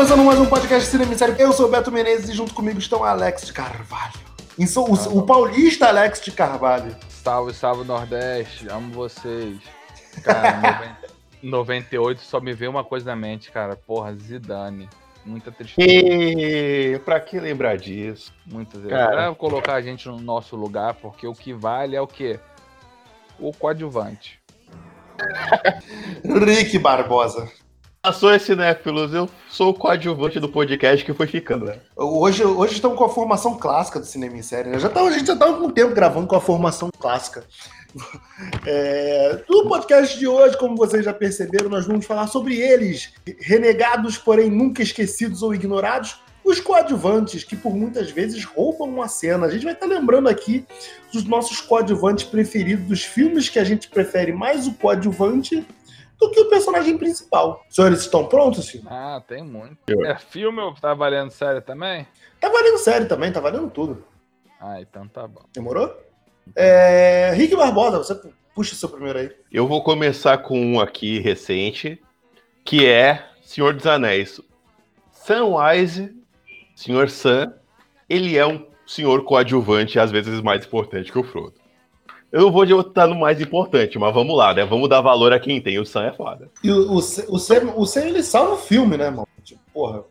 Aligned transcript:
começando 0.00 0.24
mais 0.24 0.40
um 0.40 0.46
podcast 0.46 0.84
de 0.84 0.90
Cinema 0.90 1.14
Série. 1.14 1.38
Eu 1.38 1.52
sou 1.52 1.66
o 1.66 1.70
Beto 1.70 1.92
Menezes 1.92 2.30
e 2.30 2.32
junto 2.32 2.54
comigo 2.54 2.78
estão 2.78 3.04
Alex 3.04 3.44
de 3.44 3.52
Carvalho. 3.52 4.14
E 4.58 4.66
sou 4.66 4.88
o, 4.88 5.18
o 5.18 5.26
paulista 5.26 5.88
Alex 5.88 6.22
de 6.22 6.32
Carvalho. 6.32 6.96
Salve, 7.10 7.52
salve 7.52 7.84
Nordeste, 7.84 8.66
amo 8.70 8.94
vocês. 8.94 9.58
Cara, 10.24 10.96
98 11.44 12.18
só 12.22 12.40
me 12.40 12.54
veio 12.54 12.70
uma 12.70 12.82
coisa 12.82 13.10
na 13.10 13.14
mente, 13.14 13.52
cara. 13.52 13.76
Porra, 13.76 14.14
Zidane. 14.14 14.88
Muita 15.22 15.52
tristeza. 15.52 15.86
E 15.86 16.98
pra 17.00 17.20
que 17.20 17.38
lembrar 17.38 17.76
disso? 17.76 18.32
Muita 18.46 18.78
tristeza. 18.78 19.06
Pra 19.06 19.34
colocar 19.34 19.74
a 19.74 19.82
gente 19.82 20.08
no 20.08 20.18
nosso 20.18 20.56
lugar, 20.56 20.94
porque 20.94 21.26
o 21.26 21.34
que 21.34 21.52
vale 21.52 21.94
é 21.94 22.00
o 22.00 22.06
quê? 22.06 22.40
O 23.38 23.52
coadjuvante. 23.52 24.40
Rick 26.24 26.78
Barbosa. 26.78 27.59
Passou 28.02 28.32
esse 28.32 28.46
cinéfilos, 28.46 29.12
eu 29.12 29.28
sou 29.50 29.68
o 29.68 29.74
coadjuvante 29.74 30.40
do 30.40 30.48
podcast 30.48 31.04
que 31.04 31.12
foi 31.12 31.26
ficando, 31.26 31.66
né? 31.66 31.80
Hoje, 31.94 32.42
hoje 32.42 32.72
estamos 32.72 32.96
com 32.96 33.04
a 33.04 33.10
formação 33.10 33.58
clássica 33.58 34.00
do 34.00 34.06
cinema 34.06 34.38
em 34.38 34.42
série. 34.42 34.70
Né? 34.70 34.78
Já 34.78 34.88
tá, 34.88 35.02
a 35.02 35.10
gente 35.10 35.26
já 35.26 35.34
estava 35.34 35.58
com 35.58 35.68
tempo 35.68 35.94
gravando 35.94 36.26
com 36.26 36.34
a 36.34 36.40
formação 36.40 36.88
clássica. 36.98 37.44
É, 38.64 39.44
no 39.50 39.68
podcast 39.68 40.18
de 40.18 40.26
hoje, 40.26 40.56
como 40.56 40.76
vocês 40.76 41.04
já 41.04 41.12
perceberam, 41.12 41.68
nós 41.68 41.86
vamos 41.86 42.06
falar 42.06 42.26
sobre 42.28 42.56
eles, 42.56 43.12
renegados, 43.40 44.16
porém 44.16 44.48
nunca 44.48 44.82
esquecidos 44.82 45.42
ou 45.42 45.54
ignorados, 45.54 46.22
os 46.42 46.58
coadjuvantes, 46.58 47.44
que 47.44 47.54
por 47.54 47.74
muitas 47.74 48.10
vezes 48.10 48.44
roubam 48.44 48.88
uma 48.88 49.08
cena. 49.08 49.46
A 49.46 49.50
gente 49.50 49.64
vai 49.64 49.74
estar 49.74 49.86
lembrando 49.86 50.28
aqui 50.28 50.64
dos 51.12 51.24
nossos 51.24 51.60
coadjuvantes 51.60 52.24
preferidos, 52.24 52.86
dos 52.86 53.04
filmes 53.04 53.48
que 53.48 53.58
a 53.58 53.64
gente 53.64 53.88
prefere 53.88 54.32
mais 54.32 54.66
o 54.66 54.72
coadjuvante 54.72 55.66
do 56.20 56.30
que 56.30 56.40
o 56.40 56.48
personagem 56.50 56.98
principal. 56.98 57.64
Os 57.68 57.74
senhores 57.74 58.00
estão 58.00 58.26
prontos, 58.26 58.68
filho? 58.68 58.84
Ah, 58.86 59.22
tem 59.26 59.42
muito. 59.42 59.78
É 60.04 60.16
filme 60.18 60.60
ou 60.60 60.74
tá 60.74 60.92
valendo 60.92 61.30
série 61.30 61.60
também? 61.60 62.06
Tá 62.38 62.48
valendo 62.48 62.78
série 62.78 63.06
também, 63.06 63.32
tá 63.32 63.40
valendo 63.40 63.70
tudo. 63.70 64.04
Ah, 64.60 64.80
então 64.80 65.08
tá 65.08 65.26
bom. 65.26 65.42
Demorou? 65.52 65.96
É... 66.54 67.32
Rick 67.34 67.56
Barbosa, 67.56 67.98
você 67.98 68.14
puxa 68.54 68.74
o 68.74 68.76
seu 68.76 68.88
primeiro 68.88 69.18
aí. 69.18 69.32
Eu 69.50 69.66
vou 69.66 69.82
começar 69.82 70.38
com 70.38 70.60
um 70.60 70.78
aqui 70.78 71.18
recente, 71.18 72.00
que 72.64 72.86
é 72.86 73.26
Senhor 73.42 73.72
dos 73.72 73.86
Anéis. 73.86 74.40
Samwise, 75.12 76.14
Senhor 76.74 77.08
Sam, 77.08 77.54
ele 78.08 78.36
é 78.36 78.46
um 78.46 78.66
senhor 78.86 79.24
coadjuvante, 79.24 79.98
às 79.98 80.10
vezes 80.10 80.40
mais 80.40 80.66
importante 80.66 81.12
que 81.12 81.18
o 81.18 81.22
Frodo. 81.24 81.54
Eu 82.32 82.42
não 82.42 82.52
vou 82.52 82.64
botar 82.66 83.06
no 83.06 83.16
mais 83.16 83.40
importante, 83.40 83.98
mas 83.98 84.14
vamos 84.14 84.36
lá, 84.36 84.54
né? 84.54 84.64
Vamos 84.64 84.88
dar 84.88 85.00
valor 85.00 85.32
a 85.32 85.40
quem 85.40 85.60
tem. 85.60 85.78
O 85.78 85.86
Sam 85.86 86.04
é 86.04 86.12
foda. 86.12 86.48
E 86.62 86.70
o, 86.70 86.92
o, 86.92 86.96
o, 86.96 87.00
Sam, 87.00 87.72
o 87.76 87.86
Sam, 87.86 88.02
ele 88.02 88.22
salva 88.22 88.54
o 88.54 88.58
filme, 88.58 88.96
né, 88.96 89.10
mano? 89.10 89.26
Tipo, 89.42 89.60
porra. 89.72 90.04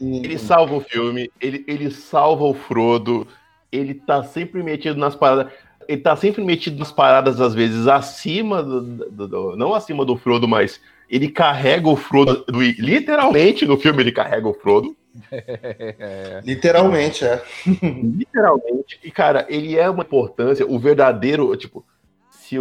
Ele 0.00 0.38
salva 0.38 0.74
o 0.74 0.80
filme, 0.80 1.30
ele, 1.40 1.64
ele 1.68 1.90
salva 1.90 2.44
o 2.44 2.52
Frodo, 2.52 3.26
ele 3.70 3.94
tá 3.94 4.22
sempre 4.24 4.62
metido 4.62 4.98
nas 4.98 5.14
paradas. 5.14 5.52
Ele 5.86 6.00
tá 6.00 6.16
sempre 6.16 6.42
metido 6.42 6.78
nas 6.78 6.90
paradas, 6.90 7.40
às 7.40 7.54
vezes, 7.54 7.86
acima 7.86 8.62
do, 8.62 8.80
do, 9.10 9.28
do 9.28 9.56
Não 9.56 9.74
acima 9.74 10.04
do 10.04 10.16
Frodo, 10.16 10.48
mas 10.48 10.80
ele 11.08 11.28
carrega 11.28 11.88
o 11.88 11.96
Frodo. 11.96 12.44
Literalmente 12.48 13.66
no 13.66 13.78
filme 13.78 14.02
ele 14.02 14.12
carrega 14.12 14.48
o 14.48 14.54
Frodo. 14.54 14.96
Literalmente, 16.44 17.24
é. 17.24 17.42
Literalmente. 17.66 18.98
E, 19.02 19.10
cara, 19.10 19.46
ele 19.48 19.78
é 19.78 19.88
uma 19.88 20.02
importância, 20.02 20.66
o 20.66 20.78
verdadeiro, 20.78 21.56
tipo, 21.56 21.84
se, 22.30 22.56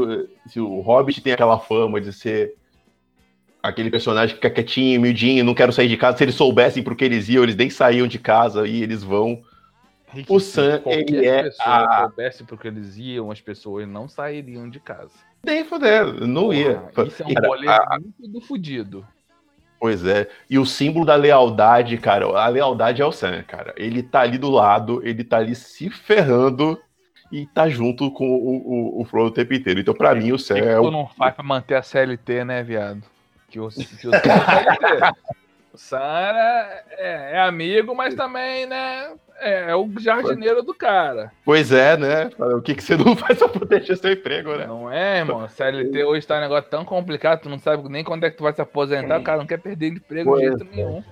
se 0.47 0.59
o 0.59 0.79
Hobbit 0.81 1.22
tem 1.22 1.33
aquela 1.33 1.59
fama 1.59 2.00
de 2.00 2.13
ser 2.13 2.55
aquele 3.61 3.89
personagem 3.89 4.35
que 4.35 4.41
fica 4.41 4.53
quietinho, 4.53 5.00
miudinho, 5.00 5.44
não 5.44 5.55
quero 5.55 5.72
sair 5.72 5.88
de 5.88 5.97
casa, 5.97 6.17
se 6.17 6.23
eles 6.25 6.35
soubessem 6.35 6.83
porque 6.83 7.05
eles 7.05 7.29
iam, 7.29 7.44
eles 7.44 7.55
nem 7.55 7.69
saíam 7.69 8.07
de 8.07 8.19
casa 8.19 8.67
e 8.67 8.83
eles 8.83 9.03
vão. 9.03 9.41
o 10.28 10.39
Sam, 10.39 10.81
ele 10.85 11.25
é. 11.25 11.49
Se 11.49 11.61
a... 11.61 12.01
soubesse 12.01 12.44
porque 12.44 12.67
eles 12.67 12.97
iam, 12.97 13.31
as 13.31 13.41
pessoas 13.41 13.88
não 13.88 14.07
sairiam 14.07 14.69
de 14.69 14.79
casa. 14.79 15.13
Nem 15.45 15.66
foder, 15.66 16.28
não 16.28 16.53
ia. 16.53 16.83
Isso 17.07 17.23
é 17.23 17.25
um 17.25 17.47
rolê 17.47 17.67
a... 17.69 17.99
muito 17.99 18.28
do 18.28 18.41
fudido. 18.41 19.05
Pois 19.83 20.05
é. 20.05 20.29
E 20.49 20.57
o 20.57 20.66
símbolo 20.66 21.05
da 21.05 21.16
lealdade, 21.16 21.97
cara, 21.97 22.25
a 22.25 22.47
lealdade 22.47 23.01
é 23.01 23.05
o 23.05 23.11
Sam, 23.11 23.44
cara. 23.44 23.73
Ele 23.75 24.01
tá 24.01 24.21
ali 24.21 24.38
do 24.38 24.49
lado, 24.49 25.05
ele 25.05 25.25
tá 25.25 25.39
ali 25.39 25.53
se 25.53 25.89
ferrando 25.89 26.81
e 27.29 27.45
tá 27.47 27.67
junto 27.67 28.09
com 28.09 28.25
o, 28.25 28.99
o, 28.99 29.01
o 29.01 29.03
Frodo 29.03 29.27
o 29.27 29.33
tempo 29.33 29.53
inteiro. 29.53 29.81
Então, 29.81 29.93
pra 29.93 30.16
mim, 30.16 30.31
o 30.31 30.39
Sam 30.39 30.59
é. 30.59 30.79
O 30.79 30.85
que 30.85 30.89
não 30.89 31.05
faz 31.05 31.35
pra 31.35 31.43
manter 31.43 31.75
a 31.75 31.83
CLT, 31.83 32.45
né, 32.45 32.63
viado? 32.63 33.03
Que 33.49 33.59
o, 33.59 33.67
que 33.67 34.07
o 34.07 34.11
Sam 34.11 34.22
é 34.23 35.11
O 35.73 35.77
Sam 35.77 35.99
é, 35.99 37.33
é, 37.33 37.39
amigo, 37.41 37.93
mas 37.93 38.16
também, 38.16 38.66
né? 38.66 39.11
É, 39.43 39.71
é, 39.71 39.75
o 39.75 39.89
jardineiro 39.99 40.63
do 40.63 40.73
cara. 40.73 41.31
Pois 41.43 41.71
é, 41.71 41.97
né? 41.97 42.29
O 42.39 42.61
que, 42.61 42.73
que 42.73 42.83
você 42.83 42.95
não 42.95 43.13
faz 43.17 43.37
pra 43.37 43.49
proteger 43.49 43.97
seu 43.97 44.13
emprego, 44.13 44.55
né? 44.55 44.65
Não 44.65 44.89
é, 44.89 45.19
irmão. 45.19 45.47
CLT 45.49 46.03
hoje 46.05 46.25
tá 46.25 46.37
um 46.37 46.41
negócio 46.41 46.69
tão 46.69 46.85
complicado, 46.85 47.41
tu 47.41 47.49
não 47.49 47.59
sabe 47.59 47.89
nem 47.89 48.03
quando 48.03 48.23
é 48.23 48.31
que 48.31 48.37
tu 48.37 48.43
vai 48.43 48.53
se 48.53 48.61
aposentar, 48.61 49.19
o 49.19 49.23
cara 49.23 49.39
não 49.39 49.45
quer 49.45 49.59
perder 49.59 49.87
emprego 49.87 50.31
pois 50.31 50.41
de 50.41 50.47
jeito 50.47 50.63
é. 50.71 50.75
nenhum. 50.75 51.03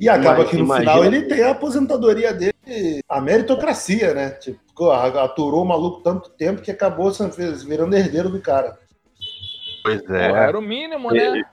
E 0.00 0.08
acaba 0.08 0.44
que 0.46 0.56
no 0.56 0.64
imagina... 0.64 0.92
final 0.92 1.04
ele 1.04 1.22
tem 1.22 1.42
a 1.42 1.50
aposentadoria 1.50 2.32
dele, 2.32 3.02
a 3.08 3.20
meritocracia, 3.20 4.14
né? 4.14 4.30
Tipo, 4.30 4.60
aturou 4.90 5.62
o 5.62 5.68
maluco 5.68 6.00
tanto 6.02 6.30
tempo 6.30 6.62
que 6.62 6.70
acabou 6.70 7.12
virando 7.66 7.94
herdeiro 7.94 8.30
do 8.30 8.40
cara. 8.40 8.78
Pois 9.84 10.00
é. 10.10 10.28
Pô, 10.28 10.36
era 10.36 10.58
o 10.58 10.62
mínimo, 10.62 11.12
né? 11.12 11.24
ele... 11.24 11.44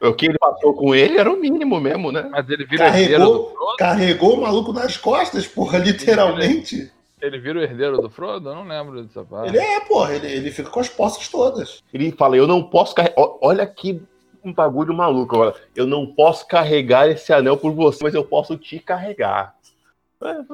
o 0.00 0.12
que 0.12 0.26
ele 0.26 0.38
passou 0.38 0.74
com 0.74 0.94
ele 0.94 1.16
era 1.16 1.30
o 1.30 1.40
mínimo 1.40 1.80
mesmo, 1.80 2.12
né? 2.12 2.28
Mas 2.30 2.48
ele 2.48 2.66
vira 2.66 2.84
carregou, 2.84 3.54
carregou 3.78 4.34
o 4.36 4.42
maluco 4.42 4.72
nas 4.72 4.96
costas, 4.96 5.46
porra, 5.46 5.78
literalmente. 5.78 6.90
Ele, 7.20 7.38
vira 7.38 7.60
o 7.60 7.62
herdeiro 7.62 8.02
do 8.02 8.10
Frodo? 8.10 8.50
Eu 8.50 8.54
não 8.56 8.66
lembro 8.66 9.02
dessa 9.02 9.24
parte. 9.24 9.48
Ele 9.48 9.58
é, 9.58 9.80
porra, 9.80 10.14
ele, 10.14 10.26
ele 10.26 10.50
fica 10.50 10.68
com 10.68 10.80
as 10.80 10.88
posses 10.88 11.28
todas. 11.28 11.80
Ele 11.94 12.10
fala, 12.10 12.36
eu 12.36 12.48
não 12.48 12.62
posso 12.62 12.94
carregar. 12.94 13.14
Olha 13.16 13.64
que 13.64 14.02
um 14.44 14.52
bagulho 14.52 14.92
maluco 14.92 15.36
agora. 15.36 15.54
Eu 15.74 15.86
não 15.86 16.04
posso 16.04 16.46
carregar 16.46 17.08
esse 17.08 17.32
anel 17.32 17.56
por 17.56 17.72
você, 17.72 18.02
mas 18.02 18.14
eu 18.14 18.24
posso 18.24 18.56
te 18.58 18.80
carregar. 18.80 19.54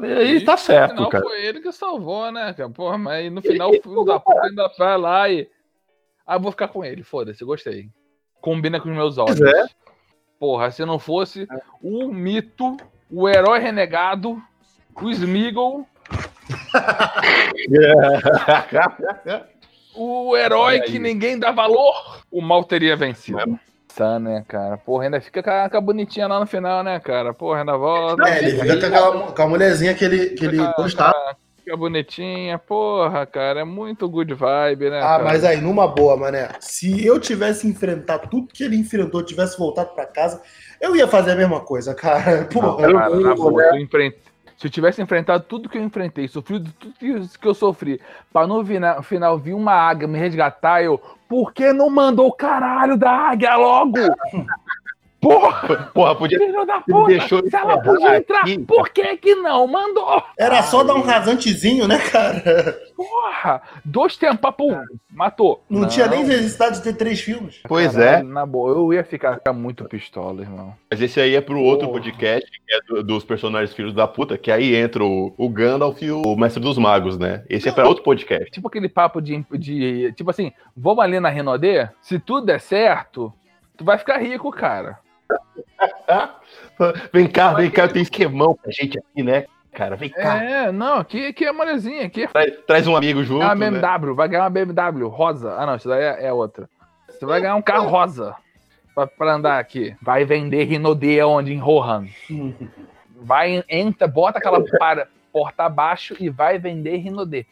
Aí 0.02 0.44
tá 0.44 0.56
certo, 0.56 0.90
no 0.90 0.96
final 0.96 1.10
cara. 1.10 1.24
Foi 1.24 1.44
ele 1.44 1.60
que 1.60 1.72
salvou, 1.72 2.30
né, 2.30 2.52
cara? 2.54 2.70
Porra, 2.70 2.96
mas 2.96 3.32
no 3.32 3.42
final 3.42 3.70
o 3.70 3.82
filho 3.82 4.04
da 4.04 4.20
puta 4.20 4.46
ainda 4.46 4.70
vai 4.78 4.98
lá 4.98 5.28
e. 5.28 5.48
Ah, 6.26 6.38
vou 6.38 6.50
ficar 6.50 6.68
com 6.68 6.84
ele, 6.84 7.02
foda-se, 7.02 7.44
gostei 7.44 7.90
combina 8.40 8.80
com 8.80 8.88
os 8.88 8.94
meus 8.94 9.18
olhos. 9.18 9.40
É. 9.40 9.66
Porra, 10.38 10.70
se 10.70 10.84
não 10.84 10.98
fosse 10.98 11.48
o 11.82 12.08
mito, 12.08 12.76
o 13.10 13.28
herói 13.28 13.58
renegado, 13.58 14.40
o 14.94 15.10
Smeagol. 15.10 15.86
o 19.94 20.36
herói 20.36 20.80
que 20.80 20.98
ninguém 20.98 21.38
dá 21.38 21.50
valor, 21.50 22.22
o 22.30 22.40
mal 22.40 22.64
teria 22.64 22.96
vencido. 22.96 23.40
É. 23.40 23.68
Tá, 23.94 24.18
né, 24.18 24.44
cara? 24.46 24.76
Porra, 24.76 25.04
ainda 25.04 25.20
fica 25.20 25.42
com 25.42 25.50
a, 25.50 25.68
com 25.68 25.76
a, 25.76 25.80
bonitinha 25.80 26.28
lá 26.28 26.38
no 26.38 26.46
final, 26.46 26.84
né, 26.84 27.00
cara? 27.00 27.34
Porra, 27.34 27.60
ainda 27.60 27.76
volta. 27.76 28.28
É, 28.28 28.38
ele 28.38 28.60
fica 28.60 28.78
com, 28.78 28.86
aquela, 28.86 29.32
com 29.32 29.42
a 29.42 29.48
mulherzinha 29.48 29.92
que 29.92 30.04
ele, 30.04 30.30
que 30.30 30.44
ele 30.44 30.58
gostava 30.76 31.36
música 31.68 31.76
bonitinha, 31.76 32.58
porra, 32.58 33.26
cara, 33.26 33.60
é 33.60 33.64
muito 33.64 34.08
good 34.08 34.32
vibe, 34.32 34.90
né? 34.90 34.98
Ah, 34.98 35.18
cara? 35.18 35.24
mas 35.24 35.44
aí, 35.44 35.60
numa 35.60 35.86
boa, 35.86 36.16
mané, 36.16 36.48
se 36.60 37.04
eu 37.04 37.20
tivesse 37.20 37.66
enfrentado 37.66 38.28
tudo 38.28 38.48
que 38.48 38.64
ele 38.64 38.76
enfrentou, 38.76 39.22
tivesse 39.22 39.58
voltado 39.58 39.90
para 39.94 40.06
casa, 40.06 40.40
eu 40.80 40.96
ia 40.96 41.06
fazer 41.06 41.32
a 41.32 41.36
mesma 41.36 41.60
coisa, 41.60 41.94
cara. 41.94 42.44
Porra, 42.52 42.88
não, 42.88 42.98
cara, 42.98 43.10
eu, 43.10 43.34
boa, 43.34 43.62
né? 43.62 43.80
eu 43.82 44.12
Se 44.56 44.66
eu 44.66 44.70
tivesse 44.70 45.02
enfrentado 45.02 45.44
tudo 45.44 45.68
que 45.68 45.76
eu 45.76 45.82
enfrentei, 45.82 46.26
sofrido 46.28 46.72
tudo 46.78 46.94
que 47.38 47.46
eu 47.48 47.54
sofri, 47.54 48.00
pra 48.32 48.46
no 48.46 48.64
final 49.02 49.38
vir 49.38 49.54
uma 49.54 49.74
águia 49.74 50.08
me 50.08 50.18
resgatar, 50.18 50.82
eu, 50.82 50.98
por 51.28 51.52
que 51.52 51.72
não 51.72 51.90
mandou 51.90 52.28
o 52.28 52.32
caralho 52.32 52.96
da 52.96 53.10
águia 53.10 53.56
logo? 53.56 53.98
Porra! 55.20 55.90
Porra, 55.92 56.14
podia. 56.14 56.38
Filho 56.38 56.64
da 56.64 56.80
puta! 56.80 57.08
Deixou 57.08 57.42
se 57.48 57.54
ela 57.54 57.80
podia 57.80 58.16
entrar, 58.16 58.40
aqui, 58.40 58.58
por 58.58 58.88
que 58.90 59.16
que 59.16 59.34
não? 59.34 59.66
Mandou! 59.66 60.22
Era 60.38 60.62
só 60.62 60.84
dar 60.84 60.94
um 60.94 61.02
rasantezinho, 61.02 61.88
né, 61.88 61.98
cara? 61.98 62.80
Porra! 62.96 63.62
Dois 63.84 64.16
tempos, 64.16 64.50
pum, 64.56 64.80
matou. 65.10 65.64
Não, 65.68 65.82
não, 65.82 65.88
tinha 65.88 66.06
nem 66.06 66.24
necessidade 66.24 66.76
de 66.76 66.84
ter 66.84 66.94
três 66.94 67.20
filmes. 67.20 67.60
Pois 67.66 67.94
Caralho, 67.94 68.28
é. 68.28 68.32
Na 68.32 68.46
boa, 68.46 68.70
eu 68.70 68.92
ia 68.92 69.02
ficar 69.02 69.40
muito 69.52 69.84
pistola, 69.86 70.42
irmão. 70.42 70.74
Mas 70.88 71.00
esse 71.00 71.20
aí 71.20 71.34
é 71.34 71.40
pro 71.40 71.60
outro 71.60 71.88
Porra. 71.88 72.00
podcast, 72.00 72.48
que 72.50 72.74
é 72.74 72.80
do, 72.82 73.02
dos 73.02 73.24
personagens 73.24 73.74
filhos 73.74 73.92
da 73.92 74.06
puta, 74.06 74.38
que 74.38 74.52
aí 74.52 74.76
entra 74.76 75.04
o, 75.04 75.34
o 75.36 75.48
Gandalf 75.48 76.00
e 76.00 76.12
o 76.12 76.36
Mestre 76.36 76.62
dos 76.62 76.78
Magos, 76.78 77.18
né? 77.18 77.44
Esse 77.48 77.68
é 77.68 77.72
pra 77.72 77.88
outro 77.88 78.04
podcast. 78.04 78.50
Tipo 78.52 78.68
aquele 78.68 78.88
papo 78.88 79.20
de, 79.20 79.44
de. 79.50 80.12
Tipo 80.12 80.30
assim, 80.30 80.52
vamos 80.76 81.02
ali 81.02 81.18
na 81.18 81.28
Renaudet? 81.28 81.90
Se 82.00 82.20
tudo 82.20 82.46
der 82.46 82.60
certo, 82.60 83.32
tu 83.76 83.84
vai 83.84 83.98
ficar 83.98 84.18
rico, 84.18 84.50
cara. 84.52 84.98
vem 87.12 87.28
cá, 87.28 87.54
vem 87.54 87.70
cá, 87.70 87.88
tem 87.88 88.02
esquemão 88.02 88.54
pra 88.54 88.70
gente 88.70 88.98
aqui, 88.98 89.22
né? 89.22 89.46
Cara, 89.72 89.96
vem 89.96 90.10
cá. 90.10 90.42
É, 90.42 90.72
não, 90.72 90.98
aqui, 90.98 91.26
aqui 91.26 91.44
é 91.44 91.52
molezinha. 91.52 92.06
Aqui 92.06 92.24
é... 92.24 92.26
Traz, 92.26 92.56
traz, 92.66 92.86
um 92.86 92.96
amigo 92.96 93.22
junto. 93.22 93.42
É 93.42 93.46
uma 93.46 93.54
BMW, 93.54 94.08
né? 94.08 94.14
vai 94.14 94.28
ganhar 94.28 94.44
uma 94.44 94.50
BMW 94.50 95.06
rosa. 95.08 95.54
Ah, 95.54 95.66
não, 95.66 95.76
isso 95.76 95.88
daí 95.88 96.02
é, 96.02 96.26
é 96.26 96.32
outra. 96.32 96.68
Você 97.08 97.24
vai 97.24 97.40
ganhar 97.40 97.54
um 97.54 97.62
carro 97.62 97.88
rosa. 97.88 98.34
pra, 98.94 99.06
pra 99.06 99.34
andar 99.34 99.58
aqui. 99.58 99.96
Vai 100.02 100.24
vender 100.24 100.64
Rinodê 100.64 101.22
onde? 101.22 101.52
Em 101.52 101.58
Rohan. 101.58 102.06
Vai, 103.20 103.62
entra, 103.68 104.08
bota 104.08 104.38
aquela 104.38 104.62
para, 104.78 105.08
porta 105.32 105.64
abaixo 105.64 106.16
e 106.18 106.28
vai 106.28 106.58
vender 106.58 106.96
Rinodê. 106.96 107.46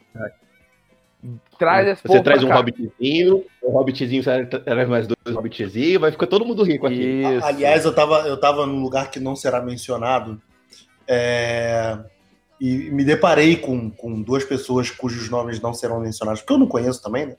Traz 1.58 1.88
esse 1.88 2.02
Você 2.06 2.20
traz 2.20 2.43
um 2.43 2.49
cá. 2.49 2.56
hobbitzinho, 2.56 3.44
um 3.62 3.70
hobbitzinho, 3.70 4.23
você 4.23 4.44
traz 4.46 4.88
mais 4.88 5.06
dois 5.06 5.34
hobbitzinhos, 5.34 6.00
vai 6.00 6.12
ficar 6.12 6.26
todo 6.26 6.44
mundo 6.44 6.62
rico 6.62 6.87
aqui. 6.87 7.23
Isso. 7.23 7.46
Aliás, 7.46 7.84
eu 7.84 7.94
tava, 7.94 8.20
eu 8.28 8.37
tava 8.38 8.67
num 8.67 8.82
lugar 8.82 9.11
que 9.11 9.19
não 9.19 9.34
será 9.34 9.61
mencionado 9.62 10.40
é, 11.08 11.99
e 12.61 12.90
me 12.90 13.05
deparei 13.05 13.56
com, 13.56 13.90
com 13.90 14.20
duas 14.20 14.44
pessoas 14.44 14.90
cujos 14.90 15.28
nomes 15.31 15.61
não 15.61 15.73
serão 15.73 16.00
mencionados, 16.00 16.40
porque 16.40 16.52
eu 16.52 16.58
não 16.58 16.67
conheço 16.67 17.02
também, 17.02 17.26
né? 17.26 17.37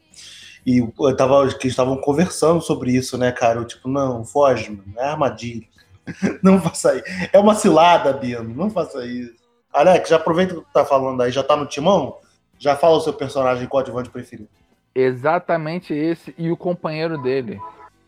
E 0.66 0.80
eu 0.80 1.16
tava, 1.16 1.48
que 1.56 1.68
estavam 1.68 1.96
conversando 1.98 2.62
sobre 2.62 2.92
isso, 2.92 3.18
né, 3.18 3.32
cara? 3.32 3.60
Eu, 3.60 3.66
tipo, 3.66 3.88
não, 3.88 4.26
foge, 4.26 4.72
mano, 4.72 4.94
é 4.98 5.04
armadilha. 5.06 5.66
Não 6.42 6.62
faça 6.62 6.96
isso. 6.96 7.04
É 7.34 7.38
uma 7.38 7.54
cilada, 7.54 8.14
Bino, 8.14 8.42
não 8.56 8.70
faça 8.70 9.06
isso. 9.06 9.34
Alex, 9.74 10.08
já 10.08 10.16
aproveita 10.16 10.56
que 10.56 10.62
tu 10.62 10.68
tá 10.74 10.86
falando 10.86 11.22
aí, 11.22 11.32
já 11.34 11.44
tá 11.44 11.58
no 11.58 11.66
timão? 11.66 12.16
Já 12.60 12.76
fala 12.76 12.98
o 12.98 13.02
seu 13.02 13.14
personagem 13.14 13.68
coadjuvante 13.68 14.10
preferido. 14.10 14.50
Exatamente 14.94 15.94
esse 15.94 16.34
e 16.38 16.52
o 16.52 16.58
companheiro 16.58 17.18
dele. 17.22 17.60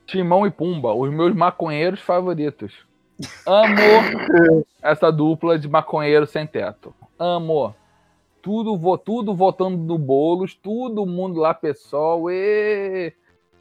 Timão 0.08 0.48
e 0.48 0.52
Pumba, 0.52 0.92
os 0.94 1.12
meus 1.12 1.36
maconheiros 1.36 2.00
favoritos. 2.00 2.74
Amo 3.46 4.66
essa 4.82 5.12
dupla 5.12 5.60
de 5.60 5.68
maconheiro 5.68 6.26
sem 6.26 6.48
teto. 6.48 6.94
Amo. 7.20 7.76
Tudo, 8.42 8.78
vo- 8.78 8.98
tudo 8.98 9.36
votando 9.36 9.78
no 9.78 9.98
Boulos, 9.98 10.56
todo 10.56 11.06
mundo 11.06 11.40
lá, 11.40 11.54
pessoal. 11.54 12.32
E... 12.32 13.14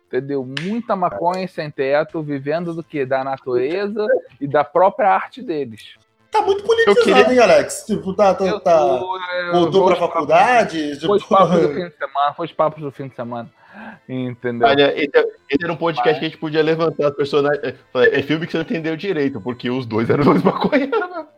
Entendeu? 0.07 0.47
Muita 0.63 0.97
maconha 0.97 1.47
sem 1.49 1.71
teto, 1.71 2.23
vivendo 2.23 2.73
do 2.73 2.83
que? 2.83 3.05
Da 3.05 3.23
natureza 3.23 4.07
e 4.41 4.47
da 4.47 4.65
própria 4.65 5.11
arte 5.13 5.43
deles. 5.43 5.97
Tá 6.31 6.43
muito 6.43 6.63
politizado, 6.63 7.05
queria- 7.05 7.33
hein, 7.33 7.39
Alex? 7.39 7.85
Tipo, 7.87 8.13
tá, 8.15 8.35
tá, 8.35 8.45
Eu 8.45 8.61
tá- 8.61 9.01
eu 9.47 9.53
voltou 9.53 9.81
vou 9.81 9.87
pra 9.91 9.97
faculdade? 9.97 10.99
Foi 11.01 11.17
os 11.17 11.23
tipo, 11.23 11.35
papos 11.35 11.61
do 11.61 11.69
fim 11.75 11.89
de 11.89 11.97
semana, 11.97 12.35
foi 12.37 12.47
os 12.47 12.53
papos 12.53 12.83
do 12.83 12.91
fim 12.93 13.09
de 13.09 13.15
semana. 13.17 13.51
Entendeu? 14.09 14.67
Olha, 14.69 14.93
esse, 14.97 15.11
esse 15.51 15.65
era 15.65 15.73
um 15.73 15.77
podcast 15.77 16.19
que 16.19 16.27
a 16.27 16.29
gente 16.29 16.39
podia 16.41 16.63
levantar 16.63 17.09
os 17.11 17.17
personagens. 17.17 17.63
É, 17.95 18.19
é 18.19 18.23
filme 18.23 18.45
que 18.47 18.53
você 18.53 18.59
não 18.59 18.65
entendeu 18.65 18.97
direito, 18.97 19.41
porque 19.41 19.71
os 19.71 19.87
dois 19.87 20.11
eram 20.11 20.25
dois 20.25 20.43
maconheiros. 20.43 20.99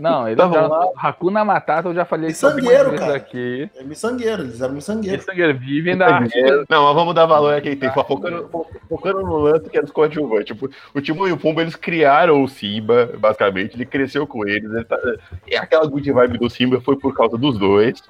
Não, 0.00 0.26
ele 0.28 0.36
já, 0.36 0.66
lá. 0.66 0.86
Hakuna 0.96 1.44
Matata, 1.44 1.88
eu 1.88 1.94
já 1.94 2.04
falei 2.04 2.28
Miçangueiro, 2.28 2.90
vezes 2.90 3.00
cara. 3.06 3.16
aqui. 3.16 3.70
É 3.76 3.82
miçangueiro, 3.82 4.42
eles 4.42 4.60
eram 4.60 4.74
miçangueiros. 4.74 5.24
Miçangueiro 5.26 5.58
vivem 5.58 5.96
da 5.96 6.06
arte. 6.16 6.40
Não, 6.68 6.84
mas 6.86 6.94
vamos 6.94 7.14
dar 7.14 7.26
valor 7.26 7.54
a 7.54 7.60
quem 7.60 7.76
tem. 7.76 7.90
Focando, 7.92 8.48
fo- 8.48 8.66
focando 8.88 9.20
no 9.22 9.36
lance 9.38 9.68
que 9.70 9.78
é 9.78 9.82
dos 9.82 9.90
coadjuvantes. 9.90 10.46
Tipo, 10.46 10.68
o 10.94 11.00
Timão 11.00 11.26
e 11.28 11.32
o 11.32 11.36
Pumba, 11.36 11.62
eles 11.62 11.76
criaram 11.76 12.42
o 12.42 12.48
Simba, 12.48 13.10
basicamente. 13.18 13.74
Ele 13.76 13.86
cresceu 13.86 14.26
com 14.26 14.46
eles. 14.46 14.70
ele 14.70 14.84
tá- 14.84 14.98
e 15.46 15.56
aquela 15.56 15.86
good 15.86 16.10
vibe 16.10 16.38
do 16.38 16.50
Simba 16.50 16.80
foi 16.80 16.96
por 16.96 17.14
causa 17.14 17.36
dos 17.38 17.58
dois. 17.58 18.02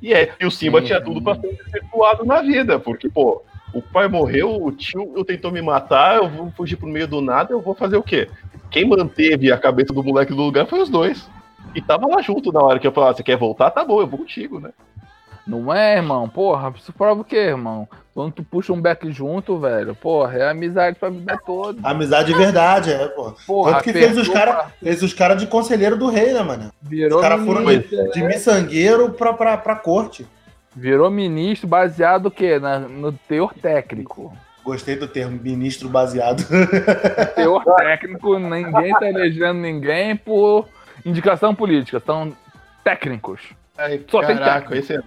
E, 0.00 0.12
é, 0.12 0.32
e 0.40 0.46
o 0.46 0.50
Simba 0.50 0.80
Sim. 0.80 0.86
tinha 0.86 1.00
tudo 1.00 1.22
pra 1.22 1.36
ser 1.36 1.46
efetuado 1.48 2.24
na 2.24 2.42
vida, 2.42 2.78
porque, 2.78 3.08
pô, 3.08 3.40
o 3.72 3.80
pai 3.80 4.08
morreu, 4.08 4.60
o 4.62 4.72
tio 4.72 5.24
tentou 5.24 5.52
me 5.52 5.62
matar, 5.62 6.16
eu 6.16 6.28
vou 6.28 6.50
fugir 6.56 6.76
pro 6.76 6.88
meio 6.88 7.06
do 7.06 7.20
nada, 7.20 7.52
eu 7.52 7.60
vou 7.60 7.72
fazer 7.74 7.96
o 7.96 8.02
quê? 8.02 8.28
Quem 8.72 8.86
manteve 8.86 9.52
a 9.52 9.58
cabeça 9.58 9.92
do 9.92 10.02
moleque 10.02 10.32
no 10.32 10.42
lugar 10.42 10.66
foi 10.66 10.80
os 10.80 10.88
dois. 10.88 11.28
E 11.74 11.80
tava 11.80 12.06
lá 12.06 12.20
junto 12.22 12.52
na 12.52 12.60
hora 12.60 12.78
que 12.78 12.86
eu 12.86 12.92
falava, 12.92 13.14
você 13.16 13.22
quer 13.22 13.36
voltar? 13.36 13.70
Tá 13.70 13.84
bom, 13.84 14.00
eu 14.00 14.06
vou 14.06 14.18
contigo, 14.18 14.58
né? 14.60 14.70
Não 15.46 15.72
é, 15.74 15.96
irmão? 15.96 16.28
Porra, 16.28 16.72
isso 16.76 16.92
prova 16.92 17.20
o 17.20 17.24
quê, 17.24 17.36
irmão? 17.36 17.88
Quando 18.14 18.32
tu 18.32 18.44
puxa 18.44 18.72
um 18.72 18.80
back 18.80 19.10
junto, 19.10 19.58
velho, 19.58 19.94
porra, 19.94 20.36
é 20.38 20.50
amizade 20.50 20.96
pra 20.98 21.08
vida 21.08 21.36
toda. 21.44 21.80
Amizade 21.82 22.32
de 22.32 22.38
verdade, 22.38 22.92
é, 22.92 23.08
pô. 23.08 23.32
Porra, 23.46 23.72
Tanto 23.72 23.84
que 23.84 23.92
fez 23.92 24.16
os 24.16 24.28
caras 24.28 24.66
fez 24.80 25.02
os 25.02 25.12
cara 25.12 25.34
de 25.34 25.46
conselheiro 25.46 25.96
do 25.96 26.08
rei, 26.08 26.32
né, 26.32 26.42
mano? 26.42 26.70
Virou 26.80 27.18
Os 27.18 27.22
caras 27.26 27.44
foram 27.44 27.64
de, 27.64 28.12
de 28.12 28.22
miçangueiro 28.22 29.10
pra, 29.10 29.32
pra, 29.32 29.56
pra 29.56 29.74
corte. 29.76 30.26
virou 30.76 31.10
ministro 31.10 31.66
baseado 31.66 32.26
o 32.26 32.30
quê? 32.30 32.58
Na- 32.60 32.78
no 32.80 33.10
teor 33.12 33.52
técnico. 33.54 34.32
Gostei 34.64 34.96
do 34.96 35.08
termo 35.08 35.40
ministro 35.42 35.88
baseado. 35.88 36.44
Teor 37.34 37.64
técnico, 37.76 38.38
ninguém 38.38 38.92
tá 38.92 39.08
elegendo 39.08 39.54
ninguém 39.60 40.16
por 40.16 40.68
indicação 41.04 41.54
política, 41.54 42.00
são 42.00 42.32
técnicos. 42.84 43.40
Ai, 43.76 44.00
Só 44.08 44.20
caraca, 44.20 44.76
esse 44.76 44.94
é 44.94 45.00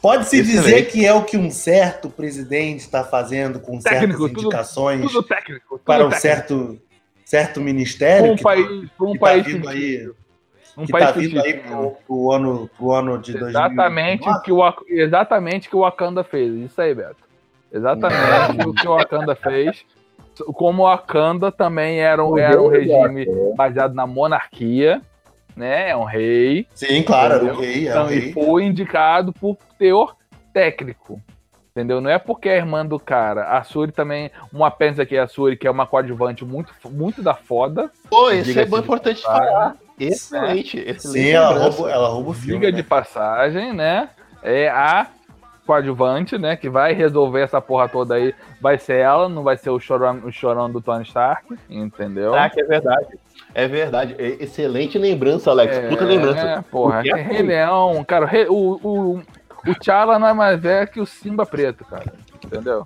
Pode-se 0.00 0.38
Excelente. 0.40 0.62
dizer 0.64 0.82
que 0.90 1.04
é 1.06 1.12
o 1.12 1.24
que 1.24 1.36
um 1.36 1.50
certo 1.50 2.08
presidente 2.10 2.80
está 2.80 3.02
fazendo 3.02 3.58
com 3.58 3.78
Técnico, 3.80 3.88
certas 4.12 4.16
tudo- 4.18 4.40
indicações 4.42 5.00
Tudo 5.00 5.22
técnico. 5.22 5.66
Tudo 5.70 5.80
para 5.84 6.04
um 6.06 6.10
técnico. 6.10 6.20
certo, 6.20 6.78
certo 7.24 7.60
ministério 7.60 8.32
um 8.32 8.36
que, 8.36 8.42
país, 8.42 8.66
pra 8.96 9.06
um 9.06 9.12
que 9.12 9.18
tá 9.18 9.36
vindo 9.36 9.68
aí. 9.68 10.10
Um 10.76 10.84
que 10.86 10.92
país 10.92 11.04
tá 11.06 11.12
vindo 11.12 11.40
aí 11.42 11.54
pro, 11.54 11.96
pro 12.06 12.30
ano, 12.32 12.70
pro 12.76 12.92
ano 12.92 13.18
de 13.18 13.32
2019. 13.32 13.48
Exatamente 13.74 14.28
o 14.28 14.42
que 14.42 14.52
o 14.52 14.74
exatamente 14.88 15.66
o 15.66 15.70
que 15.70 15.76
o 15.76 15.80
Wakanda 15.80 16.22
fez. 16.22 16.54
Isso 16.54 16.80
aí, 16.80 16.94
Beto. 16.94 17.16
Exatamente 17.72 18.66
o 18.66 18.72
que 18.74 18.86
o 18.88 18.96
Wakanda 18.96 19.34
fez. 19.34 19.84
Como 20.54 20.82
o 20.82 20.86
Wakanda 20.86 21.52
também 21.52 22.00
era, 22.00 22.24
um- 22.24 22.38
era 22.38 22.60
um 22.60 22.68
regime 22.68 23.26
baseado 23.56 23.94
na 23.94 24.06
monarquia, 24.06 25.00
né? 25.56 25.90
É 25.90 25.96
um 25.96 26.04
rei. 26.04 26.66
Sim, 26.74 27.02
claro, 27.02 27.34
era 27.34 27.44
o 27.44 27.46
Entendeu? 27.48 27.60
rei, 27.62 27.86
era 27.88 27.96
Então, 28.00 28.06
o 28.06 28.12
e 28.12 28.18
rei. 28.18 28.32
foi 28.32 28.64
indicado 28.64 29.32
por 29.32 29.56
teor 29.78 30.16
técnico. 30.52 31.20
Entendeu? 31.72 32.00
Não 32.00 32.10
é 32.10 32.18
porque 32.18 32.48
é 32.48 32.56
irmã 32.56 32.84
do 32.84 32.98
cara. 32.98 33.44
A 33.56 33.62
Suri 33.62 33.92
também, 33.92 34.30
um 34.52 34.64
apêndice 34.64 35.00
aqui, 35.02 35.16
a 35.16 35.28
Suri, 35.28 35.56
que 35.56 35.68
é 35.68 35.70
uma 35.70 35.86
coadjuvante 35.86 36.44
muito, 36.44 36.72
muito 36.90 37.22
da 37.22 37.34
foda. 37.34 37.90
Pô, 38.08 38.28
esse 38.30 38.44
Diga-se 38.48 38.66
é 38.66 38.70
bom 38.70 38.78
importante 38.78 39.22
falar. 39.22 39.76
Excelente, 39.98 40.78
excelente. 40.78 41.00
Sim, 41.26 41.30
ela 41.30 41.52
rouba, 41.68 41.90
ela 41.90 42.08
rouba 42.08 42.30
o 42.30 42.34
filme. 42.34 42.58
Diga 42.58 42.72
né? 42.72 42.76
de 42.76 42.82
passagem, 42.82 43.72
né? 43.72 44.08
É 44.42 44.68
a 44.68 45.06
coadjuvante, 45.66 46.36
né? 46.38 46.56
Que 46.56 46.68
vai 46.68 46.92
resolver 46.92 47.42
essa 47.42 47.60
porra 47.60 47.88
toda 47.88 48.14
aí. 48.14 48.34
Vai 48.60 48.78
ser 48.78 48.98
ela, 48.98 49.28
não 49.28 49.42
vai 49.42 49.56
ser 49.56 49.70
o 49.70 49.80
chorão, 49.80 50.20
o 50.24 50.32
chorão 50.32 50.70
do 50.70 50.80
Tony 50.80 51.04
Stark, 51.04 51.56
entendeu? 51.68 52.34
Ah, 52.34 52.48
que 52.48 52.60
é 52.60 52.64
verdade. 52.64 53.18
É 53.54 53.68
verdade. 53.68 54.14
É 54.18 54.42
excelente 54.42 54.98
lembrança, 54.98 55.50
Alex. 55.50 55.78
Puta 55.88 56.04
lembrança. 56.04 56.40
É, 56.40 56.62
porra, 56.62 57.02
é 57.04 57.08
é 57.08 57.14
Rei 57.22 57.42
Leão, 57.42 58.04
cara, 58.04 58.28
o, 58.48 58.80
o, 58.82 59.22
o 59.66 59.74
T'Challa 59.74 60.18
não 60.18 60.28
é 60.28 60.32
mais 60.32 60.60
velho 60.60 60.88
que 60.88 61.00
o 61.00 61.06
Simba 61.06 61.44
preto, 61.44 61.84
cara. 61.84 62.12
Entendeu? 62.52 62.84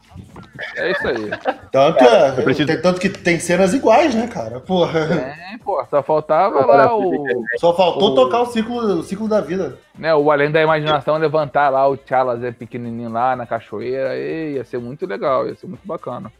É 0.76 0.90
isso 0.92 1.09
aí. 1.09 1.30
Tanto, 1.73 2.04
é, 2.04 2.33
preciso- 2.42 2.66
tem, 2.66 2.80
tanto 2.83 3.00
que 3.00 3.09
tem 3.09 3.38
cenas 3.38 3.73
iguais, 3.73 4.14
né, 4.14 4.26
cara? 4.28 4.61
Porra. 4.61 5.00
É, 5.00 5.59
pô, 5.64 5.83
só 5.87 6.02
faltava 6.02 6.66
lá 6.66 6.94
o, 6.94 7.26
Só 7.59 7.75
faltou 7.75 8.11
O- 8.11 8.14
tocar 8.14 8.42
o 8.42 8.47
ciclo, 8.47 8.76
o 8.99 9.02
ciclo 9.02 9.26
da 9.26 9.40
vida. 9.40 9.78
né, 9.99 10.14
o 10.14 10.30
Além 10.30 10.50
da 10.50 10.61
Imaginação 10.62 11.16
levantar 11.16 11.71
lá 11.71 11.88
o 11.88 11.97
T'Challa 11.97 12.37
Zé 12.37 12.52
pequenininho 12.52 13.11
lá 13.11 13.35
na 13.35 13.47
cachoeira. 13.47 14.14
E 14.16 14.54
ia 14.56 14.64
ser 14.64 14.78
muito 14.78 15.06
legal, 15.06 15.49
ia 15.49 15.54
ser 15.54 15.66
muito 15.66 15.87
bacana. 15.87 16.30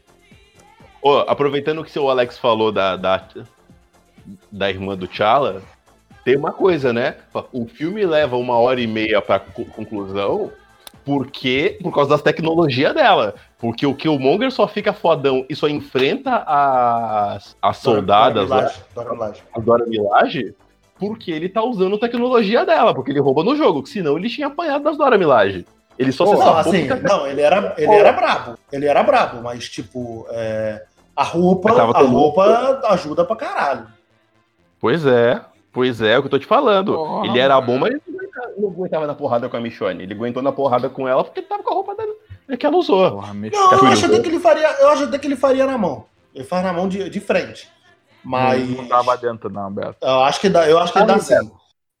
Ô, 1.01 1.17
aproveitando 1.27 1.83
que 1.83 1.97
o 1.97 2.09
Alex 2.09 2.37
falou 2.37 2.71
da, 2.71 2.95
da, 2.95 3.23
da 4.51 4.69
irmã 4.69 4.95
do 4.95 5.07
T'Challa, 5.07 5.61
tem 6.23 6.37
uma 6.37 6.51
coisa, 6.51 6.93
né? 6.93 7.15
O 7.51 7.65
filme 7.67 8.05
leva 8.05 8.37
uma 8.37 8.57
hora 8.57 8.79
e 8.79 8.87
meia 8.87 9.21
pra 9.21 9.39
co- 9.39 9.65
conclusão 9.65 10.51
porque 11.05 11.77
por 11.81 11.93
causa 11.93 12.09
das 12.09 12.21
tecnologias 12.21 12.93
dela. 12.93 13.35
Porque 13.59 13.85
o 13.85 13.95
Killmonger 13.95 14.51
só 14.51 14.67
fica 14.67 14.91
fodão 14.91 15.45
e 15.47 15.55
só 15.55 15.67
enfrenta 15.69 16.43
as, 16.45 17.55
as 17.61 17.77
soldadas, 17.77 18.49
Dora 18.49 18.61
lá, 18.61 18.67
Milaje, 18.67 18.83
Dora 18.93 19.11
Milaje. 19.13 19.43
a 19.55 19.59
Dora 19.59 19.85
Milaje, 19.85 20.55
porque 20.99 21.31
ele 21.31 21.47
tá 21.47 21.63
usando 21.63 21.97
tecnologia 21.97 22.65
dela, 22.65 22.93
porque 22.93 23.11
ele 23.11 23.19
rouba 23.21 23.43
no 23.43 23.55
jogo, 23.55 23.83
que 23.83 23.89
senão 23.89 24.17
ele 24.17 24.29
tinha 24.29 24.47
apanhado 24.47 24.83
das 24.83 24.97
Dora 24.97 25.17
Milaje. 25.17 25.65
Ele 25.97 26.11
só 26.11 26.25
se 26.25 26.33
Não, 26.33 26.57
assim, 26.57 26.87
porque- 26.87 27.07
não, 27.07 27.25
ele 27.25 27.41
era, 27.41 27.73
ele 27.77 27.93
era 27.93 28.11
brabo. 28.11 28.57
Ele 28.71 28.85
era 28.85 29.01
brabo, 29.01 29.41
mas, 29.41 29.69
tipo, 29.69 30.25
é, 30.29 30.83
a 31.15 31.23
roupa, 31.23 31.71
a 31.71 32.01
roupa 32.01 32.81
ajuda 32.89 33.23
pra 33.23 33.35
caralho. 33.37 33.87
Pois 34.79 35.05
é, 35.05 35.39
pois 35.71 36.01
é, 36.01 36.11
é 36.13 36.17
o 36.17 36.21
que 36.21 36.27
eu 36.27 36.31
tô 36.31 36.39
te 36.39 36.45
falando. 36.45 36.93
Porra, 36.93 37.27
ele 37.27 37.39
era 37.39 37.59
bom, 37.61 37.77
mas 37.79 37.93
ele 37.93 38.14
não 38.57 38.69
aguentava- 38.69 38.69
não 38.69 38.69
aguentava 38.69 39.07
na 39.07 39.13
porrada 39.15 39.49
com 39.49 39.57
a 39.57 39.59
Michonne. 39.61 40.03
Ele 40.03 40.13
aguentou 40.13 40.41
na 40.43 40.51
porrada 40.51 40.89
com 40.89 41.07
ela 41.07 41.23
porque 41.23 41.39
ele 41.39 41.47
tava 41.47 41.63
com 41.63 41.71
a 41.71 41.73
roupa 41.75 41.95
dela, 41.95 42.13
que 42.57 42.65
ela 42.65 42.77
usou. 42.77 43.11
Porra, 43.11 43.33
Não, 43.33 43.71
eu 43.73 43.85
acho 43.87 44.05
até 44.05 44.19
que 44.19 44.27
ele 44.29 44.39
faria, 44.39 44.67
eu 44.81 44.89
acho 44.89 45.03
até 45.03 45.17
que 45.19 45.27
ele 45.27 45.35
faria 45.35 45.65
na 45.65 45.77
mão. 45.77 46.05
Ele 46.33 46.43
faz 46.43 46.63
na 46.63 46.73
mão 46.73 46.87
de, 46.89 47.09
de 47.09 47.19
frente. 47.19 47.69
Mas 48.23 48.67
Não 48.69 48.87
tava 48.87 49.15
dentro, 49.17 49.49
não, 49.49 49.71
Beto. 49.71 49.97
eu 50.01 50.23
acho 50.23 50.41
que 50.41 50.49
dá, 50.49 50.67
eu 50.67 50.79
acho 50.79 50.91
que 50.91 50.99
Ah, 50.99 51.03
dá 51.05 51.13
não 51.15 51.21
sim. 51.21 51.51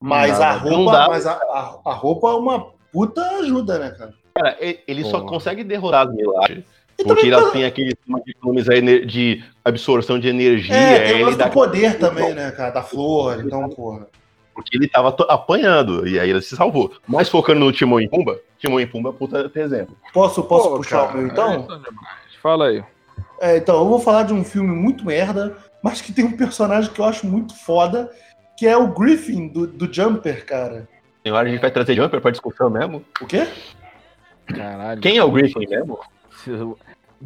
Mas 0.01 0.37
dá, 0.39 0.51
a. 0.51 0.59
Não 0.63 0.75
roupa, 0.77 0.91
dá. 0.91 1.07
mas 1.07 1.25
a, 1.27 1.33
a, 1.33 1.79
a 1.85 1.93
roupa 1.93 2.29
é 2.29 2.33
uma 2.33 2.67
puta 2.91 3.21
ajuda, 3.39 3.79
né, 3.79 3.89
cara? 3.91 4.13
Cara, 4.35 4.57
ele 4.59 5.03
só 5.05 5.19
Porra. 5.19 5.25
consegue 5.29 5.63
derrotar 5.63 6.07
as 6.07 6.13
milagres. 6.13 6.63
Porque 6.97 7.09
também 7.13 7.31
ela 7.31 7.43
tá- 7.45 7.51
tem 7.51 7.65
aquele 7.65 7.89
sistema 7.91 8.21
de 8.21 8.31
economizar 8.31 8.75
ener- 8.75 9.05
de 9.05 9.43
absorção 9.63 10.17
de 10.19 10.27
energia. 10.29 10.73
é, 10.75 11.13
tem 11.13 11.23
o 11.25 11.35
dá- 11.35 11.45
do 11.47 11.51
poder 11.51 11.97
também, 11.99 12.33
né, 12.33 12.51
cara? 12.51 12.71
Da 12.71 12.81
flor, 12.83 13.41
então, 13.45 13.69
porra. 13.69 14.07
Porque 14.55 14.77
ele 14.77 14.87
tava 14.87 15.13
apanhando, 15.27 16.07
e 16.07 16.17
aí 16.17 16.29
ele 16.29 16.41
se 16.41 16.55
salvou. 16.55 16.93
Mas 17.05 17.27
focando 17.27 17.59
no 17.59 17.71
Timão 17.73 17.99
e 17.99 18.07
Pumba, 18.07 18.39
Timão 18.57 18.79
e 18.79 18.87
Pumba, 18.87 19.11
puta 19.11 19.51
exemplo. 19.53 19.95
Posso, 20.13 20.41
posso 20.43 20.69
Pô, 20.69 20.77
puxar 20.77 21.07
cara, 21.07 21.13
o 21.13 21.17
meu 21.17 21.27
então? 21.27 21.67
é. 21.69 22.41
Fala 22.41 22.67
aí. 22.67 22.83
É, 23.41 23.57
então, 23.57 23.77
eu 23.77 23.85
vou 23.85 23.99
falar 23.99 24.23
de 24.23 24.33
um 24.33 24.43
filme 24.43 24.73
muito 24.73 25.05
merda, 25.05 25.57
mas 25.83 26.01
que 26.01 26.13
tem 26.13 26.23
um 26.23 26.37
personagem 26.37 26.91
que 26.91 26.99
eu 26.99 27.05
acho 27.05 27.27
muito 27.27 27.53
foda, 27.53 28.09
que 28.57 28.65
é 28.65 28.77
o 28.77 28.87
Griffin 28.87 29.49
do, 29.49 29.67
do 29.67 29.93
Jumper, 29.93 30.45
cara. 30.45 30.87
Agora 31.25 31.47
a 31.47 31.51
gente 31.51 31.61
vai 31.61 31.71
trazer 31.71 31.95
Jumper 31.95 32.21
pra 32.21 32.31
discussão 32.31 32.69
mesmo. 32.69 33.03
O 33.19 33.25
quê? 33.25 33.47
Caralho. 34.45 35.01
Quem 35.01 35.17
é 35.17 35.23
o 35.23 35.31
Griffin 35.31 35.67
mesmo? 35.67 35.99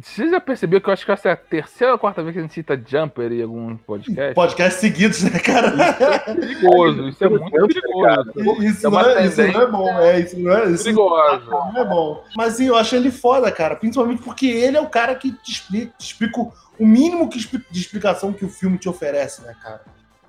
Você 0.02 0.30
já 0.30 0.40
percebeu 0.40 0.80
que 0.80 0.88
eu 0.88 0.92
acho 0.92 1.04
que 1.04 1.12
essa 1.12 1.28
é 1.28 1.32
a 1.32 1.36
terceira 1.36 1.92
ou 1.92 1.98
quarta 1.98 2.22
vez 2.22 2.32
que 2.32 2.38
a 2.38 2.42
gente 2.42 2.54
cita 2.54 2.80
Jumper 2.86 3.32
em 3.32 3.42
algum 3.42 3.76
podcast? 3.76 4.34
Podcast 4.34 4.80
seguidos, 4.80 5.22
né, 5.24 5.38
cara? 5.38 5.68
Isso 5.68 6.04
é 6.30 6.34
perigoso, 6.34 7.08
isso 7.08 7.24
é 7.24 7.28
muito 7.28 7.50
perigoso. 7.50 8.62
Isso, 8.62 8.86
É 8.86 8.90
não 8.90 9.00
é, 9.00 9.26
isso 9.26 9.42
não 9.42 9.60
é 9.60 9.66
bom, 9.70 9.88
é, 9.88 10.20
isso 10.20 10.38
não 10.38 10.52
é, 10.56 10.70
isso 10.70 10.84
Perigoso. 10.84 11.50
não 11.50 11.76
é 11.78 11.84
bom. 11.84 12.24
Mas 12.36 12.54
sim, 12.54 12.66
eu 12.66 12.76
acho 12.76 12.96
ele 12.96 13.10
foda, 13.10 13.50
cara. 13.52 13.76
Principalmente 13.76 14.22
porque 14.22 14.46
ele 14.46 14.76
é 14.76 14.80
o 14.80 14.88
cara 14.88 15.14
que 15.14 15.32
te 15.32 15.52
explica, 15.52 15.92
te 15.98 16.06
explica 16.06 16.40
o- 16.40 16.52
mínimo 16.78 17.28
que 17.28 17.38
de 17.38 17.80
explicação 17.80 18.32
que 18.32 18.44
o 18.44 18.48
filme 18.48 18.78
te 18.78 18.88
oferece, 18.88 19.42
né, 19.42 19.54
cara? 19.62 19.82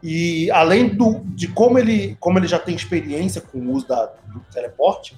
E 0.03 0.49
além 0.51 0.89
do, 0.89 1.21
de 1.25 1.47
como 1.47 1.77
ele, 1.77 2.17
como 2.19 2.37
ele 2.39 2.47
já 2.47 2.57
tem 2.59 2.75
experiência 2.75 3.39
com 3.39 3.59
o 3.59 3.71
uso 3.71 3.87
da, 3.87 4.07
do 4.25 4.39
teleporte, 4.51 5.17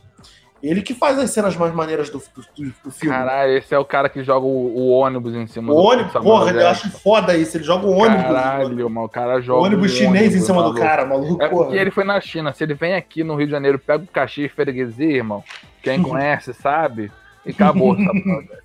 ele 0.63 0.82
que 0.82 0.93
faz 0.93 1.20
as 1.20 1.29
cenas 1.32 1.55
mais 1.58 1.74
maneiras 1.74 2.10
do, 2.10 2.20
do, 2.20 2.74
do 2.86 2.91
filme. 2.91 3.15
Caralho, 3.15 3.58
esse 3.58 3.75
é 3.75 3.77
o 3.77 3.84
cara 3.84 4.08
que 4.08 4.24
joga 4.24 4.46
o, 4.46 4.75
o 4.77 4.89
ônibus 4.91 5.36
em 5.36 5.46
cima 5.46 5.74
o 5.74 5.75
ônibus, 5.75 6.13
Samuel 6.13 6.32
porra, 6.39 6.51
eu 6.51 6.67
acho 6.70 6.89
foda 6.89 7.36
isso. 7.36 7.58
Ele 7.58 7.63
joga 7.65 7.86
o 7.86 7.91
ônibus. 7.91 8.24
Caralho, 8.24 8.89
mano, 8.89 9.05
o 9.05 9.10
cara 9.10 9.41
joga. 9.41 9.60
o 9.62 9.63
ônibus 9.65 9.91
chinês 9.91 10.24
em 10.24 10.27
ônibus, 10.29 10.46
cima 10.46 10.58
do 10.60 10.63
maluco. 10.70 10.79
cara, 10.79 11.05
maluco. 11.05 11.43
É 11.43 11.50
porra. 11.50 11.65
porque 11.65 11.77
ele 11.77 11.91
foi 11.91 12.03
na 12.05 12.20
China. 12.22 12.53
Se 12.53 12.63
ele 12.63 12.74
vem 12.75 12.96
aqui 12.96 13.24
no 13.24 13.36
Rio 13.36 13.46
de 13.48 13.51
Janeiro, 13.51 13.77
pega 13.77 14.03
o 14.03 14.08
cachê 14.08 14.48
freguesia, 14.48 15.17
irmão. 15.17 15.43
Quem 15.82 16.01
conhece 16.01 16.53
sabe. 16.53 17.12
E 17.46 17.51
acabou, 17.51 17.96
sabe? 17.96 18.20
Acabou 18.20 18.43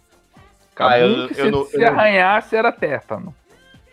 Ah, 0.81 0.99
eu- 1.01 1.27
que 1.29 1.41
eu 1.41 1.45
se, 1.47 1.51
não- 1.51 1.65
se 1.65 1.77
eu 1.77 1.81
não- 1.81 1.89
arranhasse, 1.99 2.55
era 2.55 2.71
tétano. 2.71 3.35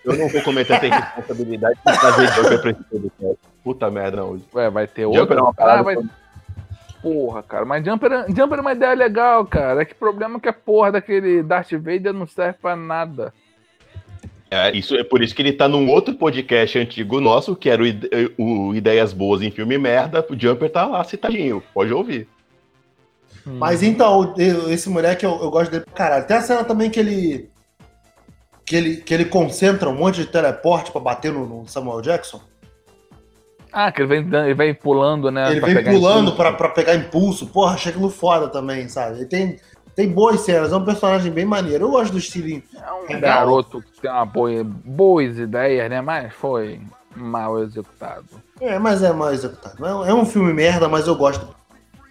Eu 0.04 0.16
não 0.16 0.30
vou 0.30 0.40
cometer 0.44 0.74
essa 0.74 0.86
responsabilidade 0.96 1.80
de 1.84 2.00
trazer 2.00 2.28
Jumper 2.34 2.62
pra 2.62 2.70
esse 2.70 2.84
podcast. 2.84 3.38
Puta 3.64 3.90
merda, 3.90 4.18
não. 4.18 4.40
Ué, 4.54 4.70
vai 4.70 4.86
ter 4.86 5.02
Jumper 5.02 5.22
outra. 5.22 5.40
é 5.40 5.42
uma 5.42 5.54
parada 5.54 5.80
Ah, 5.80 5.82
vai... 5.82 5.96
Porra, 7.06 7.44
cara. 7.44 7.66
Mas 7.66 7.86
Jumper, 7.86 8.12
é- 8.12 8.26
Jumper 8.30 8.58
é 8.58 8.62
uma 8.62 8.72
ideia 8.72 8.96
legal, 8.96 9.46
cara. 9.46 9.84
É 9.84 9.86
que 9.86 9.94
o 9.94 9.98
problema 9.98 10.38
é 10.38 10.40
que 10.40 10.50
a 10.50 10.54
porra 10.54 10.94
daquele 10.94 11.44
Darth 11.44 11.72
Vader 11.74 12.12
não 12.12 12.26
serve 12.26 12.58
pra 12.60 12.76
nada. 12.76 13.32
É, 14.50 14.76
isso, 14.76 14.96
é 14.96 15.04
por 15.04 15.22
isso 15.22 15.36
que 15.36 15.44
ele 15.44 15.54
tá 15.54 15.68
num 15.68 15.88
outro 15.88 16.16
podcast 16.16 16.80
antigo 16.80 17.22
nosso, 17.22 17.56
que 17.56 17.70
era 17.70 17.84
o, 17.84 18.70
o 18.70 18.76
Ideias 18.76 19.14
Boas 19.14 19.44
em 19.44 19.52
Filme 19.52 19.78
Merda. 19.78 20.26
O 20.28 20.36
Jumper 20.36 20.68
tá 20.68 20.88
lá 20.88 21.04
citadinho, 21.04 21.62
pode 21.76 21.94
ouvir. 21.94 22.28
Mas 23.46 23.84
então, 23.84 24.34
esse 24.38 24.90
moleque, 24.90 25.24
eu, 25.24 25.40
eu 25.40 25.52
gosto 25.52 25.70
dele 25.70 25.86
pra 25.86 25.94
caralho. 25.94 26.26
Tem 26.26 26.38
a 26.38 26.42
cena 26.42 26.64
também 26.64 26.90
que 26.90 27.00
ele. 27.00 27.52
Que 28.66 28.76
ele, 28.76 28.98
que 28.98 29.14
ele 29.14 29.26
concentra 29.26 29.88
um 29.88 29.96
monte 29.96 30.22
de 30.22 30.26
teleporte 30.26 30.92
pra 30.92 31.00
bater 31.00 31.32
no, 31.32 31.46
no 31.46 31.68
Samuel 31.68 32.02
Jackson. 32.02 32.42
Ah, 33.77 33.91
que 33.91 34.01
ele 34.01 34.08
vem, 34.08 34.41
ele 34.46 34.53
vem 34.53 34.74
pulando, 34.74 35.29
né? 35.29 35.51
ele 35.51 35.60
pra 35.60 35.67
vem 35.67 35.75
pegar 35.75 35.91
pulando 35.91 36.17
impulso. 36.32 36.36
pra, 36.38 36.53
pra 36.53 36.70
pegar 36.70 36.96
impulso. 36.96 37.48
Porra, 37.48 37.74
achei 37.74 37.91
aquilo 37.91 38.10
foda 38.10 38.48
também, 38.48 38.88
sabe? 38.88 39.17
Ele 39.17 39.25
tem, 39.25 39.60
tem 39.94 40.08
boas 40.10 40.39
cenas, 40.41 40.72
é 40.72 40.75
um 40.77 40.86
personagem 40.86 41.29
bem 41.32 41.44
maneiro. 41.46 41.84
Eu 41.86 41.91
gosto 41.91 42.13
do 42.13 42.17
estilo. 42.17 42.48
É 42.74 42.94
um 42.94 43.01
Legal. 43.01 43.20
garoto 43.20 43.82
que 43.82 44.01
tem 44.01 44.10
uma 44.10 44.25
boa, 44.25 44.63
boas 44.63 45.38
ideias, 45.38 45.89
né? 45.89 46.00
Mas 46.00 46.34
foi 46.34 46.79
mal 47.17 47.62
executado. 47.62 48.25
É, 48.62 48.79
mas 48.79 49.03
é 49.03 49.12
mais 49.12 49.39
executado. 49.44 49.86
É 49.86 49.94
um- 49.94 50.05
É 50.05 50.13
um 50.13 50.25
filme 50.25 50.53
merda, 50.53 50.88
mas 50.88 51.05
eu 51.08 51.15
gosto. 51.15 51.53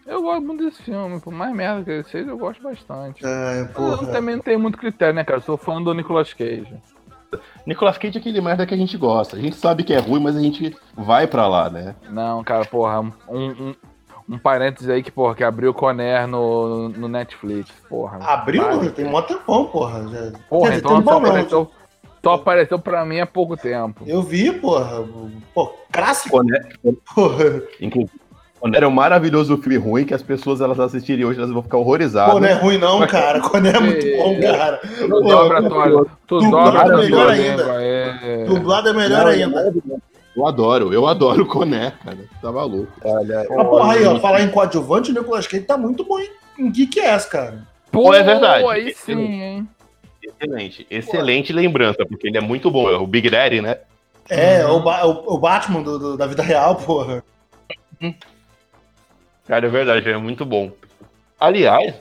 Eu 0.06 0.20
gosto 0.20 0.42
muito 0.42 0.62
desse 0.62 0.82
filme, 0.82 1.18
por 1.18 1.32
mais 1.32 1.54
merda 1.54 1.82
que 1.82 1.90
ele 1.90 2.04
seja, 2.04 2.28
eu 2.28 2.36
gosto 2.36 2.62
bastante. 2.62 3.24
É, 3.24 3.62
Eu 3.62 3.68
porra. 3.68 4.06
também 4.08 4.36
não 4.36 4.42
tenho 4.42 4.60
muito 4.60 4.76
critério, 4.76 5.14
né, 5.14 5.24
cara? 5.24 5.38
Eu 5.38 5.42
sou 5.42 5.56
fã 5.56 5.80
do 5.82 5.94
Nicolas 5.94 6.34
Cage. 6.34 6.68
Nicolas 7.66 7.98
Cage 7.98 8.18
é 8.18 8.20
aquele 8.20 8.40
merda 8.40 8.66
que 8.66 8.74
a 8.74 8.76
gente 8.76 8.96
gosta. 8.96 9.36
A 9.36 9.40
gente 9.40 9.56
sabe 9.56 9.84
que 9.84 9.92
é 9.92 9.98
ruim, 9.98 10.20
mas 10.20 10.36
a 10.36 10.40
gente 10.40 10.76
vai 10.96 11.26
pra 11.26 11.46
lá, 11.46 11.70
né? 11.70 11.94
Não, 12.10 12.42
cara, 12.42 12.64
porra, 12.64 13.00
um, 13.00 13.12
um, 13.28 13.74
um 14.28 14.38
parênteses 14.38 14.88
aí 14.88 15.02
que, 15.02 15.10
porra, 15.10 15.34
que 15.34 15.44
abriu 15.44 15.70
o 15.70 15.74
Conner 15.74 16.26
no, 16.26 16.88
no 16.88 17.08
Netflix, 17.08 17.70
porra. 17.88 18.18
Abriu? 18.18 18.62
Vai. 18.62 18.90
tem 18.90 19.04
mó 19.04 19.22
tempão, 19.22 19.66
porra. 19.66 20.08
Já... 20.08 20.32
Porra, 20.48 20.70
dizer, 20.70 20.84
então 20.84 21.02
só 21.02 21.18
apareceu, 21.18 21.70
só 22.22 22.32
apareceu 22.34 22.78
pra 22.78 23.04
mim 23.04 23.20
há 23.20 23.26
pouco 23.26 23.56
tempo. 23.56 24.04
Eu 24.06 24.22
vi, 24.22 24.52
porra. 24.52 25.04
Pô, 25.54 25.74
clássico, 25.92 26.38
Conner, 26.38 26.78
porra. 27.14 27.62
inclusive, 27.80 28.23
É 28.72 28.86
um 28.86 28.90
maravilhoso 28.90 29.58
filme 29.58 29.76
ruim 29.76 30.04
que 30.06 30.14
as 30.14 30.22
pessoas 30.22 30.60
elas 30.60 30.80
assistirem 30.80 31.24
hoje, 31.24 31.38
elas 31.38 31.50
vão 31.50 31.62
ficar 31.62 31.76
horrorizadas. 31.76 32.32
Pô, 32.32 32.40
não 32.40 32.48
é 32.48 32.54
ruim 32.54 32.78
não, 32.78 33.06
cara. 33.06 33.40
Quando 33.40 33.66
é 33.66 33.76
muito 33.80 34.06
bom, 34.16 34.40
cara. 34.40 34.78
Tu 34.78 35.06
Pô, 35.08 35.20
dobra 35.20 35.58
a 35.58 35.62
tua, 35.68 36.06
tu 36.26 36.38
dublado 36.40 36.70
dobra 36.72 36.80
a 36.80 36.82
é 36.82 36.86
tua 36.86 36.96
melhor 36.96 37.32
língua, 37.34 37.72
ainda. 37.76 37.82
é. 37.82 38.44
Dublado 38.46 38.88
é 38.88 38.92
melhor 38.94 39.20
Não, 39.24 39.28
ainda. 39.28 39.72
Eu 40.36 40.46
adoro, 40.46 40.92
eu 40.94 41.06
adoro 41.06 41.42
o 41.42 41.46
Conner, 41.46 41.92
cara. 42.02 42.16
Tá 42.40 42.50
maluco. 42.50 42.90
Olha, 43.04 43.40
Ah, 43.42 43.64
porra, 43.64 43.92
aí, 43.92 44.04
ó, 44.06 44.18
falar 44.18 44.40
em 44.42 44.48
coadjuvante, 44.50 45.10
o 45.10 45.14
Nicolas 45.14 45.46
Cage 45.46 45.62
tá 45.64 45.76
muito 45.76 46.02
bom 46.04 46.18
em, 46.18 46.28
em 46.58 46.70
Geek-Ass, 46.72 47.26
cara. 47.26 47.62
Pô, 47.92 48.12
é 48.14 48.22
verdade. 48.22 48.64
aí 48.66 48.94
sim, 48.94 49.42
hein? 49.42 49.68
excelente, 50.22 50.86
excelente 50.90 51.52
lembrança, 51.52 52.04
porque 52.08 52.26
ele 52.28 52.38
é 52.38 52.40
muito 52.40 52.70
bom. 52.70 52.88
É 52.90 52.96
o 52.96 53.06
Big 53.06 53.28
Daddy, 53.28 53.60
né? 53.60 53.76
É, 54.28 54.64
Uhum. 54.64 54.76
o, 54.76 54.80
Ba- 54.80 55.04
o, 55.06 55.34
o 55.34 55.38
Batman 55.38 55.82
do- 55.82 55.98
do- 55.98 56.16
da 56.16 56.26
vida 56.26 56.42
real, 56.42 56.76
porra. 56.76 57.22
Cara, 59.46 59.66
é 59.66 59.68
verdade, 59.70 60.08
é 60.08 60.16
muito 60.16 60.44
bom. 60.44 60.70
Aliás, 61.38 61.94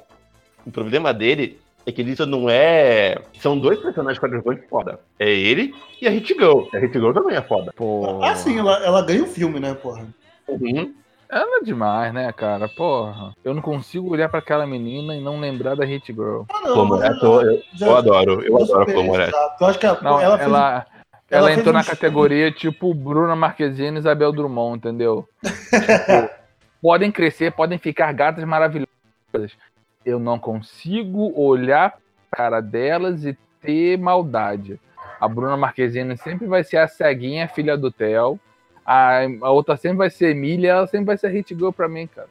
o 0.66 0.72
problema 0.72 1.14
dele 1.14 1.60
é 1.86 1.92
que 1.92 2.02
ele 2.02 2.16
só 2.16 2.26
não 2.26 2.50
é. 2.50 3.18
São 3.40 3.58
dois 3.60 3.80
personagens 3.80 4.20
coadjuvantes 4.20 4.70
foda. 4.70 5.00
É 5.20 5.30
ele 5.30 5.74
e 6.02 6.08
a 6.08 6.12
Hit 6.12 6.34
Girl. 6.34 6.64
A 6.74 6.78
Hit 6.78 6.94
Girl 6.94 7.12
também 7.12 7.36
é 7.36 7.42
foda. 7.42 7.74
Pô. 7.76 8.24
Ah, 8.24 8.36
sim, 8.36 8.58
ela, 8.58 8.84
ela 8.84 9.02
ganha 9.02 9.24
o 9.24 9.28
filme, 9.28 9.60
né, 9.60 9.74
porra? 9.74 10.08
Uhum. 10.48 10.94
Ela 11.30 11.58
é 11.58 11.64
demais, 11.64 12.14
né, 12.14 12.32
cara? 12.32 12.70
Porra. 12.70 13.34
Eu 13.44 13.54
não 13.54 13.62
consigo 13.62 14.10
olhar 14.12 14.30
pra 14.30 14.40
aquela 14.40 14.68
menina 14.68 15.16
e 15.16 15.22
não 15.22 15.40
lembrar 15.40 15.76
da 15.76 15.84
Hit 15.84 16.14
Girl. 16.14 16.44
Ah, 16.50 16.62
não. 16.64 16.86
Moreto, 16.86 17.26
ela- 17.26 17.44
eu, 17.44 17.62
já- 17.74 17.88
eu 17.88 17.98
adoro, 17.98 18.42
eu 18.46 18.56
adoro 18.62 18.90
a 18.90 18.94
esse 18.94 19.04
Moreto. 19.04 19.32
dado, 19.32 19.56
Eu 19.60 19.68
acho 19.68 19.80
que 19.80 19.86
ela, 19.86 20.00
Não, 20.02 20.12
ela 20.12 20.24
ela, 20.24 20.38
fez 20.38 20.48
ela, 20.50 20.86
ela 21.32 21.52
entrou 21.52 21.74
um- 21.74 21.78
na 21.78 21.84
categoria 21.84 22.52
tipo 22.52 22.94
Bruna 22.94 23.36
Marquezine 23.36 23.98
e 23.98 24.00
Isabel 24.00 24.32
Drummond, 24.32 24.78
entendeu? 24.78 25.28
Tipo, 25.44 26.30
podem 26.84 27.12
crescer, 27.12 27.54
podem 27.54 27.80
ficar 27.80 28.12
gatas 28.12 28.44
maravilhosas. 28.44 29.58
Eu 30.06 30.20
não 30.20 30.38
consigo 30.38 31.34
olhar 31.40 31.98
cara 32.30 32.62
delas 32.62 33.26
e 33.26 33.38
ter 33.62 33.98
maldade. 33.98 34.80
A 35.20 35.28
Bruna 35.28 35.56
Marquezine 35.56 36.18
sempre 36.18 36.46
vai 36.46 36.64
ser 36.64 36.78
a 36.78 36.88
ceguinha, 36.88 37.48
filha 37.48 37.78
do 37.78 37.90
Theo. 37.90 38.40
A, 38.86 39.22
a 39.42 39.50
outra 39.50 39.78
sempre 39.78 40.00
vai 40.00 40.10
ser 40.10 40.32
Emília, 40.32 40.72
ela 40.72 40.88
sempre 40.88 41.06
vai 41.06 41.18
ser 41.18 41.30
Hit 41.30 41.56
Girl 41.56 41.72
pra 41.72 41.88
mim, 41.88 42.06
cara. 42.06 42.28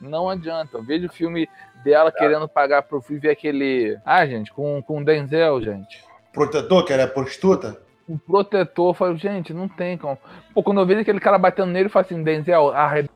Não 0.00 0.28
adianta. 0.28 0.78
Eu 0.78 0.82
vejo 0.82 1.06
o 1.06 1.12
filme 1.12 1.48
dela 1.84 2.10
querendo 2.10 2.48
pagar 2.48 2.82
pro 2.82 3.00
filho 3.00 3.20
ver 3.20 3.30
aquele. 3.30 3.96
Ah, 4.04 4.26
gente, 4.26 4.52
com, 4.52 4.82
com 4.82 5.04
Denzel, 5.04 5.62
gente 5.62 6.02
protetor, 6.34 6.84
que 6.84 6.92
ela 6.92 7.02
é 7.02 7.06
prostituta. 7.06 7.80
o 8.06 8.18
protetor, 8.18 8.90
eu 8.90 8.94
falo, 8.94 9.16
gente, 9.16 9.54
não 9.54 9.68
tem 9.68 9.96
como. 9.96 10.18
Pô, 10.52 10.62
quando 10.62 10.80
eu 10.80 10.86
vejo 10.86 11.00
aquele 11.00 11.20
cara 11.20 11.38
batendo 11.38 11.70
nele, 11.70 11.86
eu 11.86 11.90
falo 11.90 12.04
assim, 12.04 12.22
Denzel, 12.22 12.70
arrebenta 12.70 13.13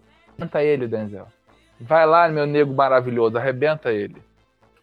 ele, 0.63 0.87
Denzel. 0.87 1.27
Vai 1.81 2.07
lá, 2.07 2.29
meu 2.29 2.47
nego 2.47 2.75
maravilhoso, 2.75 3.39
arrebenta 3.39 3.93
ele. 3.93 4.17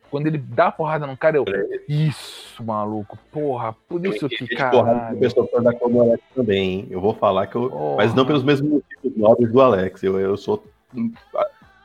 Quando 0.10 0.28
ele 0.28 0.38
dá 0.38 0.72
porrada 0.72 1.06
no 1.06 1.18
cara, 1.18 1.38
eu. 1.38 1.46
Isso, 1.90 2.64
maluco. 2.64 3.18
Porra, 3.32 3.76
por 3.88 4.06
isso 4.06 4.30
que, 4.30 4.38
com 4.38 4.46
o 4.46 4.58
caralho. 4.58 5.20
pessoal 5.20 5.50
da 5.62 5.74
Chloe 5.74 5.92
Moreto 5.92 6.24
também, 6.34 6.70
hein? 6.72 6.88
Eu 6.90 7.02
vou 7.02 7.14
falar 7.14 7.48
que 7.48 7.56
eu. 7.56 7.70
Porra. 7.70 7.98
Mas 7.98 8.14
não 8.14 8.26
pelos 8.26 8.44
mesmos 8.44 8.70
motivos 8.72 9.18
nobres 9.18 9.52
do 9.52 9.62
Alex. 9.62 10.04
Eu, 10.04 10.18
eu 10.20 10.38
sou. 10.38 10.64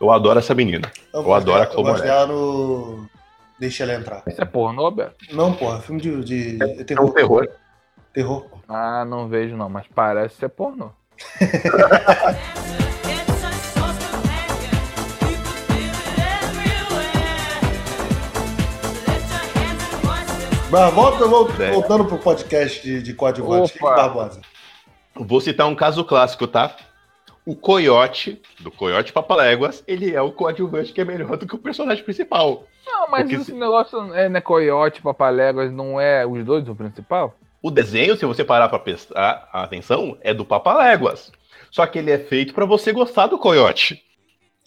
Eu 0.01 0.11
adoro 0.13 0.39
essa 0.39 0.55
menina. 0.55 0.91
Eu 1.13 1.25
gosto 1.25 1.51
adoro 1.51 1.63
a 1.63 1.67
Eu 1.67 1.73
Chloe 1.73 2.03
dela 2.03 2.27
no. 2.27 3.09
Deixa 3.59 3.83
ela 3.83 3.95
entrar. 3.95 4.23
Isso 4.27 4.41
é 4.41 4.45
pornô, 4.45 4.91
Beto? 4.91 5.35
Não, 5.35 5.53
porra, 5.53 5.81
filme 5.81 6.01
de, 6.01 6.23
de 6.23 6.59
É 6.63 6.67
um 6.67 6.85
terror. 6.85 7.13
terror. 7.13 7.49
Terror. 8.13 8.47
Ah, 8.69 9.05
não 9.05 9.29
vejo 9.29 9.57
não, 9.57 9.69
mas 9.69 9.87
parece 9.93 10.37
ser 10.37 10.49
pornô. 10.49 10.91
Mas 20.71 20.95
volta, 20.95 21.27
volta- 21.27 21.65
É. 21.65 21.71
voltando 21.73 22.05
pro 22.05 22.19
podcast 22.19 22.81
de, 22.83 23.03
de 23.03 23.15
coadjuvante. 23.15 23.79
Barbosa. 23.81 24.41
Vou 25.15 25.41
citar 25.41 25.67
um 25.67 25.75
caso 25.75 26.05
clássico, 26.05 26.47
tá? 26.47 26.77
O 27.45 27.57
Coyote, 27.57 28.41
do 28.61 28.71
Coyote 28.71 29.13
Papaléguas, 29.13 29.83
ele 29.87 30.15
é 30.15 30.23
o 30.23 30.31
coadjuvante 30.31 30.93
que 30.93 31.01
é 31.01 31.05
melhor 31.05 31.37
do 31.37 31.47
que 31.47 31.55
o 31.55 31.59
personagem 31.59 32.05
principal. 32.05 32.65
Não, 32.87 33.09
mas 33.09 33.23
Porque 33.23 33.37
esse 33.37 33.45
se- 33.47 33.53
negócio 33.55 34.15
é 34.15 34.29
né, 34.29 34.41
Coyote, 34.41 35.03
Papaléguas, 35.03 35.73
não 35.73 36.01
é 36.01 36.25
os 36.27 36.45
dois 36.45 36.69
o 36.69 36.75
principal? 36.75 37.35
O 37.63 37.71
desenho, 37.71 38.17
se 38.17 38.25
você 38.25 38.45
parar 38.45 38.69
pra 38.69 38.79
prestar 38.79 39.49
atenção, 39.53 40.17
é 40.21 40.33
do 40.33 40.45
Papaléguas. 40.45 41.33
Só 41.71 41.87
que 41.87 41.99
ele 41.99 42.11
é 42.11 42.19
feito 42.19 42.55
pra 42.55 42.65
você 42.65 42.93
gostar 42.93 43.27
do 43.27 43.39
Coyote. 43.39 44.01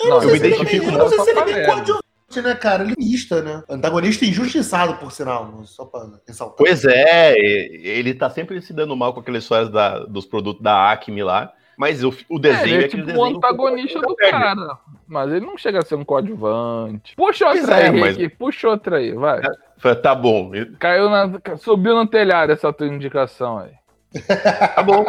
Eu 0.01 0.10
não 0.10 0.15
Não, 0.15 0.22
sei 0.22 0.29
eu 0.29 0.33
me 0.33 0.39
se 0.39 0.45
ele 0.45 0.53
é 0.53 0.57
identifico 0.57 0.86
eu 0.86 0.91
não 0.98 1.10
sei 1.10 1.19
se 1.19 1.29
ele 1.29 1.39
é 1.39 1.65
coadjuvante, 1.65 2.03
né, 2.41 2.55
cara? 2.55 2.83
Ele 2.83 2.93
é 2.93 2.95
mista, 3.03 3.41
né? 3.41 3.63
Antagonista 3.69 4.25
injustiçado, 4.25 4.95
por 4.97 5.11
sinal, 5.11 5.61
só 5.65 5.85
pra 5.85 6.05
ressaltar. 6.27 6.57
Pois 6.57 6.83
é, 6.85 7.37
ele 7.37 8.13
tá 8.13 8.29
sempre 8.29 8.61
se 8.61 8.73
dando 8.73 8.95
mal 8.95 9.13
com 9.13 9.19
aquelas 9.19 9.43
histórias 9.43 9.69
da- 9.69 9.99
dos 9.99 10.25
produtos 10.25 10.61
da 10.63 10.91
Acme 10.91 11.23
lá. 11.23 11.51
Mas 11.75 12.03
o, 12.03 12.09
o 12.29 12.37
É, 12.37 12.39
desenho 12.39 12.67
ele 12.67 12.73
é 12.75 12.81
é 12.83 12.85
aquele 12.85 13.01
tipo 13.03 13.13
o 13.19 13.23
desenho. 13.23 13.37
antagonista 13.37 13.99
do 13.99 14.15
pega. 14.15 14.31
cara. 14.31 14.77
Mas 15.07 15.31
ele 15.31 15.43
não 15.45 15.57
chega 15.57 15.79
a 15.79 15.81
ser 15.81 15.95
um 15.95 16.05
coadjuvante. 16.05 17.15
Puxa 17.15 17.47
outra 17.49 17.79
é, 17.79 17.89
aí, 17.89 17.99
mas- 17.99 18.15
Rick. 18.15 18.35
Puxa 18.37 18.69
outra 18.69 18.97
aí, 18.97 19.11
vai. 19.13 19.41
Fala, 19.79 19.95
Tá 19.95 20.13
bom, 20.13 20.51
Caiu 20.79 21.09
na. 21.09 21.31
Subiu 21.57 21.95
no 21.95 22.05
telhado 22.05 22.51
essa 22.51 22.71
tua 22.71 22.85
indicação 22.87 23.57
aí. 23.57 23.71
tá 24.75 24.83
bom, 24.83 25.03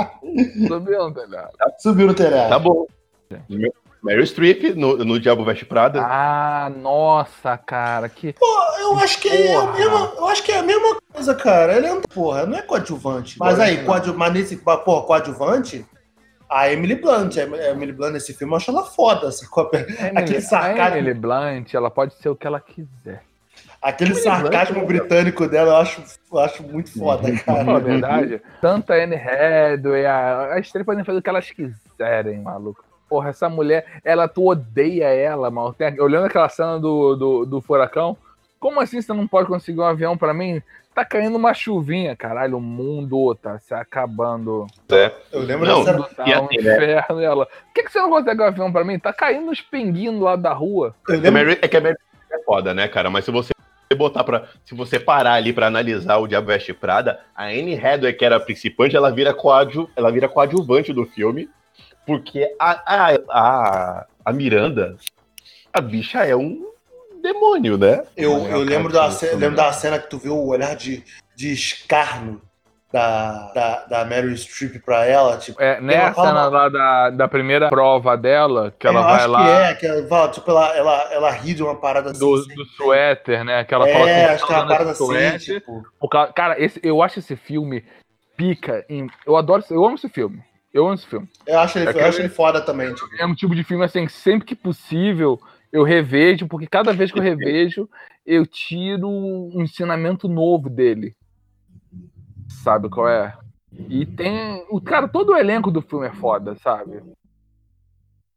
Subiu 0.66 0.98
no 1.10 1.12
telhado. 1.12 1.50
Subiu 1.78 2.06
no 2.06 2.14
telhado. 2.14 2.48
tá 2.48 2.58
bom. 2.58 2.86
Meryl 4.04 4.26
Streep 4.26 4.74
no, 4.74 4.98
no 4.98 5.18
Diabo 5.18 5.44
Veste 5.44 5.64
Prada. 5.64 6.00
Ah, 6.02 6.70
nossa, 6.76 7.56
cara. 7.56 8.06
Que. 8.08 8.34
Eu 8.80 8.98
acho 8.98 9.18
que 9.18 9.28
é 9.28 9.56
a 9.56 9.66
mesma, 9.72 10.12
eu 10.18 10.26
acho 10.28 10.42
que 10.42 10.52
é 10.52 10.58
a 10.58 10.62
mesma 10.62 11.00
coisa, 11.10 11.34
cara. 11.34 11.74
Ele 11.74 11.86
é, 11.86 12.00
porra, 12.12 12.44
não 12.44 12.58
é 12.58 12.62
coadjuvante. 12.62 13.38
Mas 13.38 13.58
aí, 13.58 13.82
coadju, 13.84 14.12
mas 14.14 14.32
nesse, 14.34 14.56
porra, 14.58 15.06
coadjuvante, 15.06 15.86
a 16.50 16.70
Emily 16.70 16.96
Blunt, 16.96 17.38
a 17.38 17.70
Emily 17.70 17.92
Blunt 17.92 18.12
nesse 18.12 18.34
filme, 18.34 18.52
eu 18.52 18.56
acho 18.58 18.70
ela 18.70 18.84
foda, 18.84 19.28
assim, 19.28 19.46
Aquele 20.14 20.36
A 20.36 20.42
sarcasmo, 20.42 20.98
Emily 20.98 21.14
Blunt, 21.14 21.72
ela 21.72 21.90
pode 21.90 22.14
ser 22.14 22.28
o 22.28 22.36
que 22.36 22.46
ela 22.46 22.60
quiser. 22.60 23.22
aquele 23.80 24.10
Emily 24.10 24.22
sarcasmo 24.22 24.74
Blunt, 24.74 24.86
britânico 24.86 25.48
dela, 25.48 25.70
eu 25.70 25.76
acho, 25.76 26.02
eu 26.30 26.38
acho 26.38 26.62
muito 26.62 26.92
foda, 26.92 27.22
Pra 27.22 27.38
falar 27.38 27.60
a 27.62 27.64
cara. 27.64 27.80
verdade, 27.80 28.42
tanto 28.60 28.92
a 28.92 28.96
Anne 28.96 29.16
Hathaway, 29.16 30.04
a, 30.04 30.54
as 30.58 30.70
três 30.70 30.84
podem 30.84 31.04
fazer 31.04 31.18
o 31.20 31.22
que 31.22 31.30
elas 31.30 31.50
quiserem, 31.50 32.42
maluco. 32.42 32.84
Porra, 33.14 33.30
essa 33.30 33.48
mulher, 33.48 33.86
ela, 34.04 34.26
tu 34.26 34.48
odeia 34.50 35.04
ela, 35.04 35.48
mal. 35.48 35.72
Tem- 35.72 36.00
olhando 36.00 36.26
aquela 36.26 36.48
cena 36.48 36.80
do, 36.80 37.14
do, 37.14 37.46
do 37.46 37.60
furacão, 37.60 38.16
como 38.58 38.80
assim 38.80 39.00
você 39.00 39.12
não 39.12 39.24
pode 39.24 39.46
conseguir 39.46 39.78
um 39.78 39.84
avião 39.84 40.18
pra 40.18 40.34
mim? 40.34 40.60
Tá 40.92 41.04
caindo 41.04 41.36
uma 41.36 41.54
chuvinha, 41.54 42.16
caralho, 42.16 42.56
o 42.56 42.60
mundo 42.60 43.32
tá 43.36 43.56
se 43.60 43.72
acabando. 43.72 44.66
É. 44.90 45.12
Eu 45.30 45.42
lembro 45.42 45.64
Não, 45.64 45.84
dessa. 45.84 46.02
Tá 46.16 46.24
um 46.24 46.44
assim, 46.46 46.56
né? 46.56 46.74
inferno. 46.74 47.20
E 47.20 47.24
ela, 47.24 47.46
por 47.46 47.72
que, 47.72 47.84
que 47.84 47.92
você 47.92 48.00
não 48.00 48.10
consegue 48.10 48.42
um 48.42 48.46
avião 48.46 48.72
pra 48.72 48.84
mim? 48.84 48.98
Tá 48.98 49.12
caindo 49.12 49.48
uns 49.48 49.60
pinguinhos 49.60 50.20
lá 50.20 50.34
da 50.34 50.52
rua. 50.52 50.92
É, 51.08 51.30
Mary- 51.30 51.58
é 51.62 51.68
que 51.68 51.76
a 51.76 51.80
Mary 51.80 51.96
é 52.32 52.38
foda, 52.42 52.74
né, 52.74 52.88
cara? 52.88 53.10
Mas 53.10 53.24
se 53.24 53.30
você 53.30 53.52
botar 53.96 54.24
para 54.24 54.48
se 54.64 54.74
você 54.74 54.98
parar 54.98 55.34
ali 55.34 55.52
pra 55.52 55.68
analisar 55.68 56.16
o 56.16 56.26
Diabo 56.26 56.48
Veste 56.48 56.74
Prada, 56.74 57.20
a 57.32 57.44
Anne 57.44 57.76
Hathaway, 57.76 58.12
que 58.12 58.24
era 58.24 58.34
a 58.36 58.40
principante, 58.40 58.96
ela 58.96 59.12
vira 59.12 59.32
coadju, 59.32 59.88
ela 59.94 60.10
vira 60.10 60.28
coadjuvante 60.28 60.92
do 60.92 61.06
filme, 61.06 61.48
porque 62.06 62.54
a, 62.58 62.70
a, 62.86 63.14
a, 63.30 64.06
a 64.24 64.32
Miranda, 64.32 64.96
a 65.72 65.80
bicha 65.80 66.24
é 66.24 66.36
um 66.36 66.66
demônio, 67.22 67.78
né? 67.78 68.04
eu, 68.16 68.46
eu 68.48 68.58
lembro, 68.60 68.92
da, 68.92 69.08
Isso, 69.08 69.18
ce- 69.20 69.26
eu 69.26 69.38
lembro 69.38 69.56
da 69.56 69.72
cena 69.72 69.98
que 69.98 70.08
tu 70.10 70.18
viu 70.18 70.36
o 70.36 70.48
olhar 70.48 70.76
de, 70.76 71.02
de 71.34 71.52
escarno 71.52 72.40
da, 72.92 73.50
da, 73.52 73.84
da 73.86 74.04
Meryl 74.04 74.36
Streep 74.36 74.80
pra 74.84 75.04
ela, 75.04 75.36
tipo. 75.38 75.60
É, 75.60 75.80
né 75.80 75.94
Ela 75.94 76.08
a 76.08 76.14
fala- 76.14 76.28
cena 76.28 76.48
lá 76.48 76.68
da, 76.68 77.10
da 77.10 77.28
primeira 77.28 77.68
prova 77.68 78.16
dela, 78.16 78.72
que 78.78 78.86
ela 78.86 79.00
eu 79.00 79.04
vai 79.04 79.14
acho 79.16 79.28
lá 79.30 79.44
que 79.44 79.50
é, 79.50 79.74
que 79.74 79.86
ela, 79.86 80.06
fala, 80.06 80.28
tipo, 80.30 80.50
ela, 80.50 80.76
ela, 80.76 81.12
ela 81.12 81.30
ri 81.30 81.54
de 81.54 81.62
uma 81.62 81.74
parada 81.74 82.10
assim. 82.10 82.20
do, 82.20 82.44
sem- 82.44 82.54
do 82.54 82.64
suéter, 82.66 83.42
né? 83.44 83.64
Que 83.64 83.74
ela 83.74 83.86
fala 83.88 84.08
é, 84.08 84.12
assim, 84.26 84.34
acho 84.34 84.46
que 84.46 84.52
é 84.52 84.56
uma 84.56 84.62
"Tá 84.62 84.68
parada 84.68 84.90
assim, 84.92 85.04
esse 85.04 85.38
suéter". 85.44 85.60
tipo. 85.60 85.82
Cara, 86.36 86.60
esse, 86.62 86.78
eu 86.84 87.02
acho 87.02 87.18
esse 87.18 87.34
filme 87.34 87.84
pica. 88.36 88.84
Em, 88.88 89.08
eu 89.26 89.36
adoro, 89.36 89.64
eu 89.70 89.84
amo 89.84 89.94
esse 89.96 90.08
filme. 90.08 90.40
Eu 90.74 90.86
amo 90.86 90.94
esse 90.94 91.06
filme. 91.06 91.28
Eu 91.46 91.60
acho 91.60 91.78
ele, 91.78 91.88
É 91.88 92.02
eu 92.02 92.06
acho 92.06 92.20
ele 92.20 92.28
foda 92.28 92.60
também, 92.60 92.92
tipo. 92.92 93.08
É 93.16 93.24
um 93.24 93.34
tipo 93.34 93.54
de 93.54 93.62
filme 93.62 93.84
assim, 93.84 94.04
que 94.06 94.12
sempre 94.12 94.44
que 94.44 94.56
possível 94.56 95.40
eu 95.72 95.84
revejo, 95.84 96.48
porque 96.48 96.66
cada 96.66 96.92
vez 96.92 97.12
que 97.12 97.18
eu 97.18 97.22
revejo, 97.22 97.88
eu 98.26 98.44
tiro 98.44 99.08
um 99.08 99.62
ensinamento 99.62 100.28
novo 100.28 100.68
dele. 100.68 101.14
Sabe 102.48 102.90
qual 102.90 103.08
é? 103.08 103.36
E 103.88 104.04
tem. 104.04 104.66
O 104.68 104.80
cara, 104.80 105.06
todo 105.06 105.30
o 105.30 105.36
elenco 105.36 105.70
do 105.70 105.80
filme 105.80 106.08
é 106.08 106.12
foda, 106.12 106.56
sabe? 106.56 107.00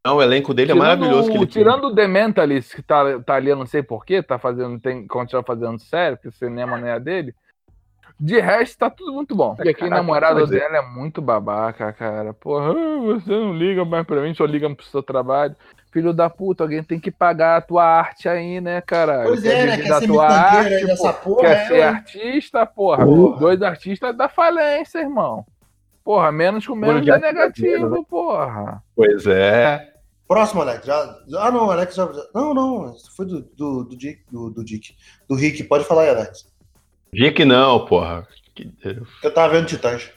Não, 0.05 0.17
o 0.17 0.21
elenco 0.21 0.53
dele 0.53 0.71
é 0.71 0.75
maravilhoso. 0.75 1.29
Que 1.31 1.37
ele 1.37 1.45
tem. 1.47 1.63
tirando 1.63 1.85
o 1.85 1.95
The 1.95 2.07
Mentalist, 2.07 2.75
que 2.75 2.83
tá, 2.83 3.19
tá 3.19 3.33
ali, 3.33 3.49
eu 3.49 3.55
não 3.55 3.65
sei 3.65 3.81
porquê, 3.81 4.21
tá 4.21 4.37
fazendo, 4.37 4.79
tem, 4.79 5.07
continua 5.07 5.43
fazendo 5.43 5.79
sério, 5.79 6.17
porque 6.17 6.29
o 6.29 6.31
cinema 6.31 6.77
não 6.77 6.87
é 6.87 6.99
dele. 6.99 7.33
De 8.19 8.39
resto, 8.39 8.79
tá 8.79 8.89
tudo 8.89 9.13
muito 9.13 9.35
bom. 9.35 9.55
E 9.59 9.69
aquele 9.69 9.89
Caraca, 9.89 9.95
namorado 9.95 10.43
é. 10.43 10.47
dela 10.47 10.77
é 10.77 10.81
muito 10.81 11.21
babaca, 11.21 11.93
cara. 11.93 12.33
Porra, 12.33 12.73
você 12.73 13.29
não 13.29 13.53
liga 13.53 13.85
mais 13.85 14.05
pra 14.07 14.21
mim, 14.21 14.33
só 14.33 14.45
liga 14.45 14.73
pro 14.73 14.85
seu 14.85 15.03
trabalho. 15.03 15.55
Filho 15.91 16.13
da 16.13 16.29
puta, 16.29 16.63
alguém 16.63 16.83
tem 16.83 16.99
que 16.99 17.11
pagar 17.11 17.57
a 17.57 17.61
tua 17.61 17.83
arte 17.83 18.27
aí, 18.27 18.59
né, 18.59 18.81
caralho? 18.81 19.29
Pois 19.29 19.41
Quer 19.41 19.63
é, 19.63 19.65
né? 19.65 19.77
Quer 19.77 19.99
ser 19.99 20.07
tua 20.07 20.27
arte, 20.27 20.85
dessa 20.85 21.13
porra. 21.13 21.41
Quer 21.41 21.67
ser 21.67 21.77
é, 21.77 21.83
artista, 21.83 22.65
porra. 22.65 23.05
Porra. 23.05 23.39
Dois 23.39 23.61
artistas 23.61 24.17
da 24.17 24.27
falência, 24.27 24.99
irmão. 24.99 25.45
Porra, 26.03 26.31
menos 26.31 26.65
com 26.65 26.75
menos 26.75 27.07
é 27.07 27.19
negativo, 27.19 28.03
porra. 28.05 28.81
Pois 28.95 29.27
é. 29.27 29.93
Próximo, 30.27 30.61
Alex. 30.61 30.85
Já, 30.85 31.19
ah, 31.37 31.51
não, 31.51 31.71
Alex 31.71 31.95
já. 31.95 32.09
não, 32.33 32.53
não. 32.53 32.95
Foi 33.15 33.25
do, 33.25 33.41
do, 33.41 33.83
do, 33.83 33.97
Dick, 33.97 34.23
do, 34.31 34.49
do 34.49 34.63
Dick. 34.63 34.95
Do 35.27 35.35
Rick. 35.35 35.63
Pode 35.63 35.85
falar 35.85 36.03
aí, 36.03 36.09
Alex. 36.09 36.47
Dick 37.13 37.43
não, 37.45 37.85
porra. 37.85 38.27
Que- 38.55 38.71
Eu 39.23 39.33
tava 39.33 39.53
vendo 39.53 39.67
Titãs. 39.67 40.11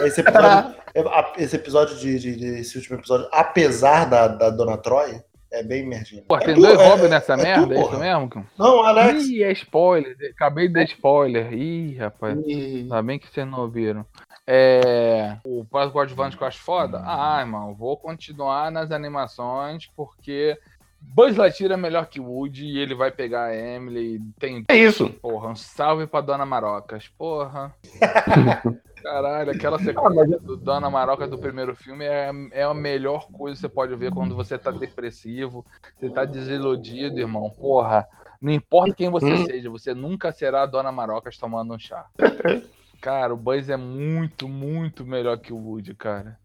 Esse 0.00 0.20
episódio, 0.20 0.74
esse 1.38 1.56
episódio 1.56 1.96
de, 1.96 2.18
de- 2.18 2.36
de- 2.36 2.60
esse 2.60 2.76
último 2.76 2.98
episódio, 2.98 3.26
apesar 3.32 4.04
da, 4.08 4.28
da 4.28 4.50
Dona 4.50 4.76
Troy, 4.76 5.20
é 5.50 5.62
bem 5.62 5.86
merdinho. 5.86 6.22
Porra, 6.24 6.42
É 6.42 6.44
tem 6.46 6.54
tu- 6.54 6.60
dois 6.60 6.78
é- 6.78 6.86
Robin 6.88 7.08
nessa 7.08 7.32
é 7.32 7.36
tu, 7.36 7.42
merda, 7.42 7.74
é 7.74 7.80
isso 7.80 7.98
mesmo? 7.98 8.46
Não, 8.58 8.82
Alex. 8.84 9.24
Ih, 9.28 9.42
é 9.42 9.52
spoiler. 9.52 10.14
Acabei 10.34 10.68
de 10.68 10.74
dar 10.74 10.84
spoiler. 10.84 11.52
Ih, 11.52 11.96
rapaz. 11.96 12.36
Ainda 12.46 13.02
bem 13.02 13.18
que 13.18 13.26
vocês 13.28 13.46
não 13.46 13.60
ouviram. 13.60 14.04
É. 14.46 15.36
O 15.44 15.64
Paz 15.64 15.90
Coadjuvante 15.90 16.36
que 16.36 16.42
eu 16.42 16.46
acho 16.48 16.60
foda? 16.60 17.02
Ah, 17.04 17.38
irmão, 17.40 17.74
vou 17.74 17.96
continuar 17.96 18.70
nas 18.70 18.90
animações 18.90 19.86
porque 19.96 20.56
Buzz 21.00 21.36
Lightyear 21.36 21.72
é 21.72 21.76
melhor 21.76 22.06
que 22.06 22.20
Woody 22.20 22.64
e 22.66 22.78
ele 22.78 22.94
vai 22.94 23.10
pegar 23.10 23.44
a 23.46 23.56
Emily. 23.56 24.20
Tem. 24.38 24.64
É 24.68 24.76
isso. 24.76 25.08
Porra, 25.22 25.48
um 25.50 25.56
salve 25.56 26.06
pra 26.06 26.20
Dona 26.20 26.44
Marocas. 26.46 27.08
Porra. 27.08 27.74
Caralho, 29.02 29.52
aquela 29.52 29.76
Ah, 29.76 29.80
sequência 29.80 30.38
do 30.40 30.56
Dona 30.56 30.90
Maroca 30.90 31.26
do 31.26 31.38
primeiro 31.38 31.74
filme 31.74 32.04
é, 32.04 32.30
é 32.50 32.62
a 32.64 32.74
melhor 32.74 33.28
coisa 33.30 33.54
que 33.54 33.60
você 33.60 33.68
pode 33.68 33.94
ver 33.94 34.12
quando 34.12 34.34
você 34.34 34.58
tá 34.58 34.70
depressivo, 34.72 35.64
você 35.96 36.10
tá 36.10 36.24
desiludido, 36.24 37.18
irmão. 37.18 37.48
Porra, 37.50 38.06
não 38.40 38.52
importa 38.52 38.94
quem 38.94 39.08
você 39.08 39.32
Hum. 39.32 39.46
seja, 39.46 39.70
você 39.70 39.94
nunca 39.94 40.32
será 40.32 40.62
a 40.62 40.66
Dona 40.66 40.90
Marocas 40.90 41.38
tomando 41.38 41.72
um 41.74 41.78
chá. 41.78 42.06
Cara, 43.00 43.32
o 43.32 43.36
Buzz 43.36 43.68
é 43.68 43.76
muito, 43.76 44.48
muito 44.48 45.06
melhor 45.06 45.38
que 45.38 45.52
o 45.52 45.56
Woody, 45.56 45.94
cara. 45.94 46.36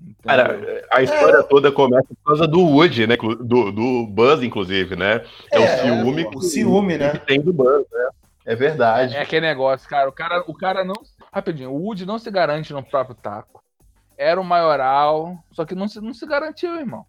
Entendeu? 0.00 0.16
Cara, 0.24 0.84
a 0.92 1.02
história 1.02 1.42
toda 1.42 1.72
começa 1.72 2.08
por 2.08 2.24
causa 2.26 2.46
do 2.46 2.60
Woody, 2.60 3.06
né? 3.06 3.16
Do, 3.16 3.72
do 3.72 4.06
Buzz, 4.06 4.42
inclusive, 4.42 4.94
né? 4.94 5.24
É, 5.50 5.56
É, 5.56 5.60
o 5.60 5.82
ciúme 5.82 6.24
o 6.24 6.30
que, 6.30 6.40
ciúme, 6.44 6.98
né? 6.98 7.10
que 7.10 7.18
tem 7.20 7.40
do 7.40 7.52
Buzz, 7.52 7.86
né? 7.90 8.08
É 8.44 8.54
verdade. 8.54 9.16
É 9.16 9.22
aquele 9.22 9.46
negócio, 9.46 9.88
cara. 9.88 10.08
O 10.08 10.12
cara, 10.12 10.44
o 10.46 10.54
cara 10.54 10.84
não. 10.84 10.94
Rapidinho, 11.32 11.70
o 11.70 11.82
Woody 11.82 12.06
não 12.06 12.18
se 12.18 12.30
garante 12.30 12.72
no 12.72 12.82
próprio 12.82 13.16
taco. 13.16 13.62
Era 14.16 14.40
o 14.40 14.44
maioral, 14.44 15.36
só 15.52 15.64
que 15.64 15.74
não 15.74 15.88
se, 15.88 16.00
não 16.00 16.14
se 16.14 16.24
garantiu, 16.26 16.76
irmão. 16.76 17.04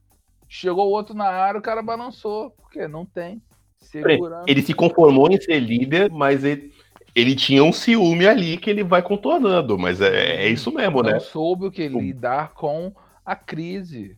Chegou 0.50 0.90
outro 0.90 1.16
na 1.16 1.28
área, 1.28 1.60
o 1.60 1.64
cara 1.64 1.82
balançou. 1.82 2.52
Porque 2.52 2.88
não 2.88 3.06
tem. 3.06 3.42
Segurança. 3.80 4.46
Ele 4.48 4.62
se 4.62 4.74
conformou 4.74 5.30
em 5.32 5.40
ser 5.40 5.60
líder, 5.60 6.12
mas 6.12 6.44
ele, 6.44 6.74
ele 7.18 7.36
tinha 7.36 7.64
um 7.64 7.74
ciúme 7.74 8.28
ali 8.28 8.58
que 8.58 8.70
ele 8.70 8.84
vai 8.84 9.02
contornando. 9.02 9.76
Mas 9.76 10.00
é, 10.00 10.46
é 10.46 10.50
isso 10.50 10.72
mesmo, 10.72 11.02
não 11.02 11.12
né? 11.14 11.20
soube 11.20 11.66
o 11.66 11.72
que 11.72 11.88
lidar 11.88 12.54
com 12.54 12.94
a 13.26 13.36
crise. 13.36 14.16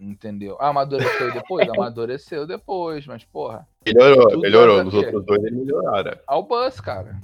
Entendeu? 0.00 0.56
Amadureceu 0.58 1.30
depois? 1.30 1.68
Amadureceu 1.76 2.46
depois, 2.46 3.06
mas, 3.06 3.22
porra. 3.22 3.68
Melhorou, 3.86 4.40
melhorou. 4.40 4.76
nada 4.78 4.84
Nos 4.84 4.94
outros 4.94 5.26
dois 5.26 5.44
ele 5.44 5.56
melhoraram. 5.56 6.16
Ao 6.26 6.42
Buzz, 6.42 6.80
cara. 6.80 7.20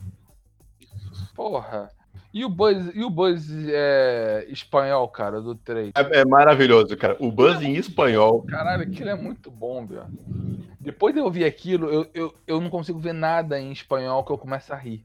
Porra. 1.34 1.90
E 2.38 2.44
o 2.44 2.48
Buzz, 2.48 2.94
e 2.94 3.02
o 3.02 3.10
Buzz 3.10 3.50
é, 3.66 4.46
espanhol, 4.48 5.08
cara, 5.08 5.40
do 5.40 5.56
3? 5.56 5.90
É, 5.96 6.20
é 6.20 6.24
maravilhoso, 6.24 6.96
cara. 6.96 7.16
O 7.18 7.32
Buzz 7.32 7.60
em 7.60 7.74
espanhol. 7.74 8.42
Caralho, 8.42 8.84
aquilo 8.84 9.10
é 9.10 9.16
muito 9.16 9.50
bom, 9.50 9.84
velho. 9.84 10.06
Depois 10.78 11.12
de 11.12 11.18
eu 11.18 11.24
ouvir 11.24 11.44
aquilo, 11.44 11.90
eu, 11.90 12.08
eu, 12.14 12.34
eu 12.46 12.60
não 12.60 12.70
consigo 12.70 13.00
ver 13.00 13.12
nada 13.12 13.58
em 13.58 13.72
espanhol 13.72 14.22
que 14.22 14.30
eu 14.30 14.38
começo 14.38 14.72
a 14.72 14.76
rir. 14.76 15.04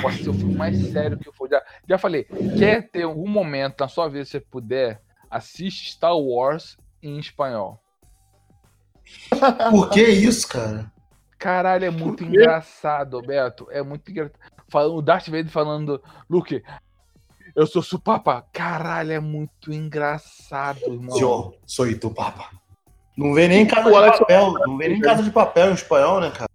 Pode 0.00 0.22
ser 0.22 0.30
o 0.30 0.34
filme 0.34 0.54
mais 0.54 0.78
sério 0.92 1.18
que 1.18 1.28
eu 1.28 1.32
for. 1.32 1.48
Já, 1.48 1.60
já 1.88 1.98
falei, 1.98 2.22
quer 2.56 2.88
ter 2.88 3.02
algum 3.02 3.28
momento 3.28 3.80
na 3.80 3.88
sua 3.88 4.06
vida, 4.06 4.24
se 4.24 4.30
você 4.30 4.40
puder, 4.40 5.02
assiste 5.28 5.90
Star 5.90 6.16
Wars 6.16 6.78
em 7.02 7.18
espanhol. 7.18 7.82
Por 9.68 9.90
que 9.90 10.00
isso, 10.00 10.46
cara? 10.46 10.92
Caralho, 11.36 11.86
é 11.86 11.90
muito 11.90 12.22
engraçado, 12.22 13.20
Beto. 13.20 13.66
É 13.72 13.82
muito 13.82 14.08
engraçado. 14.12 14.59
O 14.72 15.02
Darth 15.02 15.26
Vader 15.28 15.48
falando, 15.48 16.02
Luke, 16.28 16.62
eu 17.54 17.66
sou 17.66 17.82
supapa. 17.82 18.46
Caralho, 18.52 19.12
é 19.12 19.20
muito 19.20 19.72
engraçado, 19.72 20.92
irmão. 20.92 21.18
Yo, 21.18 21.54
sou 21.66 21.98
tu, 21.98 22.10
papa. 22.10 22.50
Não 23.16 23.34
vê 23.34 23.48
nem 23.48 23.66
casa 23.66 23.88
O 23.88 23.92
de 23.92 23.96
Alex- 23.96 24.18
papel. 24.18 24.52
Não 24.66 24.78
vê 24.78 24.88
nem 24.88 25.00
casa 25.00 25.22
de 25.22 25.30
papel 25.30 25.70
em 25.70 25.74
espanhol, 25.74 26.20
né, 26.20 26.30
cara? 26.30 26.48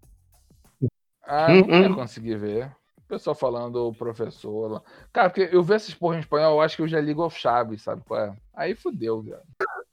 Ah, 1.23 1.51
Hum, 1.51 1.62
não 1.62 1.67
vai 1.67 1.89
hum. 1.89 1.95
conseguir 1.95 2.38
ver. 2.38 2.75
O 2.97 3.08
pessoal 3.08 3.36
falando, 3.36 3.88
o 3.88 3.93
professor 3.93 4.71
lá. 4.71 4.82
Cara, 5.13 5.30
porque 5.30 5.49
eu 5.51 5.62
vejo 5.62 5.75
essas 5.75 5.93
porra 5.93 6.15
em 6.15 6.19
espanhol, 6.19 6.54
eu 6.54 6.62
acho 6.62 6.75
que 6.75 6.82
eu 6.82 6.88
já 6.88 6.99
ligo 6.99 7.21
ao 7.21 7.30
Chaves, 7.30 7.84
sabe? 7.84 8.01
qual 8.08 8.19
é? 8.19 8.36
Aí 8.56 8.73
fudeu, 8.75 9.23
cara. 9.23 9.43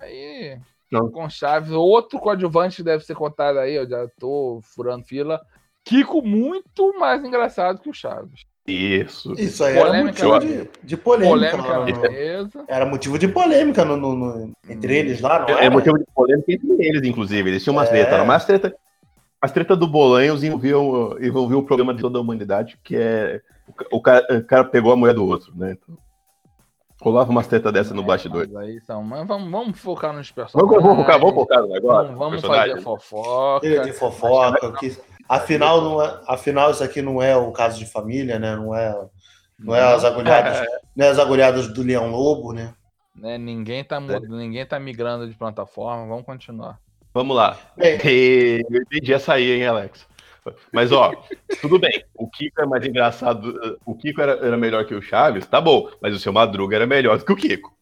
Aí, 0.00 0.58
Não. 0.90 1.10
com 1.10 1.28
Chaves, 1.28 1.72
outro 1.72 2.18
coadjuvante 2.18 2.82
deve 2.82 3.04
ser 3.04 3.14
contado 3.14 3.58
aí, 3.58 3.74
eu 3.74 3.88
já 3.88 4.08
tô 4.18 4.60
furando 4.62 5.04
fila. 5.04 5.44
Kiko 5.84 6.22
muito 6.22 6.98
mais 6.98 7.24
engraçado 7.24 7.80
que 7.80 7.90
o 7.90 7.94
Chaves. 7.94 8.42
Isso. 8.66 9.32
Isso 9.36 9.64
aí 9.64 9.76
era 9.76 9.86
Polêmica, 9.86 10.24
motivo 10.28 10.52
né? 10.54 10.64
de, 10.82 10.86
de 10.86 10.96
polêmica. 10.96 11.58
Polêmica 11.58 12.08
no-. 12.08 12.64
Era 12.68 12.86
motivo 12.86 13.18
de 13.18 13.26
polêmica 13.28 13.84
no, 13.84 13.96
no- 13.96 14.14
no- 14.14 14.52
entre 14.68 14.96
eles 14.96 15.20
lá, 15.20 15.40
não 15.40 15.48
É 15.48 15.64
era? 15.64 15.70
motivo 15.70 15.98
de 15.98 16.04
polêmica 16.14 16.52
entre 16.52 16.76
eles, 16.78 17.02
inclusive. 17.02 17.50
Eles 17.50 17.64
tinham 17.64 17.74
umas 17.76 17.88
É. 17.88 17.90
tretas. 18.04 18.24
Mas 18.26 18.44
treta, 18.44 18.72
as 19.40 19.50
tretas 19.50 19.76
do 19.76 19.88
Bolanhos 19.88 20.44
envolviam, 20.44 21.16
envolviam 21.20 21.58
o 21.58 21.64
programa 21.64 21.92
de 21.92 22.00
toda 22.00 22.18
a 22.18 22.20
humanidade, 22.22 22.78
que 22.84 22.94
é. 22.96 23.40
O, 23.66 23.72
ca- 23.72 23.86
o 23.90 24.00
cara, 24.00 24.38
o 24.38 24.44
cara 24.44 24.64
pegou 24.64 24.92
a 24.92 24.96
mulher 24.96 25.14
do 25.14 25.26
outro, 25.26 25.52
né? 25.56 25.72
Então, 25.72 25.98
rolava 27.00 27.30
umas 27.32 27.48
tretas 27.48 27.72
dessa 27.72 27.92
no 27.92 28.02
É, 28.02 28.04
bastidor. 28.04 28.46
mas 28.52 28.56
aí 28.68 28.80
são, 28.82 29.02
mas 29.02 29.26
vamos, 29.26 29.50
vamos 29.50 29.80
focar 29.80 30.12
nos 30.12 30.30
personagens. 30.30 30.70
Vamos, 30.70 30.84
vamos 30.84 31.04
focar, 31.04 31.18
vamos 31.18 31.34
focar 31.34 31.62
no 31.62 31.68
negócio. 31.68 32.16
Vamos, 32.16 32.18
vamos 32.18 32.40
fazer 32.42 32.80
fofoca. 32.80 33.80
De 33.84 33.92
fofoca. 33.92 34.72
Que, 34.78 34.96
afinal, 35.36 35.80
não 35.80 36.02
é, 36.02 36.20
afinal, 36.28 36.70
isso 36.70 36.82
aqui 36.84 37.00
não 37.02 37.20
é 37.22 37.36
o 37.36 37.52
caso 37.52 37.78
de 37.78 37.86
família, 37.86 38.38
né? 38.38 38.54
Não 38.56 38.74
é, 38.74 38.94
não 39.58 39.74
é 39.74 39.80
as 39.94 40.04
agulhadas, 40.04 40.66
não 40.96 41.06
é 41.06 41.08
as 41.08 41.18
agulhadas 41.18 41.68
do 41.68 41.82
Leão 41.82 42.10
Lobo, 42.10 42.52
né? 42.52 42.74
Né, 43.14 43.36
ninguém, 43.38 43.84
tá, 43.84 44.00
mu- 44.00 44.18
ninguém 44.20 44.64
tá 44.64 44.80
migrando 44.80 45.28
de 45.28 45.34
plataforma, 45.34 46.06
vamos 46.06 46.24
continuar. 46.24 46.78
Vamos 47.14 47.36
lá. 47.36 47.58
Bem, 47.76 47.98
E- 48.04 48.64
Eu 48.70 48.80
entendi 48.82 49.12
essa 49.12 49.34
aí, 49.34 49.50
hein, 49.52 49.66
Alex? 49.66 50.06
Mas, 50.72 50.90
ó, 50.90 51.12
tudo 51.60 51.78
bem. 51.78 52.02
O 52.14 52.26
Kiko 52.28 52.62
é 52.62 52.66
mais 52.66 52.84
engraçado. 52.84 53.78
O 53.86 53.94
Kiko 53.94 54.20
era, 54.20 54.32
era 54.44 54.56
melhor 54.56 54.84
que 54.86 54.94
o 54.94 55.00
Chaves, 55.02 55.46
tá 55.46 55.60
bom. 55.60 55.88
Mas 56.00 56.16
o 56.16 56.18
seu 56.18 56.32
Madruga 56.32 56.74
era 56.74 56.86
melhor 56.86 57.16
do 57.18 57.24
que 57.24 57.32
o 57.32 57.36
Kiko. 57.36 57.72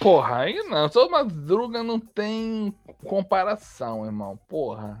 Porra, 0.00 0.38
aí 0.38 0.54
não. 0.64 0.88
Só 0.88 1.08
Madruga 1.08 1.82
não 1.82 2.00
tem 2.00 2.74
comparação, 3.04 4.04
irmão. 4.04 4.38
Porra. 4.48 4.98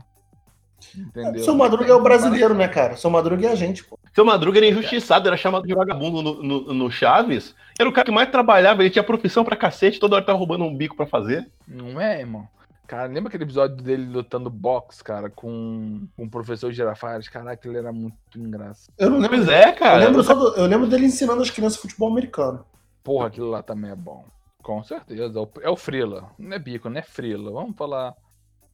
Entendeu? 0.96 1.42
seu 1.44 1.54
Madruga 1.54 1.90
é 1.90 1.94
o 1.94 2.02
brasileiro, 2.02 2.54
né, 2.54 2.68
cara? 2.68 2.96
Seu 2.96 3.10
Madruga 3.10 3.46
é 3.48 3.52
a 3.52 3.54
gente, 3.54 3.84
pô. 3.84 3.98
Seu 4.14 4.24
Madruga 4.24 4.58
era 4.58 4.66
injustiçado, 4.66 5.28
era 5.28 5.36
chamado 5.36 5.66
de 5.66 5.74
vagabundo 5.74 6.22
no, 6.22 6.42
no, 6.42 6.74
no 6.74 6.90
Chaves. 6.90 7.54
Era 7.78 7.88
o 7.88 7.92
cara 7.92 8.04
que 8.06 8.10
mais 8.12 8.30
trabalhava, 8.30 8.82
ele 8.82 8.90
tinha 8.90 9.02
profissão 9.02 9.44
pra 9.44 9.56
cacete, 9.56 10.00
toda 10.00 10.16
hora 10.16 10.24
tava 10.24 10.38
roubando 10.38 10.64
um 10.64 10.74
bico 10.76 10.96
pra 10.96 11.06
fazer. 11.06 11.48
Não 11.66 12.00
é, 12.00 12.20
irmão? 12.20 12.48
Cara, 12.86 13.06
lembra 13.06 13.28
aquele 13.28 13.44
episódio 13.44 13.76
dele 13.76 14.06
lutando 14.06 14.48
boxe, 14.48 15.04
cara, 15.04 15.28
com, 15.28 16.06
com 16.16 16.24
o 16.24 16.30
professor 16.30 16.72
Girafales? 16.72 17.28
Caraca, 17.28 17.68
ele 17.68 17.76
era 17.76 17.92
muito 17.92 18.16
engraçado. 18.34 18.94
Eu 18.98 19.10
não 19.10 19.18
lembro. 19.18 19.36
Pois 19.36 19.48
é, 19.48 19.68
eu, 19.68 19.74
cara. 19.74 19.96
lembro 20.06 20.22
só 20.24 20.32
do- 20.34 20.54
eu 20.56 20.64
lembro 20.66 20.86
dele 20.86 21.04
ensinando 21.04 21.42
as 21.42 21.50
crianças 21.50 21.78
futebol 21.78 22.10
americano. 22.10 22.64
Porra, 23.04 23.26
aquilo 23.26 23.50
lá 23.50 23.62
também 23.62 23.90
é 23.90 23.94
bom. 23.94 24.24
Com 24.62 24.82
certeza. 24.82 25.38
É 25.38 25.42
o- 25.42 25.50
É 25.62 25.68
o 25.70 25.76
Frila. 25.76 26.30
Não 26.38 26.56
é 26.56 26.58
bico, 26.58 26.88
não 26.88 26.98
é 26.98 27.02
Frila. 27.02 27.50
Vamos 27.52 27.76
falar 27.76 28.14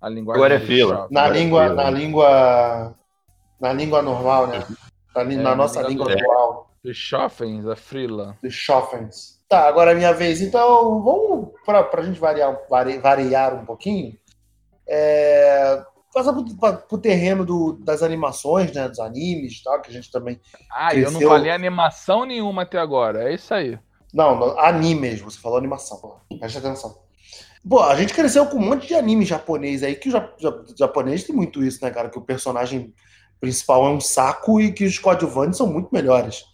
a 0.05 0.09
linguagem. 0.09 0.43
Agora 0.45 0.55
é 0.55 0.61
shopping. 0.61 1.15
Na 1.15 1.21
Agora 1.23 1.39
língua, 1.39 1.69
sim, 1.69 1.75
na 1.75 1.91
né? 1.91 1.99
língua, 1.99 2.95
na 3.61 3.73
língua 3.73 4.03
normal, 4.03 4.47
né? 4.49 4.65
Na, 5.15 5.23
É, 5.23 5.25
na 5.25 5.43
na 5.43 5.55
nossa 5.55 5.83
língua 5.83 6.13
atual. 6.13 6.71
Os 6.85 6.97
Schoffens, 6.97 7.67
a 7.67 7.75
Frila. 7.77 8.37
de 8.43 8.51
Schoffens. 8.51 9.39
Tá, 9.49 9.67
agora 9.69 9.93
é 9.93 9.95
minha 9.95 10.13
vez. 10.13 10.41
Então, 10.43 11.03
vamos 11.03 11.49
para 11.65 11.89
a 11.93 12.03
gente 12.03 12.21
variar, 12.21 12.59
vari- 12.69 12.99
variar 12.99 13.55
um 13.55 13.65
pouquinho. 13.65 14.15
É, 14.87 15.83
passar 16.13 16.33
para 16.61 16.85
o 16.91 16.99
terreno 16.99 17.45
do- 17.45 17.73
das 17.83 18.03
animações, 18.03 18.73
né? 18.73 18.89
Dos 18.89 18.99
animes 19.01 19.55
e 19.55 19.65
tal, 19.65 19.81
que 19.81 19.91
a 19.91 19.93
gente 19.93 20.11
também. 20.11 20.39
Ah, 20.71 20.95
eu 20.95 21.05
não 21.05 21.11
Cresceu. 21.13 21.29
falei 21.29 21.51
animação 21.51 22.25
nenhuma 22.27 22.63
até 22.63 22.79
agora. 22.79 23.31
É 23.31 23.35
isso 23.35 23.53
aí. 23.55 23.79
Não, 24.13 24.59
animes, 24.59 25.21
você 25.21 25.39
falou 25.41 25.59
animação. 25.59 26.17
Presta 26.39 26.59
atenção. 26.59 26.95
Pô, 27.69 27.81
a 27.81 27.97
gente 27.97 28.13
cresceu 28.13 28.45
com 28.47 28.59
um 28.59 28.61
monte 28.71 28.87
de 28.87 28.95
anime 28.95 29.25
japonês 29.25 29.83
aí, 29.83 29.95
que 29.95 30.09
o 30.09 30.13
ja- 30.13 30.29
ja- 30.39 30.63
japonês 30.79 31.25
tem 31.25 31.35
muito 31.35 31.65
isso, 31.65 31.83
né, 31.85 31.91
cara? 31.91 32.11
Que 32.11 32.19
o 32.19 32.23
personagem 32.23 32.93
principal 33.41 33.87
é 33.87 33.91
um 33.91 34.01
saco 34.01 34.61
e 34.61 34.73
que 34.73 34.85
os 34.85 34.99
coadjuvantes 34.99 35.57
são 35.59 35.67
muito 35.67 35.89
melhores. 35.93 36.45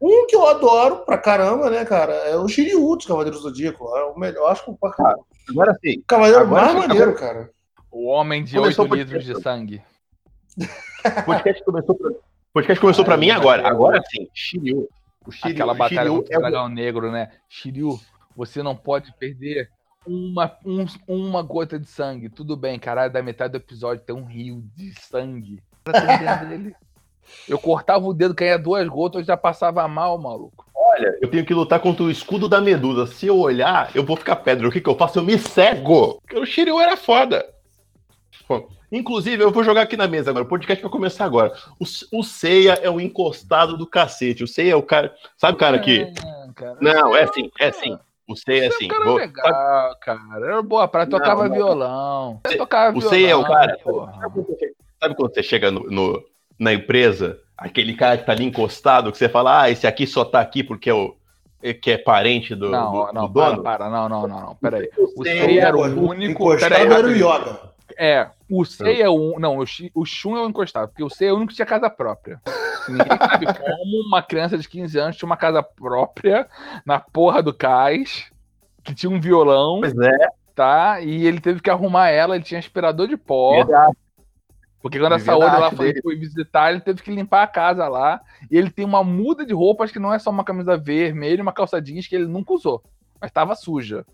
Um 0.00 0.26
que 0.26 0.34
eu 0.36 0.46
adoro 0.48 0.98
pra 1.04 1.18
caramba, 1.18 1.68
né, 1.70 1.84
cara, 1.84 2.12
é 2.12 2.36
o 2.36 2.48
Shiryu 2.48 2.96
dos 2.96 3.06
Cavaleiros 3.06 3.40
do 3.42 3.48
Zodíaco. 3.48 3.96
É 3.96 4.04
o 4.04 4.18
melhor, 4.18 4.50
acho 4.50 4.64
que 4.64 4.70
o 4.70 4.78
Agora 5.50 5.76
sim. 5.84 6.02
cavaleiro 6.06 6.40
agora 6.40 6.62
mais 6.66 6.72
sim, 6.82 6.88
maneiro, 6.88 7.14
cara. 7.14 7.50
O 7.90 8.06
homem 8.06 8.42
de 8.44 8.56
Começou 8.56 8.84
8 8.84 8.92
o 8.92 8.96
litros 8.96 9.24
de 9.24 9.40
sangue. 9.42 9.82
O 10.58 11.22
podcast 11.24 11.64
começou 11.64 11.94
pra, 11.96 12.10
podcast 12.52 12.80
começou 12.80 13.04
pra 13.04 13.16
mim 13.16 13.30
agora. 13.30 13.66
Agora 13.68 14.00
sim. 14.10 14.28
Shiryu. 14.32 14.88
O 15.26 15.30
Shiryu, 15.30 15.54
Aquela 15.54 15.74
batalha 15.74 16.00
Shiryu 16.02 16.14
contra 16.16 16.34
é 16.34 16.36
o 16.36 16.38
o- 16.38 16.42
dragão 16.42 16.68
negro, 16.68 17.10
né? 17.12 17.30
Shiryu, 17.48 17.98
você 18.36 18.62
não 18.62 18.74
pode 18.76 19.12
perder 19.18 19.68
uma, 20.06 20.56
um- 20.64 20.86
uma 21.06 21.42
gota 21.42 21.78
de 21.78 21.86
sangue. 21.88 22.28
Tudo 22.28 22.56
bem, 22.56 22.78
caralho, 22.78 23.12
da 23.12 23.22
metade 23.22 23.52
do 23.52 23.56
episódio 23.56 24.04
tem 24.04 24.14
um 24.14 24.24
rio 24.24 24.62
de 24.76 24.92
sangue. 25.00 25.62
Eu 27.48 27.56
cortava 27.58 28.04
o 28.04 28.12
dedo, 28.12 28.34
caía 28.34 28.58
duas 28.58 28.86
gotas, 28.88 29.20
eu 29.20 29.26
já 29.26 29.36
passava 29.36 29.86
mal, 29.86 30.18
maluco. 30.18 30.66
Olha, 30.74 31.16
eu 31.22 31.30
tenho 31.30 31.46
que 31.46 31.54
lutar 31.54 31.78
contra 31.78 32.02
o 32.02 32.10
escudo 32.10 32.48
da 32.48 32.60
Medusa. 32.60 33.06
Se 33.06 33.26
eu 33.28 33.38
olhar, 33.38 33.90
eu 33.94 34.04
vou 34.04 34.16
ficar 34.16 34.36
pedra. 34.36 34.66
O 34.68 34.72
que, 34.72 34.80
que 34.80 34.88
eu 34.88 34.96
faço? 34.96 35.20
Eu 35.20 35.22
me 35.22 35.38
cego. 35.38 36.20
Porque 36.20 36.36
o 36.38 36.44
Shiryu 36.44 36.80
era 36.80 36.96
foda. 36.96 37.46
Bom, 38.48 38.68
inclusive, 38.90 39.42
eu 39.42 39.52
vou 39.52 39.62
jogar 39.62 39.82
aqui 39.82 39.96
na 39.96 40.08
mesa 40.08 40.30
agora. 40.30 40.44
O 40.44 40.48
podcast 40.48 40.82
vai 40.82 40.90
começar 40.90 41.24
agora. 41.24 41.54
O, 41.78 41.84
o 42.18 42.22
Seiya 42.24 42.74
é 42.82 42.90
o 42.90 43.00
encostado 43.00 43.78
do 43.78 43.86
cacete. 43.86 44.42
O 44.42 44.48
Seiya 44.48 44.72
é 44.72 44.76
o 44.76 44.82
cara. 44.82 45.14
Sabe 45.38 45.54
o 45.54 45.58
cara 45.58 45.78
que. 45.78 46.12
Cara. 46.56 46.76
Não, 46.80 47.16
é 47.16 47.22
assim, 47.22 47.50
é 47.60 47.68
assim. 47.68 47.96
O 48.28 48.36
Seiya 48.36 48.66
é 48.66 48.70
Você 48.70 48.74
assim. 48.76 48.84
é 48.84 48.86
um 48.86 48.90
cara 48.90 49.04
Vou- 49.04 49.16
legal, 49.16 49.96
cara. 50.00 50.20
Era 50.36 50.62
boa 50.62 50.88
praia, 50.88 51.06
tocava 51.08 51.48
não. 51.48 51.54
violão. 51.54 52.40
Você 52.46 52.56
tocava 52.56 52.96
O 52.96 53.00
Seiya 53.02 53.30
é 53.30 53.36
o 53.36 53.42
violão, 53.42 53.54
cara. 53.60 53.78
porra. 53.82 54.12
Sabe 55.00 55.14
quando 55.16 55.34
você- 55.34 55.42
chega 55.42 55.70
no, 55.70 55.80
no- 55.90 56.22
na 56.58 56.72
empresa, 56.72 57.38
aquele 57.58 57.94
cara 57.94 58.16
que 58.16 58.24
tá 58.24 58.32
ali 58.32 58.44
encostado, 58.44 59.10
que 59.10 59.18
você 59.18 59.28
fala, 59.28 59.62
ah, 59.62 59.70
esse 59.70 59.86
aqui 59.86 60.06
só 60.06 60.24
tá 60.24 60.40
aqui 60.40 60.62
porque 60.62 60.88
é 60.90 60.94
o 60.94 61.14
que 61.80 61.92
é 61.92 61.98
parente 61.98 62.54
do, 62.56 62.70
Não, 62.70 62.92
do- 62.92 63.12
não, 63.12 63.26
do 63.28 63.32
para, 63.34 63.50
dono? 63.50 63.62
para, 63.62 63.90
não, 63.90 64.08
não, 64.08 64.26
não, 64.28 64.40
não, 64.40 64.54
peraí. 64.56 64.88
O 65.16 65.22
Seiya 65.24 65.44
Seiya 65.44 65.62
era 65.68 65.76
o 65.76 65.80
O 65.80 66.08
único. 66.10 66.32
Encostado 66.32 66.72
era 66.74 67.06
o. 67.06 67.10
Yoga. 67.10 67.72
É, 67.98 68.26
o 68.52 68.64
Sei 68.66 69.00
é 69.00 69.08
o. 69.08 69.38
Não, 69.40 69.58
o, 69.58 70.04
Shun 70.04 70.36
é 70.36 70.42
o 70.42 70.48
encostado, 70.48 70.88
porque 70.88 71.02
o 71.02 71.08
Sei 71.08 71.28
é 71.28 71.32
o 71.32 71.36
único 71.36 71.50
que 71.50 71.56
tinha 71.56 71.64
casa 71.64 71.88
própria. 71.88 72.40
Ninguém 72.86 73.06
sabe 73.06 73.46
como 73.58 74.06
uma 74.06 74.22
criança 74.22 74.58
de 74.58 74.68
15 74.68 74.98
anos 74.98 75.16
tinha 75.16 75.26
uma 75.26 75.38
casa 75.38 75.62
própria 75.62 76.46
na 76.84 77.00
porra 77.00 77.42
do 77.42 77.54
cais, 77.54 78.30
que 78.84 78.94
tinha 78.94 79.10
um 79.10 79.20
violão, 79.20 79.80
Pois 79.80 79.96
é, 79.98 80.28
tá? 80.54 81.00
E 81.00 81.26
ele 81.26 81.40
teve 81.40 81.60
que 81.60 81.70
arrumar 81.70 82.10
ela, 82.10 82.34
ele 82.34 82.44
tinha 82.44 82.60
aspirador 82.60 83.08
de 83.08 83.16
pó. 83.16 83.54
verdade. 83.54 83.96
Porque 84.82 84.98
quando 84.98 85.12
a 85.12 85.16
Vivia 85.16 85.32
Saúde 85.32 85.52
da 85.52 85.58
lá 85.58 85.70
foi, 85.70 85.94
foi 86.02 86.16
visitar, 86.16 86.72
ele 86.72 86.80
teve 86.80 87.00
que 87.02 87.10
limpar 87.14 87.44
a 87.44 87.46
casa 87.46 87.88
lá. 87.88 88.20
E 88.50 88.58
ele 88.58 88.68
tem 88.68 88.84
uma 88.84 89.04
muda 89.04 89.46
de 89.46 89.54
roupas 89.54 89.92
que 89.92 90.00
não 90.00 90.12
é 90.12 90.18
só 90.18 90.28
uma 90.28 90.44
camisa 90.44 90.76
vermelha 90.76 91.38
e 91.38 91.40
uma 91.40 91.52
calça 91.52 91.80
jeans 91.80 92.08
que 92.08 92.16
ele 92.16 92.26
nunca 92.26 92.52
usou. 92.52 92.82
Mas 93.20 93.30
estava 93.30 93.54
suja. 93.54 94.04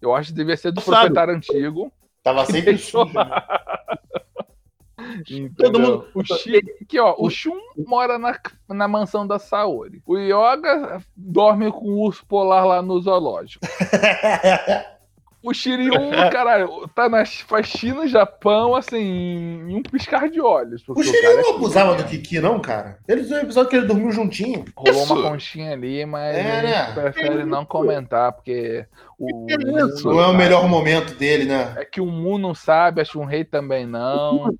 Eu 0.00 0.14
acho 0.14 0.28
que 0.28 0.36
devia 0.36 0.56
ser 0.56 0.70
do 0.70 0.82
Sabe. 0.82 0.98
proprietário 0.98 1.34
antigo. 1.34 1.90
Tava 2.28 2.44
sempre 2.46 2.62
deixou 2.74 3.06
sujo. 3.06 3.18
né? 3.18 3.24
Entendeu? 5.30 5.54
Todo 5.56 5.80
mundo- 5.80 6.06
O 6.14 6.24
Shi, 6.24 6.56
aqui, 6.82 6.98
ó, 6.98 7.14
o 7.18 7.30
Shun 7.30 7.58
mora 7.86 8.18
na, 8.18 8.38
na 8.68 8.86
mansão 8.86 9.26
da 9.26 9.38
Saori. 9.38 10.02
O 10.06 10.18
Yoga 10.18 11.00
dorme 11.16 11.70
com 11.72 11.86
o 11.86 12.00
urso 12.04 12.26
polar 12.26 12.66
lá 12.66 12.82
no 12.82 13.00
zoológico. 13.00 13.64
O 15.42 15.54
Shiryu, 15.54 15.92
caralho, 16.32 16.88
tá 16.94 17.08
na, 17.08 17.24
faz 17.24 17.66
China 17.66 18.04
e 18.04 18.08
Japão, 18.08 18.74
assim, 18.74 18.98
em 18.98 19.76
um 19.76 19.82
piscar 19.82 20.28
de 20.28 20.40
olhos. 20.40 20.82
O 20.88 20.94
cara 20.94 21.06
Shiryu 21.06 21.30
é 21.30 21.42
não 21.42 21.54
abusava 21.54 21.94
do 21.94 22.02
pequeno. 22.02 22.22
Kiki, 22.22 22.40
não, 22.40 22.60
cara. 22.60 22.98
Ele 23.06 23.22
tem 23.24 23.36
um 23.36 23.40
episódio 23.40 23.70
que 23.70 23.76
ele 23.76 23.86
dormiu 23.86 24.10
juntinho. 24.10 24.64
Rolou 24.76 25.02
Isso. 25.02 25.14
uma 25.14 25.30
conchinha 25.30 25.72
ali, 25.72 26.04
mas 26.04 26.36
É, 26.36 26.62
né? 26.62 26.92
prefere 26.92 27.44
não 27.44 27.64
comentar, 27.64 28.32
porque 28.32 28.84
o. 29.18 29.46
Isso? 29.48 30.08
Não 30.08 30.20
é 30.20 30.26
o 30.26 30.36
melhor 30.36 30.68
momento 30.68 31.14
dele, 31.14 31.44
né? 31.44 31.74
É 31.76 31.84
que 31.84 32.00
o 32.00 32.06
Mu 32.06 32.36
não 32.38 32.54
sabe, 32.54 33.00
a 33.00 33.04
Shunrei 33.04 33.44
também 33.44 33.86
não. 33.86 34.52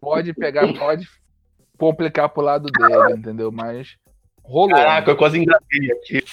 Pode 0.00 0.32
pegar, 0.32 0.72
pode 0.72 1.06
complicar 1.78 2.28
pro 2.30 2.42
lado 2.42 2.68
dele, 2.70 3.18
entendeu? 3.18 3.52
Mas 3.52 3.96
rolou. 4.42 4.70
Caraca, 4.76 5.10
eu 5.10 5.16
quase 5.16 5.38
engatei 5.38 5.92
aqui. 5.92 6.24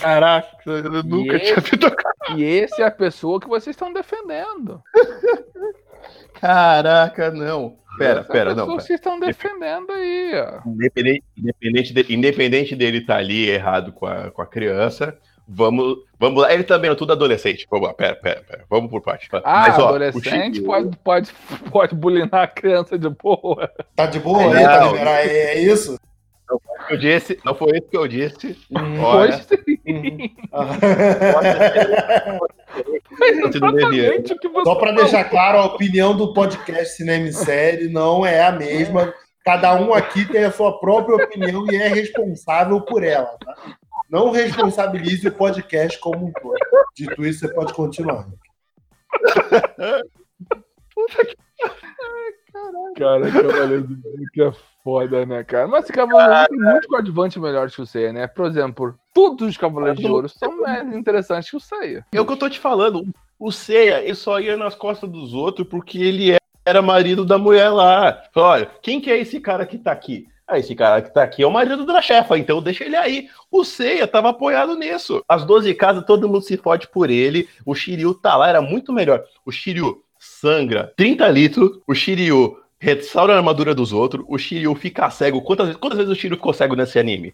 Caraca, 0.00 0.56
eu 0.66 1.02
nunca 1.02 1.36
esse- 1.36 1.44
tinha 1.46 1.56
visto. 1.60 1.96
E 2.36 2.44
esse 2.44 2.80
é 2.82 2.86
a 2.86 2.90
pessoa 2.90 3.40
que 3.40 3.48
vocês 3.48 3.74
estão 3.74 3.92
defendendo. 3.92 4.82
Caraca, 6.40 7.30
não. 7.30 7.76
Pera, 7.98 8.20
Essa 8.20 8.32
pera, 8.32 8.54
não. 8.54 8.64
que 8.64 8.70
pera. 8.72 8.80
vocês 8.82 8.98
estão 8.98 9.20
defendendo 9.20 9.92
aí, 9.92 10.32
ó. 10.34 10.68
Independente, 10.68 11.22
independente, 11.36 11.92
de- 11.92 12.14
independente 12.14 12.74
dele 12.76 12.98
estar 12.98 13.16
ali 13.18 13.48
errado 13.50 13.92
com 13.92 14.06
a, 14.06 14.30
com 14.30 14.42
a 14.42 14.46
criança, 14.46 15.16
Vamos, 15.54 15.96
vamos 16.18 16.40
lá. 16.40 16.54
Ele 16.54 16.62
também 16.62 16.90
é 16.90 16.94
tudo 16.94 17.12
adolescente. 17.12 17.66
Vamos 17.68 17.88
lá, 17.88 17.92
pera, 17.92 18.14
pera, 18.14 18.42
pera. 18.48 18.64
Vamos 18.70 18.88
por 18.88 19.02
parte. 19.02 19.28
Ah, 19.44 19.64
Mas, 19.68 19.78
ó, 19.78 19.88
adolescente 19.88 20.62
pode, 20.62 20.96
pode, 20.98 21.30
pode 21.70 21.94
bulinar 21.96 22.42
a 22.44 22.46
criança 22.46 22.96
de 22.96 23.08
boa. 23.10 23.68
Tá 23.94 24.06
de 24.06 24.20
boa 24.20 24.40
aí? 24.56 24.64
Tá 24.64 24.80
Não. 24.80 24.92
liberado? 24.92 25.28
É, 25.28 25.54
é 25.54 25.60
isso? 25.60 25.98
Eu 26.90 26.96
disse, 26.96 27.38
não 27.44 27.54
foi 27.54 27.78
isso 27.78 27.88
que 27.88 27.96
eu 27.96 28.08
disse. 28.08 28.58
Pois 28.70 29.00
Olha, 29.00 29.32
sim, 29.32 29.56
que 34.38 34.48
você 34.48 34.64
Só 34.64 34.74
para 34.74 34.92
deixar 34.92 35.24
claro, 35.24 35.58
a 35.58 35.66
opinião 35.66 36.16
do 36.16 36.32
podcast 36.32 36.96
Cinema 36.96 37.28
e 37.28 37.32
Série 37.32 37.88
não 37.88 38.24
é 38.26 38.42
a 38.42 38.52
mesma. 38.52 39.12
Cada 39.44 39.74
um 39.74 39.92
aqui 39.92 40.24
tem 40.24 40.44
a 40.44 40.52
sua 40.52 40.78
própria 40.78 41.16
opinião 41.16 41.66
e 41.70 41.76
é 41.76 41.88
responsável 41.88 42.80
por 42.80 43.02
ela. 43.02 43.36
Tá? 43.44 43.76
Não 44.08 44.30
responsabilize 44.30 45.26
o 45.26 45.32
podcast 45.32 45.98
como 45.98 46.26
um 46.26 46.32
todo. 46.32 46.54
Dito 46.94 47.24
isso, 47.24 47.40
você 47.40 47.52
pode 47.52 47.72
continuar. 47.72 48.28
Cara, 52.96 53.30
Cavaleiro 53.32 53.86
do 53.86 53.94
Zodíaco 53.94 54.40
é 54.40 54.71
foda, 54.82 55.24
né, 55.24 55.44
cara? 55.44 55.68
Mas 55.68 55.84
esse 55.84 55.92
Cavaleiro 55.92 56.48
tem 56.48 56.58
muitos 56.58 56.86
coadjuvantes 56.86 57.36
melhores 57.36 57.74
que 57.74 57.82
o 57.82 57.86
Seiya, 57.86 58.12
né? 58.12 58.26
Por 58.26 58.46
exemplo, 58.46 58.94
todos 59.14 59.48
os 59.48 59.56
Cavaleiros 59.56 60.00
de 60.00 60.06
Ouro 60.06 60.28
são 60.28 60.60
mais 60.60 60.94
interessantes 60.94 61.50
que 61.50 61.56
o 61.56 61.60
Seiya. 61.60 62.04
É 62.12 62.20
o 62.20 62.26
que 62.26 62.32
eu 62.32 62.36
tô 62.36 62.48
te 62.48 62.58
falando. 62.58 63.06
O 63.38 63.50
Seiya, 63.50 64.00
ele 64.00 64.14
só 64.14 64.40
ia 64.40 64.56
nas 64.56 64.74
costas 64.74 65.08
dos 65.08 65.32
outros 65.34 65.66
porque 65.66 65.98
ele 65.98 66.36
era 66.64 66.82
marido 66.82 67.24
da 67.24 67.38
mulher 67.38 67.70
lá. 67.70 68.22
Olha, 68.34 68.70
quem 68.82 69.00
que 69.00 69.10
é 69.10 69.18
esse 69.18 69.40
cara 69.40 69.66
que 69.66 69.78
tá 69.78 69.92
aqui? 69.92 70.26
Ah, 70.46 70.58
esse 70.58 70.74
cara 70.74 71.00
que 71.00 71.14
tá 71.14 71.22
aqui 71.22 71.42
é 71.42 71.46
o 71.46 71.50
marido 71.50 71.86
da 71.86 72.02
chefa, 72.02 72.36
então 72.36 72.60
deixa 72.60 72.84
ele 72.84 72.96
aí. 72.96 73.28
O 73.50 73.64
Seiya 73.64 74.06
tava 74.06 74.30
apoiado 74.30 74.76
nisso. 74.76 75.24
As 75.28 75.44
12 75.44 75.72
casas, 75.74 76.04
todo 76.04 76.28
mundo 76.28 76.42
se 76.42 76.56
fode 76.56 76.88
por 76.88 77.10
ele. 77.10 77.48
O 77.64 77.74
Shiryu 77.74 78.12
tá 78.14 78.36
lá, 78.36 78.48
era 78.48 78.60
muito 78.60 78.92
melhor. 78.92 79.22
O 79.46 79.50
Shiryu 79.50 80.02
sangra 80.18 80.92
30 80.96 81.28
litros. 81.28 81.80
O 81.86 81.94
Shiryu 81.94 82.56
restaura 82.82 83.32
a 83.34 83.36
armadura 83.36 83.74
dos 83.76 83.92
outros. 83.92 84.24
O 84.28 84.36
Shiryu 84.36 84.74
fica 84.74 85.08
cego. 85.08 85.40
Quantas, 85.40 85.66
vezes- 85.66 85.80
quantas 85.80 85.98
vezes 85.98 86.12
o 86.12 86.16
Shiryu 86.16 86.36
ficou 86.36 86.52
cego 86.52 86.74
nesse 86.74 86.98
anime? 86.98 87.32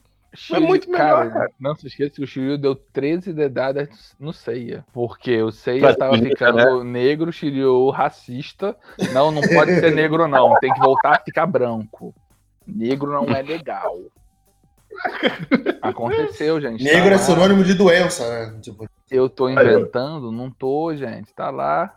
É 0.53 0.61
muito 0.61 0.91
melhor, 0.91 1.31
cara. 1.31 1.51
Não 1.59 1.75
se 1.75 1.87
esqueça 1.87 2.17
que 2.17 2.23
o 2.23 2.27
Shiryu 2.27 2.59
deu 2.59 2.75
13 2.75 3.33
dedadas 3.33 4.15
no 4.21 4.31
Seiya. 4.31 4.85
Porque 4.93 5.43
o 5.43 5.51
Seiya 5.51 5.81
Mas 5.85 5.97
tava 5.97 6.11
bonita, 6.11 6.29
ficando 6.53 6.85
negro, 6.85 7.31
o 7.31 7.33
Shiryu 7.33 7.89
racista. 7.89 8.77
Não, 9.15 9.31
não 9.31 9.41
pode 9.41 9.81
ser 9.81 9.95
negro, 9.95 10.29
não. 10.29 10.55
Tem 10.61 10.71
que 10.73 10.81
voltar 10.81 11.13
a 11.17 11.21
ficar 11.25 11.47
branco. 11.47 12.15
Negro 12.67 13.11
não 13.11 13.35
é 13.35 13.41
legal. 13.41 13.97
Aconteceu, 15.81 16.61
gente. 16.61 16.85
tá 16.85 16.93
Negro 16.93 17.09
é 17.09 17.13
lá. 17.13 17.19
sinônimo 17.19 17.65
de 17.65 17.73
doença, 17.75 18.29
né? 18.29 18.59
Tipo, 18.61 18.87
Eu 19.11 19.29
tô 19.29 19.49
inventando? 19.49 20.31
Não 20.31 20.51
tô, 20.51 20.95
gente. 20.95 21.33
Tá 21.35 21.51
lá. 21.51 21.95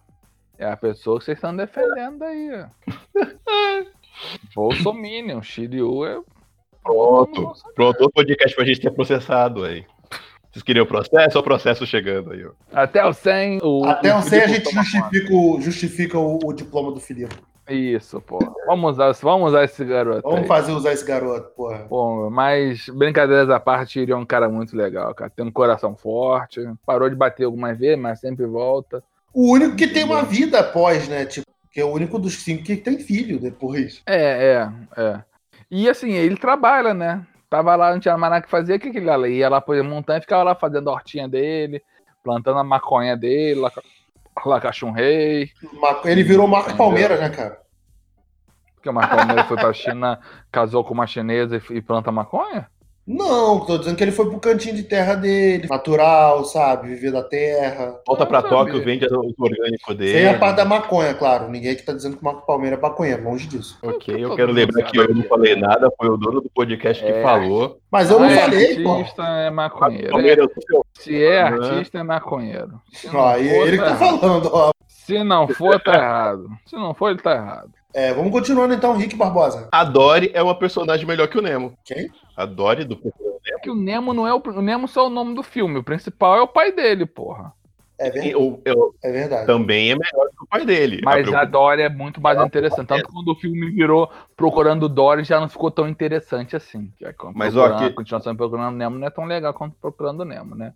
É 0.62 0.72
a 0.72 0.78
pessoa 0.78 1.18
que 1.18 1.26
vocês 1.26 1.40
estão 1.40 1.56
defendendo 1.56 2.22
aí. 2.22 2.52
ó. 2.54 3.26
Bolsominion, 4.54 5.42
Shiryu 5.42 6.06
é. 6.06 6.22
Pronto. 6.84 7.54
Pronto, 7.74 8.02
outro 8.02 8.12
podcast 8.12 8.56
pra 8.56 8.64
gente 8.64 8.80
ter 8.80 8.92
processado 8.92 9.64
aí. 9.64 9.84
Vocês 10.52 10.62
queriam 10.62 10.86
processo 10.86 11.36
ou 11.36 11.44
processo 11.44 11.84
chegando 11.88 12.32
aí? 12.32 12.46
ó? 12.46 12.52
Até 12.72 13.04
o 13.04 13.12
100. 13.12 13.60
O, 13.64 13.86
até 13.86 14.14
o 14.14 14.20
o 14.20 14.22
100 14.22 14.40
a 14.40 14.48
gente 14.48 14.72
justifica, 14.72 15.34
o, 15.34 15.62
justifica 15.62 16.20
o, 16.20 16.40
o 16.44 16.54
diploma 16.54 16.92
do 16.92 17.00
Filipe. 17.00 17.34
conta. 17.34 17.52
Isso, 17.74 18.22
pô. 18.22 18.38
Vamos 18.68 18.92
usar, 18.92 19.14
vamos 19.14 19.48
usar 19.48 19.64
esse 19.64 19.84
garoto. 19.84 20.22
Vamos 20.22 20.42
aí. 20.42 20.48
fazer 20.48 20.74
usar 20.74 20.94
esse 20.94 21.06
garoto, 21.06 21.56
porra. 21.56 21.88
Pô, 21.90 22.30
mas 22.30 22.88
brincadeiras 22.90 23.50
à 23.50 23.60
parte, 23.60 24.00
ele 24.00 24.12
é 24.12 24.16
um 24.16 24.26
cara 24.26 24.48
muito 24.48 24.78
legal, 24.78 25.16
cara. 25.16 25.32
Tem 25.32 25.44
um 25.44 25.52
coração 25.52 25.96
forte. 25.96 26.60
Parou 26.86 27.10
de 27.10 27.16
bater 27.16 27.46
algumas 27.46 27.80
vezes, 27.80 27.98
mas 27.98 28.20
sempre 28.20 28.46
volta. 28.46 29.04
O 29.34 29.52
único 29.52 29.76
que 29.76 29.88
tem 29.88 30.04
uma 30.04 30.24
vida 30.24 30.60
após, 30.60 31.08
né? 31.08 31.26
Tipo, 31.26 31.48
que 31.72 31.80
é 31.80 31.86
o 31.86 31.92
único 31.92 32.20
dos 32.20 32.36
cinco 32.36 32.64
que 32.64 32.76
tem 32.76 33.00
filho 33.00 33.40
depois. 33.40 34.02
É, 34.06 34.68
é, 34.98 35.02
é. 35.02 35.24
E 35.70 35.90
assim, 35.90 36.12
ele 36.12 36.36
trabalha, 36.36 36.94
né? 36.94 37.26
Tava 37.50 37.76
lá, 37.76 37.92
não 37.92 38.00
tinha 38.00 38.18
mais 38.18 38.32
nada 38.32 38.44
que 38.44 38.50
fazer, 38.50 38.76
o 38.76 38.80
que, 38.80 38.92
que 38.92 38.98
ele 38.98 39.08
ia 39.08 39.16
lá? 39.16 39.28
Ia 39.28 39.50
lá 39.50 39.62
por 39.62 39.82
montanha 39.84 40.20
e 40.20 40.22
ficava 40.22 40.44
lá 40.44 40.56
fazendo 40.56 40.90
a 40.90 40.94
hortinha 40.94 41.28
dele, 41.28 41.82
plantando 42.24 42.60
a 42.60 42.64
maconha 42.64 43.16
dele, 43.16 43.60
lá, 43.60 43.72
lá 44.46 44.72
Chun 44.72 44.92
Rei. 44.92 45.50
Ele 46.06 46.24
virou 46.24 46.48
Marco 46.48 46.76
Palmeiras, 46.76 47.20
né, 47.20 47.30
cara? 47.30 47.60
Porque 48.76 48.90
o 48.90 48.94
Marco 48.94 49.16
Palmeiras 49.16 49.46
foi 49.48 49.58
pra 49.58 49.74
China, 49.74 50.20
casou 50.52 50.84
com 50.84 50.94
uma 50.94 51.06
chinesa 51.06 51.62
e, 51.70 51.78
e 51.78 51.82
planta 51.82 52.12
maconha? 52.12 52.70
Não, 53.08 53.60
tô 53.66 53.78
dizendo 53.80 53.96
que 53.98 54.04
ele 54.04 54.12
foi 54.12 54.30
pro 54.30 54.40
cantinho 54.40 54.76
de 54.76 54.84
terra 54.84 55.16
dele, 55.16 55.68
natural, 55.68 56.46
sabe? 56.46 56.90
Viver 56.90 57.12
da 57.12 57.24
terra. 57.24 58.00
Volta 58.06 58.24
Eu 58.24 58.28
pra 58.28 58.42
Tóquio, 58.44 58.84
vende 58.84 59.06
o 59.08 59.34
orgânico 59.40 59.94
dele. 59.94 60.20
Sem 60.20 60.28
a 60.30 60.38
parte 60.38 60.58
da 60.58 60.66
maconha, 60.66 61.14
claro. 61.14 61.50
Ninguém 61.50 61.76
que 61.76 61.82
tá 61.84 61.94
dizendo 61.94 62.16
que 62.16 62.22
o 62.22 62.26
Marco 62.26 62.46
Palmeiras 62.46 62.78
é 62.78 62.82
maconheiro, 62.82 63.24
longe 63.24 63.48
disso. 63.48 63.78
Ok, 63.82 64.14
Todo 64.14 64.20
eu 64.20 64.36
quero 64.36 64.52
lembrar 64.52 64.84
que 64.84 64.98
eu 64.98 65.14
não 65.14 65.24
que- 65.24 65.28
falei 65.28 65.56
nada, 65.56 65.92
foi 65.98 66.10
o 66.10 66.16
dono 66.18 66.42
do 66.42 66.50
podcast 66.52 67.04
que 67.04 67.10
É. 67.12 67.24
falou. 67.24 67.80
Mas 67.92 68.10
eu 68.12 68.20
não 68.20 68.28
é 68.30 68.38
falei, 68.38 68.84
pô. 68.84 68.94
artista, 68.94 69.24
é 69.24 69.50
maconheiro. 69.50 70.08
É, 70.08 70.12
Palmeiras, 70.12 70.48
eu- 70.72 70.86
se 70.94 71.24
é 71.24 71.42
artista, 71.42 71.98
é 71.98 72.04
maconheiro. 72.04 72.80
Ó, 73.08 73.34
for, 73.34 73.40
ele 73.40 73.72
que 73.72 73.84
tá 73.84 73.90
errado. 73.90 74.20
falando, 74.20 74.50
ó. 74.54 74.72
Se 74.88 75.24
não 75.24 75.48
for, 75.48 75.80
tá 75.82 75.94
errado. 75.96 76.46
Se 76.68 76.76
não 76.76 76.94
for, 76.94 77.10
ele 77.10 77.20
tá 77.22 77.34
errado. 77.36 77.72
É, 77.94 78.14
vamos 78.14 78.32
continuando 78.32 78.74
então, 78.74 78.96
Rick 78.96 79.18
Barbosa. 79.18 79.68
A 79.70 79.84
Dory 79.84 80.32
é 80.34 80.42
uma 80.42 80.56
personagem 80.58 81.06
melhor 81.06 81.28
que 81.28 81.38
o 81.38 81.42
Nemo. 81.42 81.74
Quem? 81.84 82.10
A 82.42 82.46
Dory 82.46 82.84
do 82.86 83.00
É 83.46 83.60
que 83.60 83.70
o 83.70 83.76
Nemo 83.76 84.14
não 84.14 84.28
é 84.28 84.34
o, 84.34 84.42
o 84.44 84.62
Nemo 84.62 84.88
só 84.88 85.02
é 85.04 85.08
o 85.08 85.10
nome 85.10 85.34
do 85.36 85.44
filme. 85.44 85.80
O 85.80 85.84
principal 85.84 86.36
é 86.38 86.42
o 86.42 86.48
pai 86.48 86.72
dele, 86.72 87.06
porra. 87.06 87.54
É 88.00 88.10
verdade. 88.10 88.32
eu, 88.32 88.60
eu- 88.66 88.96
É 89.04 89.12
verdade. 89.12 89.46
também 89.46 89.92
é 89.92 89.96
melhor 89.96 90.28
que 90.30 90.44
o 90.44 90.48
pai 90.48 90.66
dele. 90.66 91.02
Mas 91.04 91.32
A 91.32 91.42
a 91.42 91.46
Dory 91.46 91.84
é 91.84 91.90
muito 91.90 92.20
mais 92.20 92.42
interessante. 92.42 92.88
Tanto 92.88 93.06
que 93.06 93.12
quando 93.14 93.28
o 93.28 93.36
filme 93.36 93.70
virou 93.70 94.10
Procurando 94.36 94.90
Dory, 94.90 95.24
já 95.24 95.40
não 95.40 95.48
ficou 95.48 95.70
tão 95.70 95.88
interessante 95.88 96.56
assim. 96.56 96.92
Que 96.98 97.06
é 97.06 97.14
como 97.14 97.38
Mas, 97.38 97.56
ó, 97.56 97.62
Procurando- 97.68 97.80
que- 97.88 97.94
A 97.94 97.96
continuação 97.96 98.34
de 98.34 98.38
Procurando 98.38 98.76
Nemo 98.76 98.98
não 98.98 99.06
é 99.08 99.12
tão 99.12 99.26
legal 99.26 99.54
quanto 99.54 99.76
Procurando 99.80 100.26
Nemo, 100.26 100.56
né? 100.56 100.74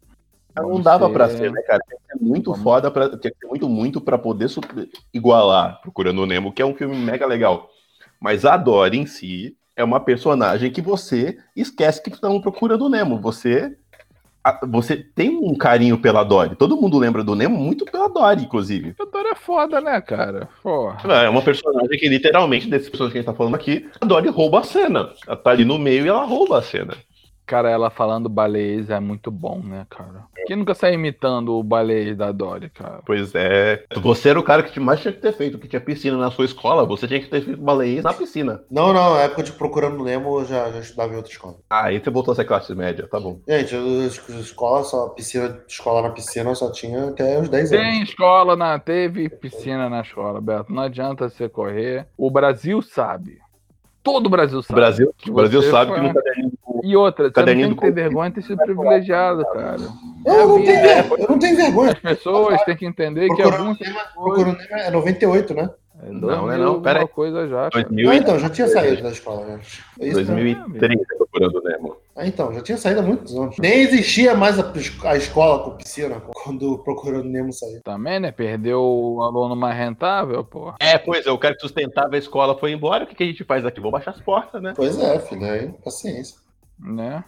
Não 0.56 0.68
Vamos 0.70 0.84
dava 0.84 1.08
ser- 1.08 1.14
pra 1.14 1.30
ser, 1.30 1.52
né, 1.52 1.62
cara? 1.64 1.82
Tem 1.90 1.98
que 1.98 2.06
ser 2.20 2.24
muito 2.24 2.52
Vamos- 2.52 2.64
foda, 2.64 2.92
pra, 2.92 3.10
tinha 3.18 3.32
que 3.32 3.40
ser 3.40 3.48
muito, 3.48 3.68
muito 3.68 4.00
pra 4.00 4.18
poder 4.20 4.48
super- 4.48 4.88
igualar 5.14 5.82
Procurando 5.82 6.22
o 6.22 6.26
Nemo, 6.28 6.54
que 6.54 6.62
é 6.62 6.66
um 6.66 6.76
filme 6.76 6.96
mega 6.96 7.26
legal. 7.26 7.70
Mas 8.22 8.46
a 8.46 8.56
Dory 8.56 9.00
em 9.00 9.06
si 9.08 9.58
é 9.76 9.84
uma 9.84 10.00
personagem 10.00 10.72
que 10.72 10.82
você 10.82 11.38
esquece 11.56 12.02
que 12.02 12.10
estão 12.10 12.40
procurando 12.40 12.86
o 12.86 12.90
Nemo. 12.90 13.20
Você, 13.20 13.76
você 14.68 14.96
tem 14.96 15.38
um 15.38 15.56
carinho 15.56 15.98
pela 15.98 16.24
Dory. 16.24 16.56
Todo 16.56 16.78
mundo 16.78 16.98
lembra 16.98 17.24
do 17.24 17.36
Nemo 17.36 17.58
muito 17.58 17.86
pela 17.86 18.08
Dory, 18.08 18.44
inclusive. 18.44 18.96
A 19.00 19.06
Dory 19.06 19.30
é 19.30 19.36
foda, 19.36 19.82
né, 19.82 20.00
cara? 20.00 20.48
Porra. 20.64 20.98
É 21.14 21.30
uma 21.30 21.42
personagem 21.42 22.00
que, 22.00 22.08
literalmente, 22.08 22.70
desses 22.70 22.90
personagens 22.90 23.14
que 23.14 23.18
a 23.18 23.22
gente 23.22 23.32
tá 23.32 23.38
falando 23.38 23.56
aqui, 23.56 23.90
a 24.00 24.06
Dory 24.06 24.30
rouba 24.30 24.60
a 24.60 24.64
cena. 24.64 25.10
Ela 25.28 25.36
tá 25.36 25.52
ali 25.52 25.66
no 25.66 25.78
meio 25.78 26.06
e 26.06 26.10
ela 26.10 26.24
rouba 26.24 26.60
a 26.60 26.62
cena. 26.62 26.96
Cara, 27.46 27.70
ela 27.70 27.90
falando 27.92 28.28
balês 28.28 28.90
é 28.90 29.00
muito 29.00 29.30
bom, 29.30 29.60
né, 29.64 29.86
cara? 29.90 30.24
Quem 30.48 30.56
nunca 30.56 30.74
sai 30.74 30.94
imitando 30.96 31.54
o 31.54 31.62
balês 31.64 32.18
da 32.18 32.32
Dory, 32.32 32.70
cara? 32.72 33.02
Pois 33.06 33.34
é. 33.36 33.84
Você 34.02 34.30
era 34.30 34.40
o 34.40 34.44
cara 34.44 34.64
que 34.64 34.80
mais 34.80 35.00
tinha 35.00 35.14
que 35.14 35.20
ter 35.22 35.32
feito, 35.32 35.60
que 35.60 35.68
tinha 35.68 35.80
piscina 35.80 36.18
na 36.18 36.32
sua 36.32 36.46
escola, 36.46 36.86
você 36.86 37.08
tinha 37.08 37.20
que 37.20 37.28
ter 37.28 37.42
feito 37.44 37.62
baleias 37.62 38.04
na 38.04 38.14
piscina. 38.14 38.64
Não, 38.70 38.92
não, 38.92 39.14
na 39.14 39.22
época 39.22 39.44
de 39.44 39.52
Procurando 39.52 40.04
Nemo 40.04 40.40
eu 40.40 40.46
já, 40.46 40.72
já 40.72 40.80
estudava 40.80 41.14
em 41.14 41.18
outra 41.18 41.32
escola. 41.32 41.56
Ah, 41.70 41.86
aí 41.86 42.00
você 42.00 42.10
voltou 42.10 42.32
a 42.32 42.36
ser 42.36 42.46
classe 42.46 42.74
média, 42.74 43.08
tá 43.08 43.20
bom. 43.20 43.40
Gente, 43.48 43.76
eu, 43.76 44.08
es- 44.08 44.28
escola 44.30 44.84
só, 44.84 45.10
piscina, 45.10 45.60
escola 45.68 46.02
na 46.02 46.10
piscina 46.10 46.50
eu 46.50 46.56
só 46.56 46.72
tinha 46.72 47.10
até 47.10 47.40
os 47.40 47.48
10 47.48 47.72
anos. 47.72 47.86
Tem 47.86 48.02
escola, 48.02 48.56
na, 48.56 48.80
teve 48.80 49.30
piscina 49.30 49.88
na 49.88 50.02
escola, 50.02 50.42
Beto. 50.42 50.74
Não 50.74 50.82
adianta 50.82 51.30
você 51.30 51.48
correr. 51.48 52.08
O 52.18 52.32
Brasil 52.32 52.82
sabe. 52.82 53.38
Todo 54.04 54.28
o 54.28 54.30
Brasil 54.30 54.60
O 54.60 54.64
sabe. 54.64 54.80
Brasil, 54.80 55.14
o 55.28 55.34
Brasil 55.34 55.62
sabe 55.64 55.92
foi- 55.92 56.02
que 56.08 56.14
caderninho 56.14 56.52
do- 56.52 56.65
E 56.86 56.96
outra, 56.96 57.32
você 57.34 57.40
não 57.40 57.46
tem 57.46 57.74
que 57.74 57.82
ter 57.82 57.92
vergonha 57.92 58.30
de 58.30 58.36
ter 58.36 58.42
sido 58.44 58.58
privilegiado, 58.64 59.44
cara. 59.52 59.78
Eu 60.24 60.48
não, 60.48 60.60
É, 60.60 60.64
tenho, 60.66 60.82
ver- 60.82 61.20
eu 61.24 61.28
não 61.30 61.40
tenho 61.40 61.58
vergonha. 61.58 61.92
As 61.94 62.00
pessoas 62.00 62.62
têm 62.64 62.78
que 62.78 62.86
entender 62.86 63.28
que. 63.28 63.42
Procurando 63.42 63.76
Nemo 63.80 64.58
é 64.72 64.92
98, 64.92 65.54
né? 65.56 65.70
É 66.04 66.12
Não, 66.12 66.52
é 66.52 66.58
2000 66.58 66.60
não, 66.60 66.82
pera 66.82 67.00
aí. 67.00 67.08
coisa 67.08 67.48
já, 67.48 67.70
cara. 67.72 67.86
2000 67.86 68.10
Ah, 68.12 68.16
então, 68.18 68.38
já 68.38 68.50
tinha 68.50 68.68
saído 68.68 69.02
da 69.02 69.10
escola. 69.10 69.46
Né? 69.46 69.60
É 70.00 70.08
isso, 70.10 70.18
né? 70.20 70.26
2030 70.26 71.06
procurando 71.18 71.64
Nemo. 71.64 71.96
Ah, 72.16 72.28
então, 72.28 72.54
já 72.54 72.62
tinha 72.62 72.78
saído 72.78 73.00
há 73.00 73.04
muitos 73.04 73.36
anos. 73.36 73.56
Nem 73.60 73.80
existia 73.82 74.36
mais 74.36 74.60
a, 74.60 74.72
a 75.06 75.18
escola 75.18 75.64
com 75.64 75.72
piscina 75.78 76.22
quando 76.36 76.78
Procurando 76.84 77.24
Nemo 77.28 77.52
saiu. 77.52 77.82
Também, 77.84 78.20
né? 78.20 78.32
Perdeu 78.32 78.80
o 78.84 79.22
aluno 79.24 79.56
mais 79.56 79.76
rentável, 79.76 80.44
pô. 80.44 80.74
É, 80.80 80.98
pois 81.00 81.26
é, 81.26 81.32
o 81.32 81.38
cara 81.40 81.56
que 81.56 81.62
sustentava 81.62 82.14
a 82.16 82.20
escola 82.20 82.56
foi 82.58 82.72
embora, 82.74 83.06
o 83.06 83.08
que, 83.08 83.16
que 83.16 83.24
a 83.24 83.28
gente 83.28 83.44
faz 83.44 83.66
aqui? 83.66 83.80
Vou 83.80 83.92
baixar 83.92 84.12
as 84.12 84.22
portas, 84.22 84.62
né? 84.62 84.74
Pois 84.76 85.00
é, 85.00 85.18
filho, 85.20 85.46
aí, 85.50 85.70
paciência. 85.84 86.45
Né? 86.80 87.24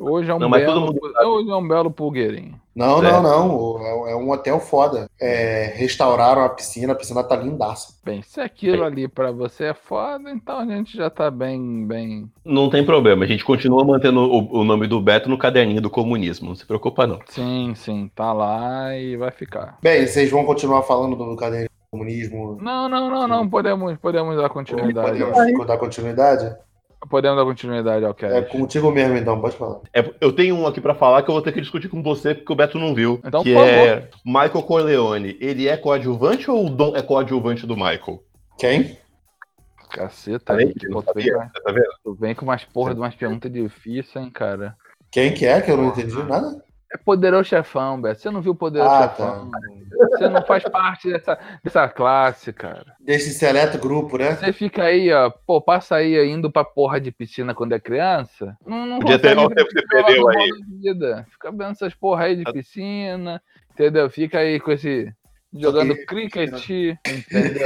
Hoje 0.00 0.30
é 0.30 0.34
um 0.34 0.38
Não, 0.38 0.50
belo. 0.50 0.80
mundo 0.80 1.00
Hoje 1.24 1.50
é 1.50 1.54
um 1.56 1.66
belo 1.66 1.90
pulgueirinho. 1.90 2.60
Não, 2.74 2.98
É. 3.02 3.10
não, 3.10 3.22
não. 3.22 3.86
É 4.06 4.12
é 4.12 4.16
um 4.16 4.30
hotel 4.30 4.60
foda. 4.60 5.08
É, 5.20 5.72
restauraram 5.74 6.42
a 6.42 6.48
piscina, 6.48 6.92
a 6.92 6.96
piscina 6.96 7.24
tá 7.24 7.34
lindaça. 7.34 7.94
Bem, 8.04 8.22
se 8.22 8.40
aquilo 8.40 8.84
ali 8.84 9.08
pra 9.08 9.32
você 9.32 9.64
é 9.64 9.74
foda, 9.74 10.30
então 10.30 10.58
a 10.60 10.66
gente 10.66 10.96
já 10.96 11.10
tá 11.10 11.30
bem, 11.30 11.86
bem. 11.86 12.30
Não 12.44 12.70
tem 12.70 12.84
problema, 12.84 13.24
a 13.24 13.26
gente 13.28 13.44
continua 13.44 13.84
mantendo 13.84 14.20
o, 14.20 14.60
o 14.60 14.64
nome 14.64 14.86
do 14.86 15.00
Beto 15.00 15.28
no 15.28 15.38
caderninho 15.38 15.80
do 15.80 15.90
comunismo, 15.90 16.48
não 16.48 16.54
se 16.54 16.66
preocupa 16.66 17.06
não. 17.06 17.18
Sim, 17.28 17.72
sim, 17.74 18.10
tá 18.14 18.32
lá 18.32 18.94
e 18.96 19.16
vai 19.16 19.30
ficar. 19.30 19.78
Bem, 19.82 20.06
vocês 20.06 20.30
vão 20.30 20.44
continuar 20.44 20.82
falando 20.82 21.16
do 21.16 21.34
caderno 21.36 21.66
do 21.68 21.90
comunismo? 21.98 22.58
Não, 22.60 22.88
não, 22.88 23.10
não, 23.10 23.26
não. 23.26 23.48
Podemos, 23.48 23.96
podemos 23.98 24.36
dar 24.36 24.48
continuidade. 24.50 25.18
Podemos 25.24 25.66
dar 25.66 25.78
continuidade? 25.78 26.56
Podemos 27.08 27.38
dar 27.38 27.44
continuidade 27.44 28.04
ao 28.04 28.10
É 28.10 28.14
cast. 28.14 28.50
contigo 28.50 28.90
mesmo, 28.90 29.16
então, 29.16 29.40
pode 29.40 29.56
falar. 29.56 29.80
É, 29.94 30.04
eu 30.20 30.32
tenho 30.32 30.56
um 30.56 30.66
aqui 30.66 30.80
pra 30.80 30.94
falar 30.94 31.22
que 31.22 31.30
eu 31.30 31.34
vou 31.34 31.42
ter 31.42 31.52
que 31.52 31.60
discutir 31.60 31.88
com 31.88 32.02
você 32.02 32.34
porque 32.34 32.52
o 32.52 32.56
Beto 32.56 32.78
não 32.78 32.94
viu. 32.94 33.20
Então, 33.24 33.42
que 33.42 33.54
por 33.54 33.64
é 33.66 34.08
Michael 34.24 34.62
Corleone. 34.62 35.36
Ele 35.40 35.68
é 35.68 35.76
coadjuvante 35.76 36.50
ou 36.50 36.66
o 36.66 36.70
Dom 36.70 36.96
é 36.96 37.02
coadjuvante 37.02 37.66
do 37.66 37.76
Michael? 37.76 38.22
Quem? 38.58 38.98
Caceta, 39.90 40.54
Aí, 40.54 40.74
que 40.74 40.88
pô, 40.88 41.02
tu, 41.02 41.14
vem, 41.14 41.26
sabia, 41.26 41.50
tá 41.64 41.72
vendo? 41.72 41.88
tu 42.04 42.14
vem 42.14 42.34
com 42.34 42.44
umas 42.44 42.64
porra 42.64 42.92
de 42.94 43.00
umas 43.00 43.14
perguntas 43.14 43.50
difíceis, 43.50 44.16
hein, 44.16 44.30
cara. 44.30 44.76
Quem 45.10 45.32
que 45.32 45.46
é? 45.46 45.60
Que 45.62 45.70
eu 45.70 45.76
não 45.78 45.86
entendi 45.88 46.22
nada. 46.24 46.62
É 46.92 46.96
poderoso 46.96 47.44
chefão, 47.44 48.00
Beto. 48.00 48.20
Você 48.20 48.30
não 48.30 48.40
viu 48.40 48.54
poderoso 48.54 48.90
Ah, 48.94 49.08
chefão. 49.08 49.50
Você 50.10 50.28
não 50.28 50.42
faz 50.42 50.62
parte 50.64 51.10
dessa, 51.10 51.38
dessa 51.62 51.86
classe, 51.88 52.52
cara. 52.52 52.86
Desse 53.00 53.34
seleto 53.34 53.78
grupo, 53.78 54.16
né? 54.16 54.36
Você 54.36 54.52
fica 54.52 54.84
aí, 54.84 55.12
ó, 55.12 55.28
pô, 55.46 55.60
passa 55.60 55.96
aí 55.96 56.16
indo 56.30 56.50
pra 56.50 56.64
porra 56.64 56.98
de 57.00 57.10
piscina 57.12 57.54
quando 57.54 57.74
é 57.74 57.80
criança. 57.80 58.56
Não, 58.66 58.86
não 58.86 58.98
Podia 59.00 59.18
ter 59.18 59.36
o 59.36 59.48
tempo 59.48 59.68
que 59.68 59.80
você 59.80 59.86
perdeu 59.86 60.28
aí. 60.28 60.50
Vida. 60.80 61.26
Fica 61.30 61.50
vendo 61.50 61.72
essas 61.72 61.94
porra 61.94 62.24
aí 62.24 62.36
de 62.36 62.44
piscina, 62.52 63.42
entendeu? 63.72 64.08
Fica 64.08 64.38
aí 64.38 64.58
com 64.58 64.72
esse. 64.72 65.12
Jogando 65.52 65.94
que- 65.94 66.04
cricket, 66.06 66.52
entendeu? 67.08 67.62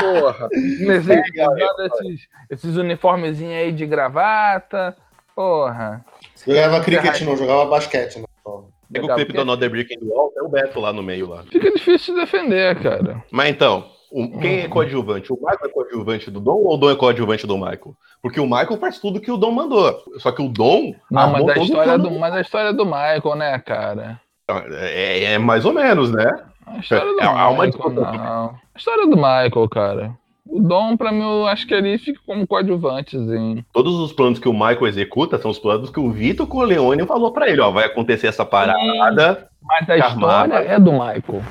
Porra. 0.00 0.48
Nesse, 0.52 1.12
esses, 1.12 2.28
esses 2.50 2.76
uniformezinhos 2.76 3.54
aí 3.54 3.72
de 3.72 3.86
gravata. 3.86 4.96
Porra. 5.34 6.04
Jogava 6.46 6.80
cricket, 6.80 7.22
não, 7.22 7.36
jogava 7.36 7.64
basquete. 7.66 8.18
Né? 8.18 8.24
Pega 8.92 9.06
o 9.06 9.14
clipe 9.14 9.32
do 9.32 9.40
Another 9.42 9.70
Brick 9.70 9.96
the 9.98 10.04
Wall, 10.04 10.32
é 10.36 10.42
o 10.42 10.48
Beto 10.48 10.80
lá 10.80 10.92
no 10.92 11.02
meio 11.02 11.28
lá. 11.28 11.42
Fica 11.50 11.70
difícil 11.72 12.14
de 12.14 12.20
defender, 12.20 12.80
cara. 12.82 13.22
Mas 13.30 13.50
então, 13.50 13.86
o- 14.10 14.38
quem 14.40 14.60
é 14.60 14.68
coadjuvante? 14.68 15.32
O 15.32 15.36
Michael 15.36 15.58
é 15.64 15.68
coadjuvante 15.68 16.30
do 16.30 16.40
Dom 16.40 16.56
ou 16.64 16.74
o 16.74 16.76
Dom 16.76 16.90
é 16.90 16.96
coadjuvante 16.96 17.46
do 17.46 17.56
Michael? 17.56 17.94
Porque 18.22 18.40
o 18.40 18.44
Michael 18.46 18.76
faz 18.78 18.98
tudo 18.98 19.20
que 19.20 19.30
o 19.30 19.36
Dom 19.36 19.52
mandou. 19.52 20.02
Só 20.18 20.32
que 20.32 20.42
o 20.42 20.48
Dom. 20.48 20.94
Não, 21.10 21.30
mas 21.32 21.48
a 21.48 21.56
história 21.58 21.98
do, 21.98 22.10
mas 22.10 22.34
a 22.34 22.40
história 22.40 22.72
do 22.72 22.84
Michael, 22.84 23.34
né, 23.36 23.58
cara? 23.60 24.20
É, 24.48 25.24
é 25.34 25.38
mais 25.38 25.64
ou 25.64 25.72
menos, 25.72 26.10
né? 26.12 26.28
A 26.66 26.78
história 26.78 27.12
do 27.12 27.20
É, 27.20 27.28
uma 27.28 27.50
Michael, 27.50 27.70
discussão. 27.70 27.92
não. 28.12 28.14
A 28.74 28.78
história 28.78 29.06
do 29.06 29.16
Michael, 29.16 29.68
cara. 29.70 30.19
O 30.50 30.60
Dom, 30.60 30.96
pra 30.96 31.12
mim, 31.12 31.22
eu 31.22 31.46
acho 31.46 31.66
que 31.66 31.72
ele 31.72 31.96
fica 31.96 32.20
como 32.26 32.46
coadjuvantezinho. 32.46 33.64
Todos 33.72 33.94
os 34.00 34.12
planos 34.12 34.40
que 34.40 34.48
o 34.48 34.52
Michael 34.52 34.88
executa 34.88 35.38
são 35.38 35.50
os 35.50 35.58
planos 35.58 35.90
que 35.90 36.00
o 36.00 36.10
Vitor 36.10 36.46
Corleone 36.46 37.06
falou 37.06 37.30
pra 37.30 37.48
ele, 37.48 37.60
ó, 37.60 37.70
vai 37.70 37.84
acontecer 37.84 38.26
essa 38.26 38.44
parada. 38.44 39.48
Mas 39.62 39.88
a 39.88 39.98
história 39.98 40.54
é 40.54 40.78
do 40.78 40.90
Michael. 40.90 41.42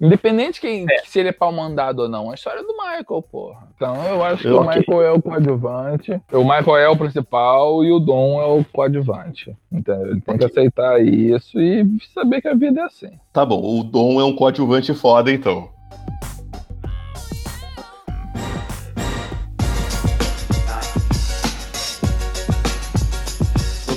Independente 0.00 0.62
quem, 0.62 0.86
se 1.04 1.20
ele 1.20 1.28
é 1.28 1.32
pau 1.32 1.52
mandado 1.52 2.00
ou 2.02 2.08
não, 2.08 2.30
a 2.30 2.34
história 2.34 2.60
é 2.60 2.62
do 2.62 2.72
Michael, 2.72 3.22
porra. 3.30 3.68
Então 3.76 4.02
eu 4.06 4.24
acho 4.24 4.42
que 4.42 4.48
o. 4.48 4.60
Michael 4.62 5.02
é 5.02 5.10
o 5.10 5.20
coadjuvante, 5.20 6.20
o 6.32 6.42
Michael 6.42 6.76
é 6.78 6.88
o 6.88 6.96
principal 6.96 7.84
e 7.84 7.92
o 7.92 7.98
Dom 8.00 8.40
é 8.40 8.46
o 8.46 8.64
coadjuvante. 8.64 9.54
Entendeu? 9.70 10.12
Ele 10.12 10.20
tem 10.22 10.38
que 10.38 10.44
aceitar 10.46 11.04
isso 11.04 11.60
e 11.60 11.86
saber 12.14 12.40
que 12.40 12.48
a 12.48 12.54
vida 12.54 12.80
é 12.80 12.84
assim. 12.84 13.10
Tá 13.30 13.44
bom, 13.44 13.60
o 13.78 13.84
Dom 13.84 14.18
é 14.18 14.24
um 14.24 14.34
coadjuvante 14.34 14.94
foda, 14.94 15.30
então. 15.30 15.68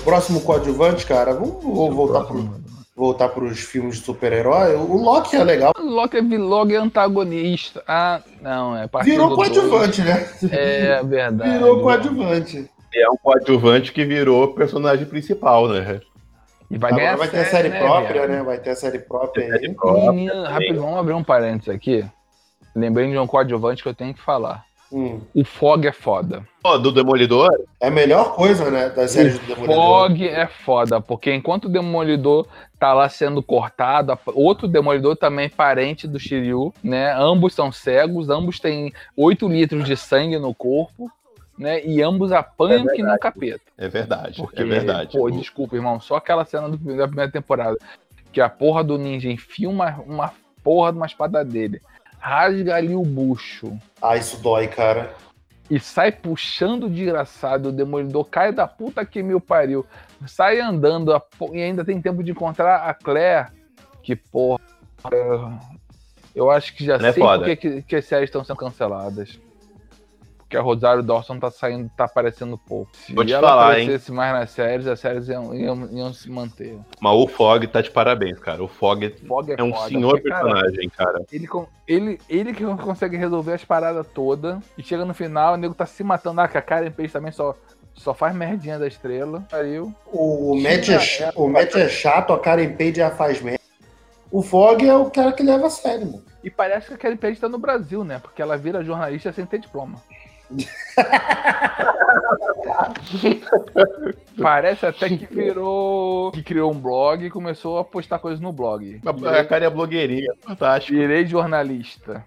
Próximo 0.04 0.42
coadjuvante, 0.42 1.06
cara, 1.06 1.34
vamos 1.34 1.64
vou 1.64 1.92
voltar 1.92 2.24
pro, 2.26 2.50
voltar 2.96 3.30
pros 3.30 3.60
filmes 3.60 3.98
de 3.98 4.04
super-herói. 4.04 4.76
O 4.76 4.98
Loki 4.98 5.36
é 5.36 5.44
legal. 5.44 5.74
O 5.80 5.84
Loki 5.84 6.18
é 6.18 6.22
vilog 6.22 6.76
antagonista. 6.76 7.84
Ah, 7.88 8.22
não, 8.42 8.76
é 8.78 8.88
Virou 9.04 9.36
dois. 9.36 9.50
coadjuvante, 9.50 10.02
né? 10.02 10.30
É 10.52 11.04
verdade. 11.04 11.52
Virou 11.52 11.82
coadjuvante. 11.82 12.70
É 12.96 13.10
um 13.10 13.18
coadjuvante 13.18 13.92
que 13.92 14.06
virou 14.06 14.54
personagem 14.54 15.06
principal, 15.06 15.68
né? 15.68 16.00
E 16.70 16.78
vai 16.78 16.92
ganhar 16.94 17.16
vai 17.18 17.28
ter 17.28 17.46
série 17.46 17.70
né, 17.70 17.80
própria, 17.80 18.14
viado? 18.14 18.30
né? 18.30 18.44
Vai 18.44 18.58
ter 18.58 18.76
série 18.76 19.00
própria 19.00 19.48
Série 19.48 19.68
aí. 19.68 19.74
própria. 19.74 20.12
Menino, 20.12 20.44
rápido, 20.44 20.82
vamos 20.82 21.00
abrir 21.00 21.14
um 21.14 21.24
parênteses 21.24 21.70
aqui. 21.70 22.06
Lembrei 22.76 23.10
de 23.10 23.18
um 23.18 23.28
coadjuvante 23.28 23.84
que 23.84 23.90
eu 23.90 23.94
tenho 23.94 24.14
que 24.14 24.22
falar. 24.22 24.64
Hum. 24.94 25.20
O 25.34 25.44
Fog 25.44 25.88
é 25.88 25.92
foda. 25.92 26.48
Ó, 26.64 26.78
do 26.78 26.92
Demolidor, 26.92 27.50
É 27.82 27.88
a 27.88 27.92
melhor 27.92 28.36
coisa, 28.36 28.70
né? 28.70 28.90
Das 28.90 29.12
séries 29.12 29.40
do 29.40 29.44
O 29.44 29.48
Demolidor. 29.48 29.76
Fog 29.76 30.28
é 30.28 30.46
foda, 30.48 31.02
porque 31.02 31.34
enquanto 31.34 31.66
o 31.66 31.70
Demolidor 31.70 32.46
tá 32.80 32.94
lá 32.94 33.10
sendo 33.10 33.42
cortado, 33.42 34.18
outro 34.28 34.68
Demolidor 34.68 35.16
também 35.18 35.50
parente 35.50 36.08
do 36.08 36.20
Shiryu, 36.20 36.72
né? 36.84 37.12
Ambos 37.14 37.56
são 37.56 37.72
cegos, 37.72 38.30
ambos 38.30 38.60
têm 38.60 38.94
8 39.18 39.48
litros 39.48 39.84
de 39.86 39.98
sangue 39.98 40.38
no 40.38 40.54
corpo, 40.54 41.12
né? 41.58 41.84
E 41.84 42.02
ambos 42.02 42.32
apanham 42.32 42.86
que 42.86 43.02
nem 43.02 43.14
um 43.14 43.18
capeta. 43.18 43.62
é 43.78 43.88
verdade, 43.88 44.38
Porque, 44.38 44.62
é 44.62 44.66
verdade. 44.66 45.18
pô, 45.18 45.30
desculpa, 45.32 45.76
irmão, 45.76 46.00
só 46.00 46.18
aquela 46.18 46.46
cena 46.46 46.70
do, 46.70 46.78
da 46.96 47.08
primeira 47.08 47.32
temporada, 47.32 47.78
que 48.32 48.40
a 48.40 48.48
porra 48.50 48.84
do 48.84 48.98
ninja 48.98 49.30
enfia 49.30 49.70
uma, 49.70 50.00
uma 50.08 50.32
porra 50.64 50.92
de 50.92 50.98
uma 50.98 51.06
espada 51.06 51.44
dele, 51.44 51.82
rasga 52.24 52.76
ali 52.76 52.96
o 52.96 53.02
bucho 53.04 53.78
Ah, 54.02 54.16
isso 54.16 54.38
dói, 54.42 54.68
cara. 54.68 55.14
e 55.70 55.78
sai 55.80 56.10
puxando 56.12 56.86
o 56.86 56.90
desgraçado, 56.90 57.70
o 57.70 57.72
demolidor 57.72 58.24
cai 58.26 58.54
da 58.54 58.66
puta 58.68 59.06
que 59.06 59.22
me 59.22 59.38
pariu, 59.42 59.86
sai 60.26 60.60
andando 60.62 61.12
e 61.52 61.62
ainda 61.62 61.84
tem 61.84 62.02
tempo 62.02 62.24
de 62.24 62.32
encontrar 62.32 62.88
a 62.88 62.94
Claire, 62.94 63.50
que 64.02 64.16
porra. 64.16 64.62
Eu 66.34 66.50
acho 66.50 66.74
que 66.76 66.86
já 66.86 66.96
Ela 66.96 67.10
é 67.10 67.12
sei 67.14 67.22
foda. 67.24 67.40
por 67.40 67.46
que, 67.46 67.56
que, 67.56 67.82
que 67.84 67.96
as 67.98 68.06
séries 68.06 68.30
estão 68.30 68.44
sendo 68.44 68.58
canceladas. 68.58 69.38
Porque 70.54 70.58
a 70.58 70.62
Rosário 70.62 71.02
Dawson 71.02 71.40
tá 71.40 71.50
saindo, 71.50 71.90
tá 71.98 72.06
aparecendo 72.06 72.60
pouco. 72.60 72.92
Se 72.96 73.12
Vou 73.12 73.26
te 73.26 73.34
ela 73.34 73.48
falar, 73.48 73.80
hein? 73.80 73.86
aparecesse 73.86 74.12
mais 74.12 74.34
nas 74.34 74.52
séries, 74.52 74.86
as 74.86 75.00
séries 75.00 75.28
iam, 75.28 75.52
iam, 75.56 75.90
iam 75.92 76.14
se 76.14 76.30
manter. 76.30 76.78
Mas 77.02 77.14
o 77.14 77.28
Fog 77.28 77.66
tá 77.66 77.82
de 77.82 77.90
parabéns, 77.90 78.38
cara. 78.38 78.64
O 78.64 78.68
Fog 78.68 79.10
Fog 79.28 79.52
é, 79.52 79.56
é 79.58 79.64
um 79.64 79.74
foda, 79.74 79.88
senhor 79.88 80.12
porque, 80.12 80.30
cara, 80.30 80.44
personagem, 80.54 80.90
cara. 80.90 81.26
ele, 81.32 81.48
con- 81.48 81.66
ele, 81.88 82.20
ele 82.30 82.54
que 82.54 82.64
consegue 82.64 83.18
resolver 83.18 83.54
as 83.54 83.66
paradas 83.66 84.06
todas 84.14 84.60
e 84.78 84.84
chega 84.84 85.04
no 85.06 85.14
final, 85.16 85.56
o 85.56 85.58
nego 85.58 85.74
tá 85.74 85.88
se 85.88 86.04
matando. 86.04 86.40
Ah, 86.42 86.48
que 86.48 86.58
a 86.58 86.62
Karen 86.62 86.92
Page 86.92 87.12
também 87.12 87.32
só, 87.32 87.56
só 87.96 88.14
faz 88.14 88.36
merdinha 88.36 88.78
da 88.78 88.86
estrela. 88.88 89.44
Pariu. 89.50 89.92
O, 90.06 90.52
o, 90.52 90.62
Matt, 90.62 90.90
é, 90.90 90.94
é- 90.94 91.00
ch- 91.00 91.32
o 91.36 91.48
Matt 91.48 91.74
é 91.76 91.90
chato, 91.90 92.32
a 92.32 92.38
Karen 92.40 92.74
Page 92.76 92.98
já 92.98 93.10
faz 93.10 93.42
merda. 93.42 93.60
O 94.32 94.44
Fog 94.44 94.88
é 94.88 94.96
o 94.96 95.10
cara 95.10 95.32
que 95.32 95.42
leva 95.42 95.66
a 95.66 95.70
sério, 95.72 96.06
mano. 96.06 96.24
E 96.44 96.50
parece 96.50 96.88
que 96.90 96.94
a 96.96 96.98
Karen 96.98 97.16
Page 97.18 97.40
tá 97.40 97.48
no 97.48 97.58
Brasil, 97.58 98.04
né? 98.04 98.20
Porque 98.20 98.42
ela 98.42 98.58
vira 98.58 98.84
jornalista 98.84 99.32
sem 99.32 99.46
ter 99.46 99.60
diploma. 99.60 99.96
Parece 104.42 104.86
até 104.86 105.10
que 105.10 105.26
virou. 105.34 106.32
que 106.32 106.42
criou 106.44 106.72
um 106.72 106.80
blog 106.80 107.26
e 107.26 107.30
começou 107.30 107.78
a 107.78 107.84
postar 107.84 108.20
coisas 108.20 108.40
no 108.40 108.52
blog. 108.52 109.00
A 109.06 109.44
cara 109.46 109.66
é 109.66 109.70
blogueirinha, 109.70 110.34
fantástico. 110.42 110.98
Virei 110.98 111.26
jornalista. 111.26 112.24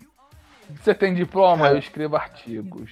Você 0.83 0.95
tem 0.95 1.15
diploma? 1.15 1.69
Eu 1.69 1.79
escrevo 1.79 2.17
artigos. 2.17 2.91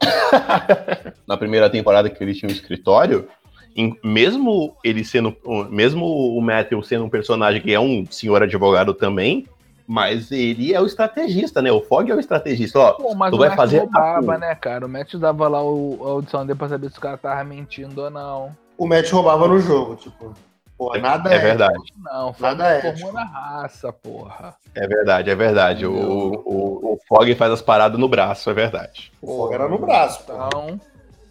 Na 1.26 1.36
primeira 1.36 1.70
temporada 1.70 2.10
que 2.10 2.22
ele 2.22 2.34
tinha 2.34 2.48
um 2.50 2.52
escritório, 2.52 3.28
em- 3.76 3.96
mesmo 4.02 4.76
ele 4.84 5.04
sendo. 5.04 5.34
Mesmo 5.70 6.04
o 6.06 6.40
Matthew 6.40 6.82
sendo 6.82 7.04
um 7.04 7.10
personagem 7.10 7.60
que 7.62 7.72
é 7.72 7.80
um 7.80 8.04
senhor 8.06 8.42
advogado 8.42 8.92
também, 8.94 9.46
mas 9.86 10.32
ele 10.32 10.72
é 10.72 10.80
o 10.80 10.86
estrategista, 10.86 11.60
né? 11.60 11.70
O 11.70 11.82
Fog 11.82 12.10
é 12.10 12.14
o 12.14 12.20
estrategista. 12.20 12.78
Ó, 12.78 12.92
Pô, 12.92 13.14
mas 13.14 13.30
Tu 13.30 13.36
o 13.36 13.38
vai 13.38 13.48
Matt 13.48 13.56
fazer 13.56 13.78
roubava, 13.78 14.38
né, 14.38 14.54
cara? 14.54 14.86
O 14.86 14.88
Matt 14.88 15.14
dava 15.14 15.48
lá 15.48 15.62
o, 15.62 15.98
a 16.02 16.08
audição 16.10 16.46
dele 16.46 16.58
pra 16.58 16.68
saber 16.68 16.90
se 16.90 16.98
o 16.98 17.00
cara 17.00 17.18
tava 17.18 17.44
mentindo 17.44 18.02
ou 18.02 18.10
não. 18.10 18.56
O 18.78 18.86
Matt 18.86 19.10
roubava 19.10 19.46
no 19.46 19.58
jogo, 19.60 19.96
tipo. 19.96 20.32
Pô, 20.76 20.96
nada 20.98 21.32
é 21.32 21.38
verdade. 21.38 21.78
Não, 21.96 22.34
Nada 22.38 22.68
é, 22.68 22.80
formou 22.80 23.12
na 23.12 23.24
raça, 23.24 23.92
porra. 23.92 24.56
É 24.74 24.86
verdade, 24.88 25.30
é 25.30 25.34
verdade. 25.34 25.86
O, 25.86 25.92
o, 25.94 26.94
o 26.94 26.98
Fog 27.06 27.32
faz 27.36 27.52
as 27.52 27.62
paradas 27.62 27.98
no 27.98 28.08
braço, 28.08 28.50
é 28.50 28.54
verdade. 28.54 29.12
O 29.22 29.26
Fog 29.26 29.54
era 29.54 29.68
no 29.68 29.78
braço, 29.78 30.24
pô. 30.24 30.32
Então, 30.32 30.80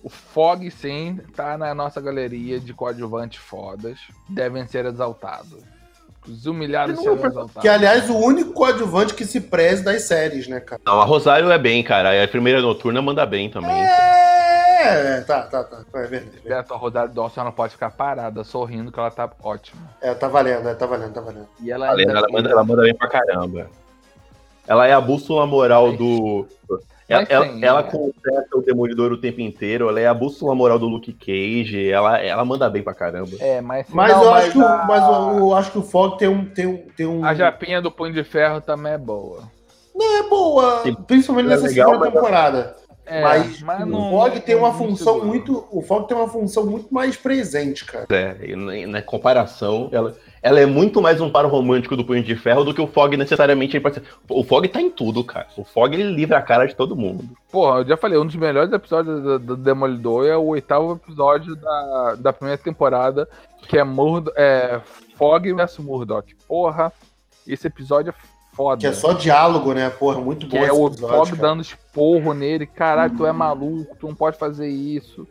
o 0.01 0.09
Fog, 0.09 0.69
sim, 0.71 1.19
tá 1.35 1.57
na 1.57 1.75
nossa 1.75 1.99
galeria 1.99 2.57
de 2.57 2.73
coadjuvantes 2.73 3.39
fodas. 3.39 3.99
Devem 4.29 4.65
ser 4.65 4.85
exaltados. 4.85 5.72
Os 6.27 6.45
humilhados 6.45 6.99
serão 6.99 7.13
porque- 7.15 7.27
exaltados. 7.27 7.61
Que, 7.61 7.67
aliás, 7.67 8.09
o 8.09 8.17
único 8.17 8.51
coadjuvante 8.53 9.13
que 9.13 9.25
se 9.25 9.41
preze 9.41 9.83
das 9.83 10.03
séries, 10.03 10.47
né, 10.47 10.59
cara? 10.59 10.81
Não, 10.85 10.99
a 11.01 11.05
Rosário 11.05 11.51
é 11.51 11.57
bem, 11.57 11.83
cara. 11.83 12.23
A 12.23 12.27
primeira 12.27 12.61
noturna 12.61 13.01
manda 13.01 13.25
bem 13.25 13.49
também. 13.49 13.71
É, 14.85 15.21
tá, 15.21 15.43
tá, 15.43 15.63
tá. 15.63 15.83
É 15.95 16.07
verdade. 16.07 16.41
Beto, 16.43 16.73
a 16.73 16.77
Rosário 16.77 17.13
Dawson 17.13 17.43
não 17.43 17.51
pode 17.51 17.73
ficar 17.73 17.89
parada 17.91 18.43
sorrindo 18.43 18.91
que 18.91 18.99
ela 18.99 19.09
tá 19.11 19.29
ótima. 19.41 19.81
É, 20.01 20.13
tá 20.13 20.27
valendo, 20.27 20.67
é, 20.67 20.73
tá 20.73 20.85
valendo, 20.85 21.13
tá 21.13 21.21
valendo. 21.21 21.47
E 21.61 21.71
ela 21.71 21.91
ainda- 21.91 22.11
ela, 22.11 22.27
manda, 22.29 22.49
ela 22.49 22.63
manda 22.63 22.81
bem 22.83 22.93
pra 22.95 23.07
caramba. 23.07 23.67
Ela 24.67 24.87
é 24.87 24.93
a 24.93 25.01
bússola 25.01 25.45
moral 25.45 25.91
do. 25.93 26.47
Ela, 27.13 27.21
Mas 27.21 27.29
ela, 27.29 27.65
ela 27.65 27.81
né? 27.83 27.89
conserta 27.91 28.57
o 28.57 28.61
Demolidor 28.61 29.11
o 29.11 29.17
tempo 29.17 29.41
inteiro, 29.41 29.89
ela 29.89 29.99
é 29.99 30.07
a 30.07 30.13
bússola 30.13 30.53
moral 30.55 30.77
do 30.79 30.87
Luke 30.87 31.13
Cage, 31.13 31.89
ela, 31.89 32.17
ela 32.19 32.43
manda 32.45 32.69
bem 32.69 32.81
pra 32.83 32.93
caramba. 32.93 33.31
É, 33.39 33.61
mas. 33.61 33.85
Mas 33.89 34.11
não, 34.13 34.23
eu 34.23 34.33
acho 34.33 34.51
que, 34.51 34.57
o, 34.57 34.65
a- 34.65 34.85
mas 34.87 35.03
eu, 35.03 35.37
eu 35.39 35.53
acho 35.55 35.71
que 35.71 35.77
o 35.77 35.83
Fog 35.83 36.17
tem 36.17 36.27
um. 36.27 36.45
Tem 36.45 36.65
um, 36.67 36.77
tem 36.95 37.05
um... 37.05 37.23
A 37.25 37.33
Japinha 37.33 37.81
do 37.81 37.91
Punho 37.91 38.13
de 38.13 38.23
Ferro 38.23 38.61
também 38.61 38.93
é 38.93 38.97
boa. 38.97 39.43
Não, 39.95 40.17
é 40.17 40.23
boa, 40.27 40.79
Sim. 40.83 40.95
principalmente 41.05 41.45
É 41.45 41.49
nessa 41.49 41.67
legal, 41.67 41.89
segunda 41.89 42.05
mas- 42.05 42.13
temporada. 42.15 42.75
É, 43.05 43.21
mas, 43.21 43.61
mas 43.61 43.87
o 43.89 44.09
Fog 44.09 44.39
tem 44.39 44.55
uma 44.55 44.73
função 44.73 45.25
muito. 45.25 45.67
O 45.71 45.81
Fog 45.81 46.07
tem 46.07 46.15
uma 46.15 46.27
função 46.27 46.65
muito 46.65 46.93
mais 46.93 47.17
presente, 47.17 47.83
cara. 47.83 48.05
É, 48.09 48.37
e 48.41 48.55
na, 48.55 48.87
na 48.93 49.01
comparação, 49.01 49.89
ela, 49.91 50.15
ela 50.41 50.59
é 50.59 50.65
muito 50.65 51.01
mais 51.01 51.19
um 51.19 51.29
par 51.29 51.45
romântico 51.45 51.97
do 51.97 52.05
Punho 52.05 52.23
de 52.23 52.35
Ferro 52.35 52.63
do 52.63 52.73
que 52.73 52.81
o 52.81 52.87
Fog 52.87 53.17
necessariamente. 53.17 53.75
ele 53.75 53.83
pode 53.83 53.95
ser- 53.95 54.03
O 54.29 54.43
Fog 54.43 54.67
tá 54.69 54.81
em 54.81 54.89
tudo, 54.89 55.23
cara. 55.23 55.47
O 55.57 55.65
Fog 55.65 55.93
ele 55.93 56.13
livra 56.13 56.37
a 56.37 56.41
cara 56.41 56.65
de 56.65 56.75
todo 56.75 56.95
mundo. 56.95 57.25
Porra, 57.51 57.79
eu 57.79 57.87
já 57.87 57.97
falei, 57.97 58.17
um 58.17 58.25
dos 58.25 58.35
melhores 58.37 58.71
episódios 58.71 59.21
do, 59.21 59.39
do 59.39 59.57
Demolidor 59.57 60.25
é 60.25 60.37
o 60.37 60.45
oitavo 60.45 60.93
episódio 60.93 61.55
da, 61.57 62.15
da 62.17 62.33
primeira 62.33 62.57
temporada, 62.61 63.27
que 63.67 63.77
é, 63.77 63.83
Murdo, 63.83 64.31
é 64.37 64.79
Fog 65.17 65.51
vs 65.51 65.77
Murdoch. 65.79 66.33
Porra, 66.47 66.91
esse 67.45 67.67
episódio 67.67 68.11
é 68.11 68.32
foda. 68.53 68.79
Que 68.79 68.87
é 68.87 68.93
só 68.93 69.13
diálogo, 69.13 69.73
né? 69.73 69.89
Porra, 69.89 70.19
muito 70.21 70.47
Que 70.47 70.57
bom 70.57 70.63
é 70.63 70.67
esse 70.67 70.79
o 70.79 70.87
episódio, 70.87 71.15
Fog 71.17 71.29
cara. 71.31 71.41
dando 71.41 71.61
esporro 71.61 72.33
nele. 72.33 72.65
Caralho, 72.65 73.15
tu 73.17 73.25
é 73.25 73.31
maluco, 73.31 73.95
tu 73.99 74.07
não 74.07 74.15
pode 74.15 74.37
fazer 74.37 74.67
isso. 74.69 75.27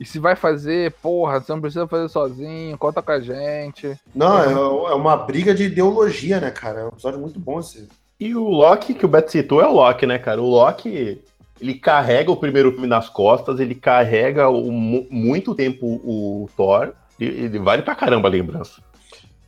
E 0.00 0.04
se 0.04 0.18
vai 0.18 0.34
fazer, 0.34 0.92
porra, 1.00 1.38
você 1.40 1.52
não 1.52 1.60
precisa 1.60 1.86
fazer 1.86 2.08
sozinho, 2.08 2.76
conta 2.76 3.00
com 3.00 3.12
a 3.12 3.20
gente. 3.20 3.96
Não, 4.14 4.38
é, 4.38 4.50
é 4.90 4.94
uma 4.94 5.16
briga 5.16 5.54
de 5.54 5.64
ideologia, 5.64 6.40
né, 6.40 6.50
cara? 6.50 6.80
É 6.80 6.84
um 6.84 6.88
episódio 6.88 7.20
muito 7.20 7.38
bom 7.38 7.60
esse. 7.60 7.88
E 8.18 8.34
o 8.34 8.48
Loki, 8.48 8.94
que 8.94 9.04
o 9.04 9.08
Beto 9.08 9.30
citou, 9.30 9.60
é 9.60 9.66
o 9.66 9.72
Loki, 9.72 10.06
né, 10.06 10.18
cara? 10.18 10.42
O 10.42 10.48
Loki, 10.48 11.22
ele 11.60 11.74
carrega 11.74 12.32
o 12.32 12.36
primeiro 12.36 12.72
filme 12.72 12.86
nas 12.88 13.08
costas, 13.08 13.60
ele 13.60 13.74
carrega 13.76 14.48
o, 14.48 14.72
mu- 14.72 15.06
muito 15.10 15.54
tempo 15.54 15.86
o 15.86 16.48
Thor, 16.56 16.92
e 17.20 17.24
ele 17.24 17.58
vale 17.60 17.82
pra 17.82 17.94
caramba 17.94 18.28
a 18.28 18.30
lembrança. 18.30 18.80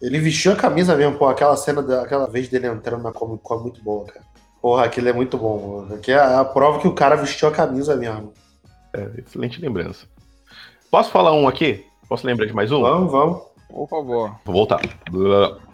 Ele 0.06 0.18
vestiu 0.20 0.52
a 0.52 0.56
camisa 0.56 0.94
mesmo, 0.96 1.16
pô. 1.18 1.26
Aquela 1.26 1.56
cena 1.56 1.82
daquela 1.82 2.26
vez 2.26 2.48
dele 2.48 2.66
entrando 2.66 3.02
na 3.02 3.12
Comic 3.12 3.42
Con 3.42 3.56
é 3.56 3.62
muito 3.62 3.82
boa, 3.82 4.04
cara. 4.06 4.24
Porra, 4.60 4.84
aquilo 4.84 5.08
é 5.08 5.12
muito 5.12 5.36
bom. 5.38 5.86
Aqui 5.94 6.12
é 6.12 6.18
a 6.18 6.44
prova 6.44 6.78
que 6.80 6.88
o 6.88 6.94
cara 6.94 7.16
vestiu 7.16 7.48
a 7.48 7.52
camisa 7.52 7.94
mesmo. 7.96 8.32
É, 8.92 9.08
excelente 9.20 9.60
lembrança. 9.60 10.06
Posso 10.90 11.10
falar 11.10 11.32
um 11.32 11.46
aqui? 11.48 11.84
Posso 12.08 12.26
lembrar 12.26 12.46
de 12.46 12.52
mais 12.52 12.70
um? 12.72 12.80
Vamos, 12.82 13.10
vamos. 13.12 13.42
Por 13.68 13.88
favor. 13.88 14.36
Vou 14.44 14.54
voltar. 14.54 14.80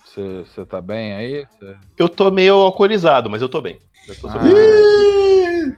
Você 0.06 0.64
tá 0.66 0.80
bem 0.80 1.12
aí? 1.14 1.46
Cê- 1.58 1.76
Eu 1.98 2.08
tô 2.08 2.30
meio 2.30 2.54
alcoolizado, 2.54 3.28
mas 3.30 3.42
eu 3.42 3.48
tô 3.48 3.60
bem. 3.60 3.78
Eu 4.08 4.14
tô, 4.16 4.28
Ah. 4.28 4.40
Ih! 4.46 5.76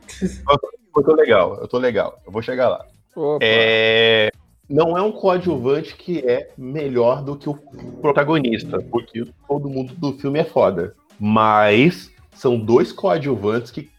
eu 0.97 1.03
tô 1.03 1.15
legal, 1.15 1.59
eu 1.61 1.69
tô 1.69 1.79
legal. 1.79 2.19
Eu 2.25 2.33
vou 2.33 2.41
chegar 2.43 2.69
lá. 2.69 2.85
Opa. 3.17 3.39
É, 3.43 4.31
Não 4.73 4.97
é 4.97 5.03
um 5.03 5.13
coadjuvante 5.13 5.95
que 5.95 6.21
é 6.21 6.49
melhor 6.57 7.23
do 7.23 7.37
que 7.37 7.47
o 7.47 7.55
protagonista, 8.01 8.81
porque 8.91 9.23
todo 9.47 9.69
mundo 9.69 9.93
do 9.95 10.15
filme 10.15 10.39
é 10.39 10.45
foda. 10.45 10.95
Mas 11.21 12.11
são 12.35 12.59
dois 12.59 12.91
coadjuvantes 12.91 13.71
que 13.71 13.91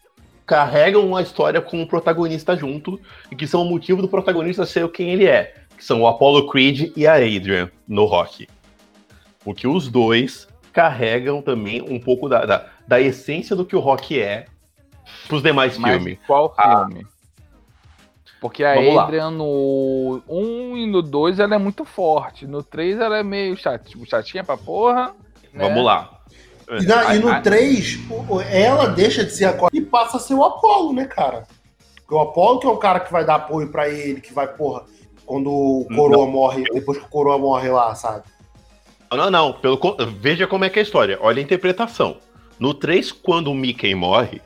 carregam 0.48 1.16
a 1.16 1.22
história 1.22 1.62
com 1.62 1.84
o 1.84 1.88
protagonista 1.88 2.58
junto 2.58 3.00
e 3.32 3.36
que 3.36 3.46
são 3.46 3.62
o 3.62 3.70
motivo 3.70 4.02
do 4.02 4.08
protagonista 4.08 4.66
ser 4.66 4.90
quem 4.90 5.12
ele 5.12 5.28
é. 5.28 5.54
Que 5.78 5.86
são 5.86 6.02
o 6.02 6.08
Apollo 6.08 6.50
Creed 6.50 6.92
e 6.98 7.06
a 7.06 7.18
Adrian 7.18 7.70
no 7.88 8.06
Rock. 8.06 8.48
Porque 9.44 9.68
os 9.68 9.88
dois 9.88 10.48
carregam 10.72 11.40
também 11.40 11.84
um 11.84 12.00
pouco 12.00 12.28
da, 12.28 12.48
da, 12.48 12.66
da 12.88 13.00
essência 13.00 13.56
do 13.56 13.64
que 13.64 13.76
o 13.76 13.80
Rock 13.80 14.20
é 14.20 14.46
pros 15.28 15.44
demais 15.44 15.78
Mas 15.78 15.92
filmes. 15.92 16.18
qual 16.26 16.52
Ah. 16.58 16.88
filme? 16.88 17.06
Porque 18.44 18.62
a 18.62 18.76
Vamos 18.76 18.94
lá. 18.96 19.04
Adrian 19.04 19.32
no 19.32 20.22
1 20.28 20.76
e 20.78 20.86
no 20.86 21.02
2 21.02 21.40
ela 21.40 21.56
é 21.56 21.58
muito 21.58 21.86
forte. 21.86 22.46
No 22.46 22.62
3 22.62 23.00
ela 23.00 23.18
é 23.18 23.24
meio 23.24 23.56
chat, 23.56 23.82
tipo, 23.86 24.06
chatinha 24.06 24.44
pra 24.44 24.58
porra. 24.58 25.16
né? 25.54 25.66
Vamos 25.70 25.86
lá. 25.86 26.20
E, 26.70 26.86
na- 26.86 27.16
e 27.16 27.20
no 27.20 27.30
A- 27.30 27.38
a- 27.38 27.42
3, 27.42 28.00
o- 28.10 28.34
o- 28.36 28.42
ela 28.42 28.88
deixa 28.88 29.24
de 29.24 29.32
ser 29.32 29.46
a 29.46 29.54
Cor- 29.54 29.70
e 29.72 29.80
passa 29.80 30.18
a 30.18 30.20
ser 30.20 30.34
o 30.34 30.44
Apolo, 30.44 30.92
né, 30.92 31.06
cara? 31.06 31.48
Porque 31.96 32.14
o 32.16 32.20
Apolo 32.20 32.60
que 32.60 32.68
é 32.68 32.70
o 32.70 32.76
cara 32.76 33.00
que 33.00 33.12
vai 33.14 33.24
dar 33.24 33.36
apoio 33.36 33.70
pra 33.70 33.88
ele, 33.88 34.20
que 34.20 34.34
vai, 34.34 34.46
porra, 34.48 34.84
quando 35.26 35.50
o 35.50 35.88
Coroa 35.96 36.26
morre, 36.28 36.66
depois 36.74 36.98
que 36.98 37.06
o 37.06 37.10
Coroa 37.10 37.38
morre 37.38 37.70
lá, 37.70 37.96
sabe? 37.96 38.24
Não, 39.10 39.32
não. 39.32 39.54
Pelo, 39.54 39.80
veja 40.20 40.48
como 40.48 40.66
é 40.66 40.70
que 40.70 40.80
é 40.80 40.82
a 40.82 40.84
história. 40.84 41.18
Olha 41.22 41.40
a 41.40 41.44
interpretação. 41.44 42.18
No 42.60 42.74
3, 42.74 43.10
quando 43.10 43.50
o 43.52 43.54
Mickey 43.56 43.96
morre, 43.96 44.42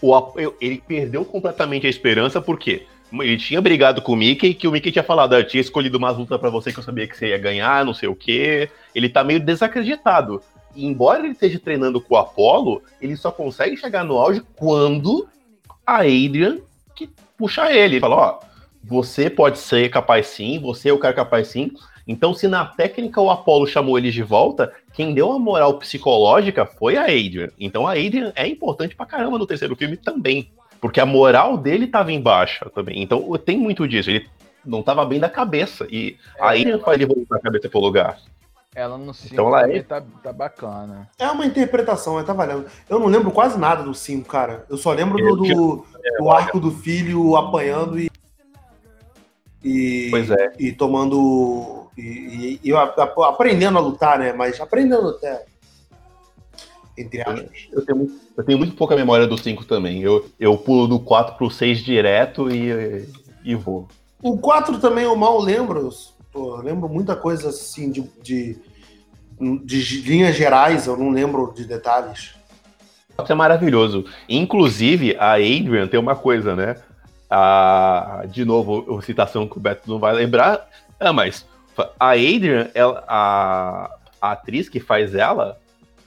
o 0.00 0.32
ele 0.62 0.82
perdeu 0.86 1.26
completamente 1.26 1.86
a 1.86 1.90
esperança, 1.90 2.40
porque 2.40 2.86
ele 3.20 3.36
tinha 3.36 3.60
brigado 3.60 4.02
com 4.02 4.12
o 4.12 4.16
Mickey, 4.16 4.54
que 4.54 4.66
o 4.66 4.72
Mickey 4.72 4.90
tinha 4.90 5.02
falado, 5.02 5.34
ah, 5.34 5.40
eu 5.40 5.46
tinha 5.46 5.60
escolhido 5.60 5.98
uma 5.98 6.10
luta 6.10 6.38
pra 6.38 6.50
você 6.50 6.72
que 6.72 6.78
eu 6.78 6.82
sabia 6.82 7.06
que 7.06 7.16
você 7.16 7.28
ia 7.28 7.38
ganhar, 7.38 7.84
não 7.84 7.94
sei 7.94 8.08
o 8.08 8.14
quê. 8.14 8.68
Ele 8.94 9.08
tá 9.08 9.22
meio 9.22 9.40
desacreditado. 9.40 10.42
E 10.74 10.84
embora 10.86 11.20
ele 11.20 11.32
esteja 11.32 11.58
treinando 11.58 12.00
com 12.00 12.14
o 12.14 12.18
Apollo, 12.18 12.82
ele 13.00 13.16
só 13.16 13.30
consegue 13.30 13.76
chegar 13.76 14.04
no 14.04 14.16
auge 14.16 14.42
quando 14.56 15.28
a 15.86 15.98
Adrian 15.98 16.58
que 16.94 17.08
puxa 17.36 17.70
ele. 17.70 17.96
Ele 17.96 18.00
fala, 18.00 18.16
ó, 18.16 18.40
você 18.82 19.30
pode 19.30 19.58
ser 19.58 19.88
capaz 19.90 20.26
sim, 20.26 20.58
você 20.58 20.88
é 20.88 20.92
o 20.92 20.98
cara 20.98 21.14
capaz 21.14 21.48
sim, 21.48 21.70
então, 22.06 22.34
se 22.34 22.46
na 22.46 22.64
técnica 22.64 23.20
o 23.20 23.30
Apollo 23.30 23.66
chamou 23.66 23.96
eles 23.96 24.12
de 24.12 24.22
volta, 24.22 24.72
quem 24.92 25.14
deu 25.14 25.32
a 25.32 25.38
moral 25.38 25.78
psicológica 25.78 26.66
foi 26.66 26.96
a 26.96 27.04
Adrian. 27.04 27.48
Então, 27.58 27.86
a 27.86 27.92
Adrian 27.92 28.32
é 28.36 28.46
importante 28.46 28.94
pra 28.94 29.06
caramba 29.06 29.38
no 29.38 29.46
terceiro 29.46 29.74
filme 29.74 29.96
também. 29.96 30.50
Porque 30.84 31.00
a 31.00 31.06
moral 31.06 31.56
dele 31.56 31.86
tava 31.86 32.12
em 32.12 32.20
baixa 32.20 32.68
também. 32.74 33.02
Então, 33.02 33.32
tem 33.42 33.56
muito 33.56 33.88
disso. 33.88 34.10
Ele 34.10 34.28
não 34.62 34.82
tava 34.82 35.02
bem 35.06 35.18
da 35.18 35.30
cabeça. 35.30 35.86
E 35.90 36.18
a 36.38 36.50
Adrian 36.50 36.78
faz 36.78 37.00
ele 37.00 37.06
voltar 37.06 37.36
a 37.36 37.40
cabeça 37.40 37.70
pro 37.70 37.80
lugar. 37.80 38.18
Ela 38.74 38.98
no 38.98 39.14
5 39.14 39.32
Então 39.32 39.46
ela 39.48 39.62
também 39.62 39.78
é- 39.78 39.82
tá, 39.82 40.02
tá 40.22 40.30
bacana. 40.30 41.08
É 41.18 41.26
uma 41.30 41.46
interpretação, 41.46 42.22
tá 42.22 42.34
valendo. 42.34 42.66
Eu 42.86 42.98
não 43.00 43.06
lembro 43.06 43.30
quase 43.30 43.58
nada 43.58 43.82
do 43.82 43.94
5, 43.94 44.28
cara. 44.28 44.66
Eu 44.68 44.76
só 44.76 44.92
lembro 44.92 45.16
do, 45.16 45.36
do, 45.36 45.86
do 46.18 46.30
arco 46.30 46.60
do 46.60 46.70
filho 46.70 47.34
apanhando 47.34 47.98
e. 47.98 48.10
E, 49.64 50.08
Pois 50.10 50.30
é. 50.30 50.52
e 50.58 50.70
tomando. 50.70 51.86
E, 51.96 52.02
e- 52.02 52.60
e 52.62 52.68
eu 52.68 52.76
a- 52.78 52.92
a- 52.94 53.28
aprendendo 53.30 53.78
a 53.78 53.80
lutar, 53.80 54.18
né? 54.18 54.34
Mas 54.34 54.60
aprendendo 54.60 55.08
até. 55.08 55.46
Entre 56.96 57.20
aspas. 57.22 57.68
Eu 57.72 57.84
tenho, 57.84 57.98
muito, 57.98 58.14
eu 58.36 58.44
tenho 58.44 58.58
muito 58.58 58.76
pouca 58.76 58.94
memória 58.94 59.26
do 59.26 59.36
5 59.36 59.64
também. 59.64 60.00
Eu, 60.02 60.26
eu 60.38 60.56
pulo 60.56 60.86
do 60.86 61.00
4 61.00 61.36
pro 61.36 61.50
6 61.50 61.78
direto 61.80 62.50
e, 62.50 63.08
e 63.44 63.54
vou. 63.54 63.88
O 64.22 64.38
4 64.38 64.78
também 64.78 65.04
eu 65.04 65.16
mal 65.16 65.40
lembro. 65.40 65.90
Eu 66.34 66.56
lembro 66.56 66.88
muita 66.88 67.16
coisa 67.16 67.48
assim 67.48 67.90
de, 67.90 68.02
de, 68.22 68.58
de 69.64 70.00
linhas 70.02 70.36
gerais, 70.36 70.86
eu 70.86 70.96
não 70.96 71.10
lembro 71.10 71.52
de 71.54 71.64
detalhes. 71.64 72.34
Isso 73.22 73.32
é 73.32 73.34
maravilhoso. 73.34 74.04
Inclusive, 74.28 75.16
a 75.16 75.34
Adrian 75.34 75.86
tem 75.86 76.00
uma 76.00 76.16
coisa, 76.16 76.56
né? 76.56 76.76
A, 77.30 78.24
de 78.28 78.44
novo, 78.44 79.00
citação 79.02 79.48
que 79.48 79.56
o 79.56 79.60
Beto 79.60 79.88
não 79.88 79.98
vai 79.98 80.14
lembrar. 80.14 80.68
Ah, 80.98 81.12
mas 81.12 81.46
a 81.98 82.10
Adrian, 82.10 82.70
ela, 82.74 83.04
a, 83.08 83.96
a 84.20 84.32
atriz 84.32 84.68
que 84.68 84.80
faz 84.80 85.14
ela, 85.14 85.58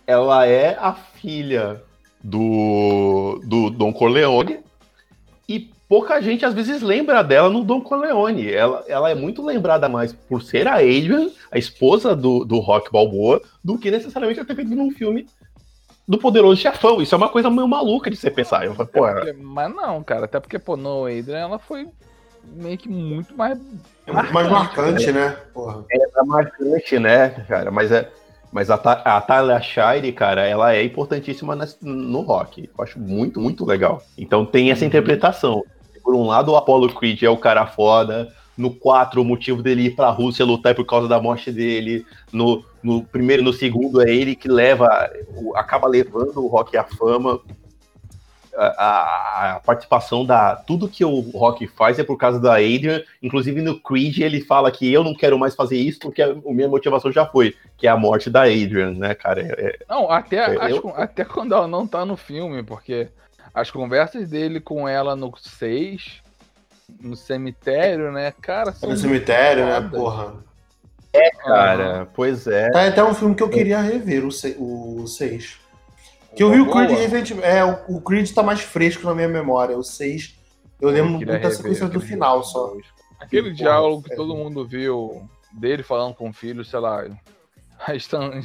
ela 0.07 0.47
é 0.47 0.77
a 0.79 0.93
filha 0.93 1.83
do, 2.23 3.41
do 3.45 3.69
Don 3.69 3.91
Corleone. 3.91 4.59
E 5.47 5.69
pouca 5.87 6.21
gente 6.21 6.45
às 6.45 6.53
vezes 6.53 6.81
lembra 6.81 7.21
dela 7.21 7.49
no 7.49 7.63
Don 7.63 7.81
Corleone. 7.81 8.49
Ela, 8.51 8.83
ela 8.87 9.09
é 9.11 9.15
muito 9.15 9.45
lembrada 9.45 9.89
mais 9.89 10.13
por 10.13 10.41
ser 10.41 10.67
a 10.67 10.75
Adrian, 10.75 11.29
a 11.51 11.57
esposa 11.59 12.15
do, 12.15 12.45
do 12.45 12.59
Rock 12.59 12.91
Balboa, 12.91 13.41
do 13.63 13.77
que 13.77 13.91
necessariamente 13.91 14.39
ela 14.39 14.47
ter 14.47 14.55
feito 14.55 14.73
num 14.73 14.91
filme 14.91 15.27
do 16.07 16.17
Poderoso 16.17 16.61
Chefão. 16.61 17.01
Isso 17.01 17.13
é 17.13 17.17
uma 17.17 17.29
coisa 17.29 17.49
meio 17.49 17.67
maluca 17.67 18.09
de 18.09 18.15
você 18.15 18.31
pensar. 18.31 18.65
Eu 18.65 18.73
falo, 18.75 18.87
pô, 18.87 19.01
Porque- 19.01 19.33
mas 19.33 19.75
não, 19.75 20.01
cara, 20.03 20.23
até 20.25 20.39
porque, 20.39 20.57
pô, 20.57 20.77
no 20.77 21.05
Adrian 21.05 21.37
ela 21.39 21.59
foi 21.59 21.87
meio 22.45 22.77
que 22.77 22.87
muito 22.87 23.35
mais. 23.35 23.59
É 24.05 24.11
muito 24.13 24.33
mais 24.33 24.49
marcante, 24.49 25.11
né? 25.11 25.37
Porra. 25.53 25.83
é 25.91 26.23
marcante, 26.23 26.97
né, 26.97 27.29
cara? 27.45 27.69
Mas 27.71 27.91
é. 27.91 28.09
Mas 28.57 28.71
a, 28.71 28.77
Ta- 28.79 29.03
a 29.05 29.21
Talia 29.21 29.61
Shire, 29.61 30.11
cara, 30.11 30.41
ela 30.47 30.73
é 30.73 30.83
importantíssima 30.83 31.55
no 31.79 32.21
rock. 32.21 32.67
Eu 32.75 32.83
acho 32.83 32.99
muito, 32.99 33.39
muito 33.39 33.63
legal. 33.63 34.01
Então 34.17 34.43
tem 34.47 34.71
essa 34.71 34.83
interpretação. 34.83 35.63
Por 36.03 36.15
um 36.15 36.25
lado, 36.25 36.51
o 36.53 36.55
Apollo 36.55 36.91
Creed 36.95 37.21
é 37.21 37.29
o 37.29 37.37
cara 37.37 37.67
foda. 37.67 38.33
No 38.57 38.71
4, 38.73 39.21
o 39.21 39.23
motivo 39.23 39.61
dele 39.61 39.83
ir 39.83 39.95
pra 39.95 40.09
Rússia 40.09 40.43
lutar 40.43 40.71
é 40.71 40.75
por 40.75 40.85
causa 40.87 41.07
da 41.07 41.21
morte 41.21 41.51
dele. 41.51 42.03
No, 42.33 42.65
no 42.81 43.03
primeiro, 43.03 43.43
no 43.43 43.53
segundo, 43.53 44.01
é 44.01 44.09
ele 44.09 44.35
que 44.35 44.47
leva, 44.49 44.87
acaba 45.53 45.87
levando 45.87 46.43
o 46.43 46.47
rock 46.47 46.75
à 46.75 46.83
fama. 46.83 47.39
A, 48.57 49.55
a- 49.55 49.59
participação 49.59 50.25
da. 50.25 50.55
Tudo 50.55 50.87
que 50.89 51.05
o 51.05 51.19
Rock 51.31 51.67
faz 51.67 51.99
é 51.99 52.03
por 52.03 52.17
causa 52.17 52.39
da 52.39 52.53
Adrian. 52.55 53.01
Inclusive 53.21 53.61
no 53.61 53.79
Creed 53.79 54.17
ele 54.19 54.41
fala 54.41 54.71
que 54.71 54.91
eu 54.91 55.03
não 55.03 55.13
quero 55.13 55.37
mais 55.37 55.53
fazer 55.55 55.77
isso 55.77 55.99
porque 55.99 56.21
a, 56.21 56.31
a 56.31 56.35
minha 56.53 56.67
motivação 56.67 57.11
já 57.11 57.25
foi, 57.25 57.55
que 57.77 57.85
é 57.87 57.89
a 57.89 57.97
morte 57.97 58.29
da 58.29 58.43
Adrian, 58.43 58.91
né, 58.93 59.13
cara? 59.13 59.41
É- 59.41 59.65
é- 59.67 59.79
Não, 59.89 60.09
até, 60.11 60.37
É, 60.37 60.57
acho 60.61 60.75
eu- 60.87 60.93
até 60.95 61.23
quando 61.23 61.53
ela 61.53 61.67
não 61.67 61.85
tá 61.87 62.03
no 62.05 62.17
filme, 62.17 62.63
porque 62.63 63.07
as 63.53 63.69
conversas 63.71 64.29
dele 64.29 64.59
com 64.59 64.87
ela 64.87 65.15
no 65.15 65.31
6, 65.37 66.21
no 67.01 67.15
cemitério, 67.15 68.11
né, 68.11 68.33
cara, 68.41 68.73
No 68.83 68.95
cemitério, 68.97 69.65
né? 69.65 69.89
Porra. 69.91 70.35
cara, 71.43 72.07
pois 72.13 72.47
é. 72.47 72.69
Tá 72.69 72.87
até 72.87 73.03
um 73.03 73.13
filme 73.13 73.35
que 73.35 73.43
eu 73.43 73.49
queria 73.49 73.81
rever, 73.81 74.23
o 74.25 75.07
6. 75.07 75.59
Que 76.37 76.43
eu 76.43 76.51
vi 76.51 76.61
o 76.61 76.71
Creed 76.71 76.91
recentemente. 76.91 77.43
É, 77.47 77.63
o, 77.65 77.99
Creed 78.01 78.31
tá 78.31 78.43
mais 78.43 78.61
fresco 78.61 79.05
na 79.05 79.13
minha 79.15 79.27
memória. 79.27 79.77
O 79.77 79.83
6, 79.83 80.35
eu 80.79 80.89
lembro 80.89 81.11
muito 81.11 81.25
da 81.25 81.51
sequência 81.51 81.87
do 81.87 81.99
final 81.99 82.43
só. 82.43 82.73
Aquele 83.19 83.51
diálogo 83.51 84.03
que 84.03 84.13
é. 84.13 84.15
todo 84.15 84.35
mundo 84.35 84.65
viu 84.65 85.27
dele 85.51 85.81
falando 85.83 86.13
com 86.13 86.29
o 86.29 86.33
filho, 86.33 86.63
sei 86.63 86.79
lá, 86.79 87.03
instan- 87.93 88.39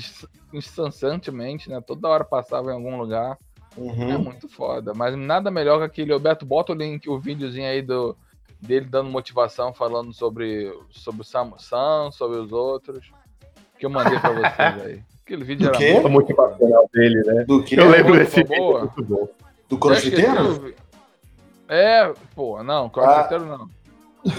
instantaneamente, 0.52 1.68
né? 1.68 1.80
Toda 1.80 2.08
hora 2.08 2.24
passava 2.24 2.70
em 2.70 2.74
algum 2.74 2.96
lugar. 2.98 3.36
É 3.76 3.80
Uhum. 3.80 4.18
muito 4.18 4.48
foda. 4.48 4.92
Mas 4.94 5.16
nada 5.16 5.50
melhor 5.50 5.78
que 5.78 5.84
aquele. 5.84 6.12
Roberto, 6.12 6.44
bota 6.44 6.72
o 6.72 6.74
link, 6.74 7.08
o 7.08 7.18
videozinho 7.18 7.66
aí 7.66 7.80
do, 7.80 8.16
dele 8.60 8.86
dando 8.86 9.10
motivação, 9.10 9.72
falando 9.72 10.12
sobre, 10.12 10.70
sobre 10.90 11.22
o 11.22 11.24
Sam, 11.24 11.52
Sam, 11.58 12.10
sobre 12.12 12.38
os 12.38 12.52
outros. 12.52 13.10
Que 13.78 13.86
eu 13.86 13.90
mandei 13.90 14.18
pra 14.18 14.30
vocês 14.32 14.82
aí. 14.86 15.02
Aquele 15.32 15.44
vídeo 15.44 15.70
Do 15.70 15.82
era 15.82 16.06
A 16.06 16.10
motivação 16.10 16.88
dele, 16.92 17.22
né? 17.24 17.44
Do 17.44 17.62
que? 17.62 17.74
Eu 17.74 17.88
lembro 17.88 18.14
desse 18.14 18.44
boa. 18.44 18.80
vídeo, 18.82 18.92
muito 18.96 19.04
bom. 19.04 19.28
Do 19.66 19.78
crossfiteiro? 19.78 20.74
É, 21.66 22.12
pô, 22.34 22.62
não, 22.62 22.90
crossfiteiro 22.90 23.46
não. 23.46 23.66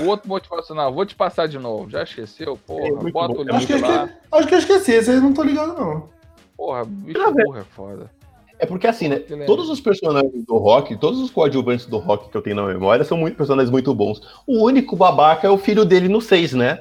O 0.06 0.08
outro 0.08 0.30
motivacional, 0.30 0.94
vou 0.94 1.04
te 1.04 1.16
passar 1.16 1.48
de 1.48 1.58
novo. 1.58 1.89
Já 1.89 2.04
esqueceu? 2.04 2.58
Porra, 2.68 2.88
É, 2.88 3.12
bota 3.12 3.34
bom. 3.34 3.44
o 3.44 3.56
Acho 3.56 3.66
que, 3.68 3.74
link 3.74 3.84
eu 3.84 3.89
lá. 3.89 4.06
esque... 4.06 4.18
Acho 4.32 4.48
que 4.48 4.54
eu 4.54 4.60
esqueci, 4.60 5.12
eu 5.12 5.22
não 5.22 5.34
tô 5.34 5.41
ligado, 5.44 5.74
não. 5.74 6.10
Porra, 6.56 6.86
bicho 6.86 7.20
burro 7.34 7.58
é 7.58 7.64
foda. 7.64 8.12
É 8.60 8.66
porque 8.68 8.86
assim, 8.88 9.10
né? 9.10 9.22
Lembra. 9.28 9.48
Todos 9.48 9.70
os 9.70 9.82
personagens 9.82 10.46
do 10.46 10.58
rock, 10.58 10.96
todos 10.96 11.20
os 11.20 11.32
coadjuvantes 11.32 11.88
do 11.88 11.98
rock 11.98 12.30
que 12.30 12.38
eu 12.38 12.41
tenho 12.41 12.56
na 12.56 12.66
memória 12.68 13.04
são 13.04 13.18
muito 13.18 13.36
personagens 13.36 13.72
muito 13.72 13.94
bons. 13.96 14.22
O 14.46 14.64
único 14.64 14.96
babaca 14.96 15.48
é 15.48 15.50
o 15.50 15.58
filho 15.58 15.84
dele 15.84 16.08
no 16.08 16.22
6, 16.22 16.54
né? 16.54 16.80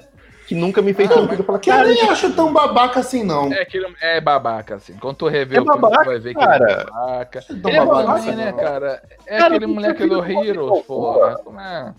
Que 0.52 0.60
nunca 0.60 0.82
me 0.82 0.92
fez 0.92 1.10
Ah, 1.10 1.14
sentido. 1.14 1.34
Eu 1.40 1.44
falo, 1.44 1.58
Que 1.58 1.70
eu 1.70 1.74
cara, 1.74 1.88
nem 1.88 2.02
acho 2.10 2.30
tão 2.34 2.52
babaca 2.52 3.00
assim, 3.00 3.22
não. 3.24 3.50
É 3.50 3.62
aquele 3.62 3.86
é 4.02 4.20
babaca, 4.20 4.74
assim. 4.74 4.92
Quando 5.00 5.16
tu 5.16 5.28
rever 5.28 5.58
É 5.58 5.60
o 5.62 5.64
filme, 5.64 5.80
babaca, 5.80 6.04
tu 6.04 6.06
vai 6.10 6.18
ver 6.18 6.34
que 6.34 6.40
cara. 6.40 6.62
ele 6.64 6.72
é 6.72 6.84
babaca. 6.84 7.42
Tão 7.42 7.56
Ele 7.70 7.76
é 7.78 7.86
babaca 7.86 8.12
assim, 8.12 8.32
né, 8.32 8.52
cara? 8.52 9.02
É 9.26 9.38
Cara, 9.38 9.56
aquele 9.56 9.66
moleque 9.72 10.02
é 10.02 10.06
do 10.06 10.24
Heroes, 10.24 10.82
porra. 10.84 11.36
Como 11.42 11.58
é? 11.58 11.94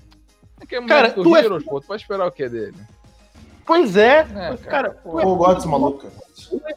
Aquele 0.62 0.86
Cara, 0.86 1.00
moleque 1.02 1.16
do 1.16 1.24
tu 1.24 1.36
é- 1.36 1.40
Heroes, 1.40 1.64
pô. 1.64 1.82
Tu 1.82 1.88
vai 1.88 1.98
esperar 1.98 2.28
o 2.28 2.32
que 2.32 2.48
dele? 2.48 2.76
Pois 3.66 3.98
é. 3.98 4.20
É, 4.20 4.24
cara. 4.24 4.58
Cara, 4.58 4.90
pô. 4.92 5.20
Eu 5.20 5.36
gosto 5.36 5.56
desse 5.56 5.68
maluco. 5.68 6.08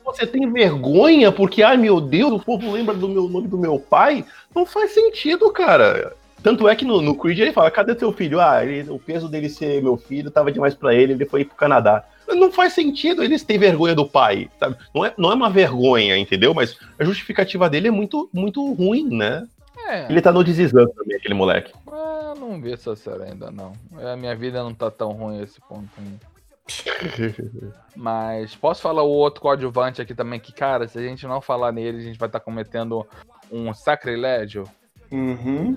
você 0.02 0.26
tem 0.26 0.50
vergonha 0.50 1.30
porque, 1.30 1.62
ai 1.62 1.76
meu 1.76 2.00
Deus, 2.00 2.32
o 2.32 2.38
povo 2.40 2.72
lembra 2.72 2.94
do 2.94 3.06
meu 3.08 3.28
nome 3.28 3.48
do 3.48 3.58
meu 3.58 3.78
pai? 3.78 4.24
Não 4.54 4.64
faz 4.64 4.92
sentido, 4.94 5.52
cara. 5.52 6.14
Tanto 6.46 6.68
é 6.68 6.76
que 6.76 6.84
no, 6.84 7.02
no 7.02 7.16
Creed 7.16 7.40
ele 7.40 7.52
fala: 7.52 7.72
cadê 7.72 7.98
seu 7.98 8.12
filho? 8.12 8.40
Ah, 8.40 8.64
ele- 8.64 8.88
o 8.88 9.00
peso 9.00 9.28
dele 9.28 9.48
ser 9.48 9.82
meu 9.82 9.96
filho 9.96 10.30
tava 10.30 10.52
demais 10.52 10.74
pra 10.76 10.94
ele, 10.94 11.12
ele 11.14 11.24
foi 11.26 11.44
pro 11.44 11.56
Canadá. 11.56 12.04
Não 12.28 12.52
faz 12.52 12.72
sentido 12.72 13.20
eles 13.24 13.42
têm 13.42 13.58
vergonha 13.58 13.96
do 13.96 14.06
pai, 14.08 14.48
sabe? 14.60 14.76
Não 14.94 15.04
é, 15.04 15.12
não 15.18 15.32
é 15.32 15.34
uma 15.34 15.50
vergonha, 15.50 16.16
entendeu? 16.16 16.54
Mas 16.54 16.78
a 17.00 17.02
justificativa 17.04 17.68
dele 17.68 17.88
é 17.88 17.90
muito, 17.90 18.30
muito 18.32 18.72
ruim, 18.74 19.08
né? 19.12 19.44
É, 19.88 20.06
Ele 20.08 20.20
tá 20.22 20.30
no 20.30 20.44
desexame 20.44 20.92
também, 20.94 21.16
aquele 21.16 21.34
moleque. 21.34 21.72
ah, 21.90 22.34
não 22.38 22.60
vi 22.60 22.72
essa 22.74 22.94
série 22.94 23.24
ainda, 23.24 23.50
não. 23.50 23.72
É, 23.98 24.12
A 24.12 24.16
minha 24.16 24.34
vida 24.36 24.62
não 24.62 24.72
tá 24.72 24.88
tão 24.88 25.10
ruim 25.10 25.40
a 25.40 25.42
esse 25.42 25.60
ponto 25.62 25.88
ainda. 25.98 26.20
Mas 27.96 28.54
posso 28.54 28.82
falar 28.82 29.02
o 29.02 29.08
outro 29.10 29.40
coadjuvante 29.40 30.00
aqui 30.00 30.14
também, 30.14 30.38
que, 30.38 30.52
cara, 30.52 30.86
se 30.86 30.96
a 30.96 31.02
gente 31.02 31.26
não 31.26 31.40
falar 31.40 31.72
nele, 31.72 31.98
a 31.98 32.02
gente 32.02 32.18
vai 32.20 32.28
estar 32.28 32.38
cometendo 32.40 33.04
um 33.50 33.74
sacrilégio. 33.74 34.64
Uhum. 35.10 35.76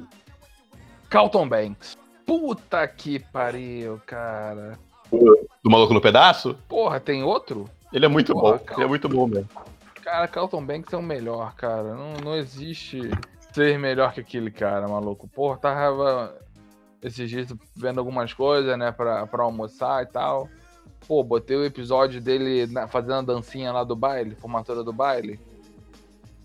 Carlton 1.09 1.47
Banks. 1.47 1.97
Puta 2.25 2.87
que 2.87 3.19
pariu, 3.19 3.99
cara. 4.05 4.77
Do 5.11 5.69
maluco 5.69 5.93
no 5.93 6.01
pedaço? 6.01 6.55
Porra, 6.67 6.99
tem 6.99 7.23
outro? 7.23 7.67
Ele 7.91 8.05
é 8.05 8.07
muito 8.07 8.33
Porra, 8.33 8.57
bom. 8.57 8.59
calma. 8.59 8.73
Ele 8.81 8.83
é 8.85 8.87
muito 8.89 9.09
bom 9.09 9.27
mesmo. 9.27 9.49
Cara, 10.03 10.27
Carlton 10.27 10.63
Banks 10.65 10.93
é 10.93 10.97
o 10.97 11.01
melhor, 11.01 11.55
cara. 11.55 11.95
Não, 11.95 12.13
não 12.23 12.35
existe 12.35 13.01
ser 13.51 13.79
melhor 13.79 14.13
que 14.13 14.19
aquele 14.21 14.51
cara, 14.51 14.87
maluco. 14.87 15.27
Porra, 15.27 15.57
tava 15.57 16.35
esses 17.01 17.29
dias 17.29 17.47
vendo 17.75 17.99
algumas 17.99 18.33
coisas, 18.33 18.77
né, 18.77 18.91
pra, 18.91 19.25
pra 19.25 19.43
almoçar 19.43 20.03
e 20.03 20.05
tal. 20.05 20.47
Pô, 21.07 21.23
botei 21.23 21.57
o 21.57 21.65
episódio 21.65 22.21
dele 22.21 22.67
na- 22.67 22.87
fazendo 22.87 23.13
a 23.15 23.21
dancinha 23.21 23.71
lá 23.71 23.83
do 23.83 23.95
baile, 23.95 24.35
formatura 24.35 24.83
do 24.83 24.93
baile. 24.93 25.39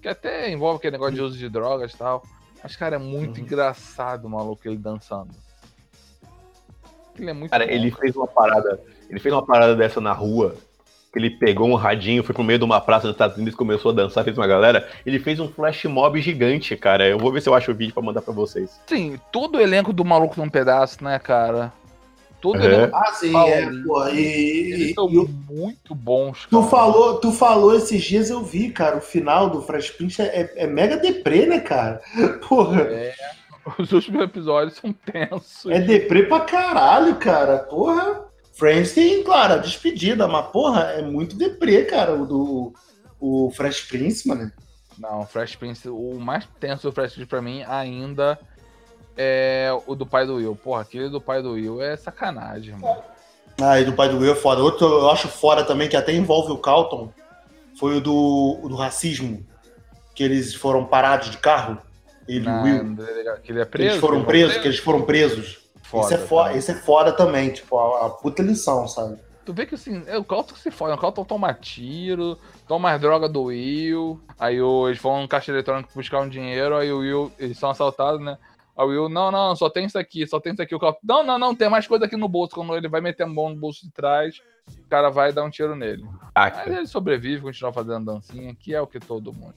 Que 0.01 0.09
até 0.09 0.51
envolve 0.51 0.79
aquele 0.79 0.93
negócio 0.93 1.15
de 1.15 1.21
uso 1.23 1.37
de 1.39 1.49
drogas 1.49 1.93
e 1.93 1.97
tal. 1.99 2.23
Mas, 2.65 2.75
cara, 2.77 2.97
é 2.97 2.99
muito 2.99 3.37
Uhum. 3.39 3.45
engraçado, 3.45 4.27
maluco, 4.27 4.67
ele 4.67 4.79
dançando. 4.79 5.29
Ele 7.19 7.29
é 7.29 7.33
muito 7.35 7.51
Cara, 7.51 7.67
bom, 7.67 7.71
ele 7.73 7.91
fez 7.91 8.17
uma 8.17 8.27
parada. 8.27 8.81
Ele 9.11 9.21
fez 9.21 9.33
uma 9.35 9.45
parada 9.45 9.77
dessa 9.77 10.01
na 10.01 10.12
rua. 10.12 10.57
que 11.12 11.19
Ele 11.21 11.31
pegou 11.31 11.69
um 11.69 11.75
radinho, 11.77 12.25
foi 12.25 12.35
pro 12.35 12.43
meio 12.43 12.59
de 12.59 12.65
uma 12.65 12.81
praça 12.81 13.07
nos 13.07 13.15
Estados 13.15 13.37
Unidos, 13.37 13.55
começou 13.55 13.93
a 13.93 13.95
dançar, 13.95 14.25
fez 14.25 14.37
uma 14.37 14.49
galera. 14.49 14.89
Ele 15.07 15.21
fez 15.21 15.39
um 15.39 15.47
flash 15.47 15.85
mob 15.85 16.21
gigante, 16.21 16.75
cara. 16.77 17.07
Eu 17.07 17.19
vou 17.19 17.31
ver 17.31 17.41
se 17.41 17.49
eu 17.49 17.55
acho 17.55 17.71
o 17.71 17.75
vídeo 17.75 17.95
pra 17.95 18.03
mandar 18.03 18.21
pra 18.23 18.33
vocês. 18.35 18.81
Sim, 18.89 19.21
todo 19.31 19.57
o 19.59 19.61
elenco 19.61 19.93
do 19.93 20.05
Maluco 20.05 20.35
num 20.41 20.49
Pedaço, 20.49 21.05
né, 21.05 21.19
cara? 21.21 21.73
Todo 22.45 22.59
É. 22.62 22.90
Ah, 22.92 23.12
sim, 23.14 23.34
é, 23.34 23.70
porra. 23.86 24.11
E, 24.11 24.72
Eles 24.72 24.95
são 24.95 25.09
e 25.09 25.16
muito 25.51 25.95
bons, 25.95 26.45
tu, 26.45 26.59
cara. 26.59 26.70
falou, 26.70 27.18
tu 27.18 27.32
falou 27.32 27.74
esses 27.74 28.03
dias, 28.05 28.28
eu 28.28 28.42
vi, 28.45 28.68
cara. 28.70 28.99
O 28.99 29.01
final 29.01 29.49
do 29.49 29.62
Fresh 29.62 29.92
Prince 29.92 30.20
é, 30.20 30.26
é- 30.42 30.64
é 30.64 30.66
mega 30.66 30.99
deprê, 30.99 31.47
né, 31.47 31.61
cara? 31.61 32.03
Porra. 32.47 32.82
É, 32.82 33.14
os 33.78 33.90
últimos 33.92 34.22
episódios 34.22 34.76
são 34.76 34.92
tensos. 34.92 35.64
É 35.72 35.80
deprê 35.80 36.24
pra 36.24 36.40
caralho, 36.40 37.16
cara. 37.16 37.61
Porra. 37.61 38.24
Friends 38.53 38.92
tem, 38.92 39.24
claro, 39.24 39.55
a 39.55 39.57
despedida, 39.57 40.28
mas, 40.28 40.47
porra, 40.53 40.82
é 40.82 41.01
muito 41.03 41.34
deprê, 41.36 41.84
cara, 41.86 42.14
o 42.14 42.26
do 42.26 42.74
o 43.18 43.51
Fresh 43.57 43.80
Prince, 43.88 44.28
mano. 44.28 44.53
Não, 44.99 45.22
o 45.22 45.26
Fresh 45.26 45.57
Prince, 45.57 45.88
o 45.88 46.20
mais 46.20 46.47
tenso 46.61 46.88
do 46.88 46.92
Fresh 46.92 47.14
Prince 47.14 47.26
pra 47.28 47.40
mim 47.42 47.64
ainda 47.66 48.38
é 49.17 49.71
o 49.87 49.95
do 49.95 50.07
pai 50.07 50.27
do 50.27 50.37
Will. 50.37 50.57
Porra, 50.57 50.83
aquele 50.83 51.09
do 51.09 51.21
pai 51.21 51.43
do 51.43 51.53
Will 51.53 51.81
é 51.83 51.97
sacanagem, 51.97 52.75
mano. 52.77 53.03
Ah, 53.61 53.81
e 53.81 53.85
do 53.85 53.93
pai 53.93 54.09
do 54.09 54.19
Will 54.19 54.33
é 54.33 54.37
foda. 54.37 54.62
Outro 54.62 54.87
eu 54.87 55.11
acho 55.11 55.29
fora 55.29 55.62
também, 55.65 55.89
que 55.89 55.97
até 55.97 56.12
envolve 56.12 56.51
o 56.53 56.59
Calton, 56.59 57.12
foi 57.79 57.97
o 57.97 58.01
do, 58.01 58.61
o 58.62 58.69
do 58.69 58.75
racismo. 58.77 59.45
Que 60.15 60.23
eles 60.25 60.55
foram 60.55 60.85
parados 60.85 61.31
de 61.31 61.39
carro. 61.39 61.79
Ele 62.27 62.45
e 62.47 62.49
o 62.49 62.51
Na, 62.51 62.62
Will. 62.62 62.97
que 63.43 63.53
ele 63.53 63.61
é 63.61 63.65
preso. 63.65 63.91
eles 63.91 64.01
foram 64.01 64.19
vão 64.19 64.27
presos, 64.27 64.57
que 64.59 64.67
eles 64.69 64.79
foram 64.79 65.03
presos. 65.03 65.59
Foda, 65.83 66.07
esse, 66.07 66.15
é 66.15 66.19
foda, 66.27 66.45
cara. 66.47 66.59
esse 66.59 66.71
é 66.71 66.75
foda 66.75 67.12
também, 67.12 67.51
tipo, 67.51 67.79
a, 67.79 68.07
a 68.07 68.11
puta 68.11 68.43
lição, 68.43 68.89
sabe? 68.89 69.19
Tu 69.45 69.53
vê 69.53 69.67
que 69.67 69.75
assim, 69.75 70.03
é 70.07 70.17
o 70.17 70.25
Calton 70.25 70.55
que 70.55 70.61
se 70.61 70.71
fode. 70.71 70.95
O 70.95 70.99
Calton 70.99 71.23
toma 71.25 71.53
tiro, 71.53 72.39
toma 72.67 72.91
as 72.93 73.01
drogas 73.01 73.31
do 73.31 73.43
Will. 73.45 74.19
Aí 74.39 74.61
o- 74.62 74.89
eles 74.89 74.99
vão 75.01 75.21
no 75.23 75.29
caixa 75.29 75.53
eletrônico 75.53 75.91
buscar 75.95 76.21
um 76.21 76.29
dinheiro. 76.29 76.77
Aí 76.77 76.91
o 76.91 77.01
Will, 77.01 77.31
eles 77.39 77.59
são 77.59 77.69
assaltados, 77.71 78.21
né? 78.25 78.39
O 78.77 78.87
Will, 78.87 79.09
não, 79.09 79.31
não, 79.31 79.55
só 79.55 79.70
tem 79.70 79.87
isso 79.87 79.99
aqui, 79.99 80.27
só 80.27 80.41
tem 80.41 80.53
isso 80.53 80.62
aqui. 80.62 80.75
O 80.75 80.81
Calton, 80.81 80.99
não, 81.05 81.22
não, 81.25 81.39
não, 81.39 81.55
tem 81.55 81.68
mais 81.70 81.87
coisa 81.87 82.07
aqui 82.07 82.16
no 82.16 82.29
bolso. 82.29 82.55
Quando 82.55 82.77
ele 82.77 82.89
vai 82.89 83.01
meter 83.01 83.22
a 83.22 83.27
mão 83.27 83.51
no 83.51 83.57
bolso 83.57 83.87
de 83.87 83.93
trás, 83.93 84.41
o 84.79 84.89
cara 84.89 85.11
vai 85.11 85.33
dar 85.33 85.45
um 85.45 85.51
tiro 85.51 85.77
nele. 85.77 86.05
Ah, 86.35 86.51
Mas 86.51 86.66
ele 86.66 86.87
sobrevive, 86.87 87.43
continua 87.43 87.72
fazendo 87.72 88.07
dancinha, 88.07 88.55
que 88.55 88.75
é 88.75 88.81
o 88.81 88.87
que 88.87 88.99
todo 88.99 89.33
mundo, 89.33 89.55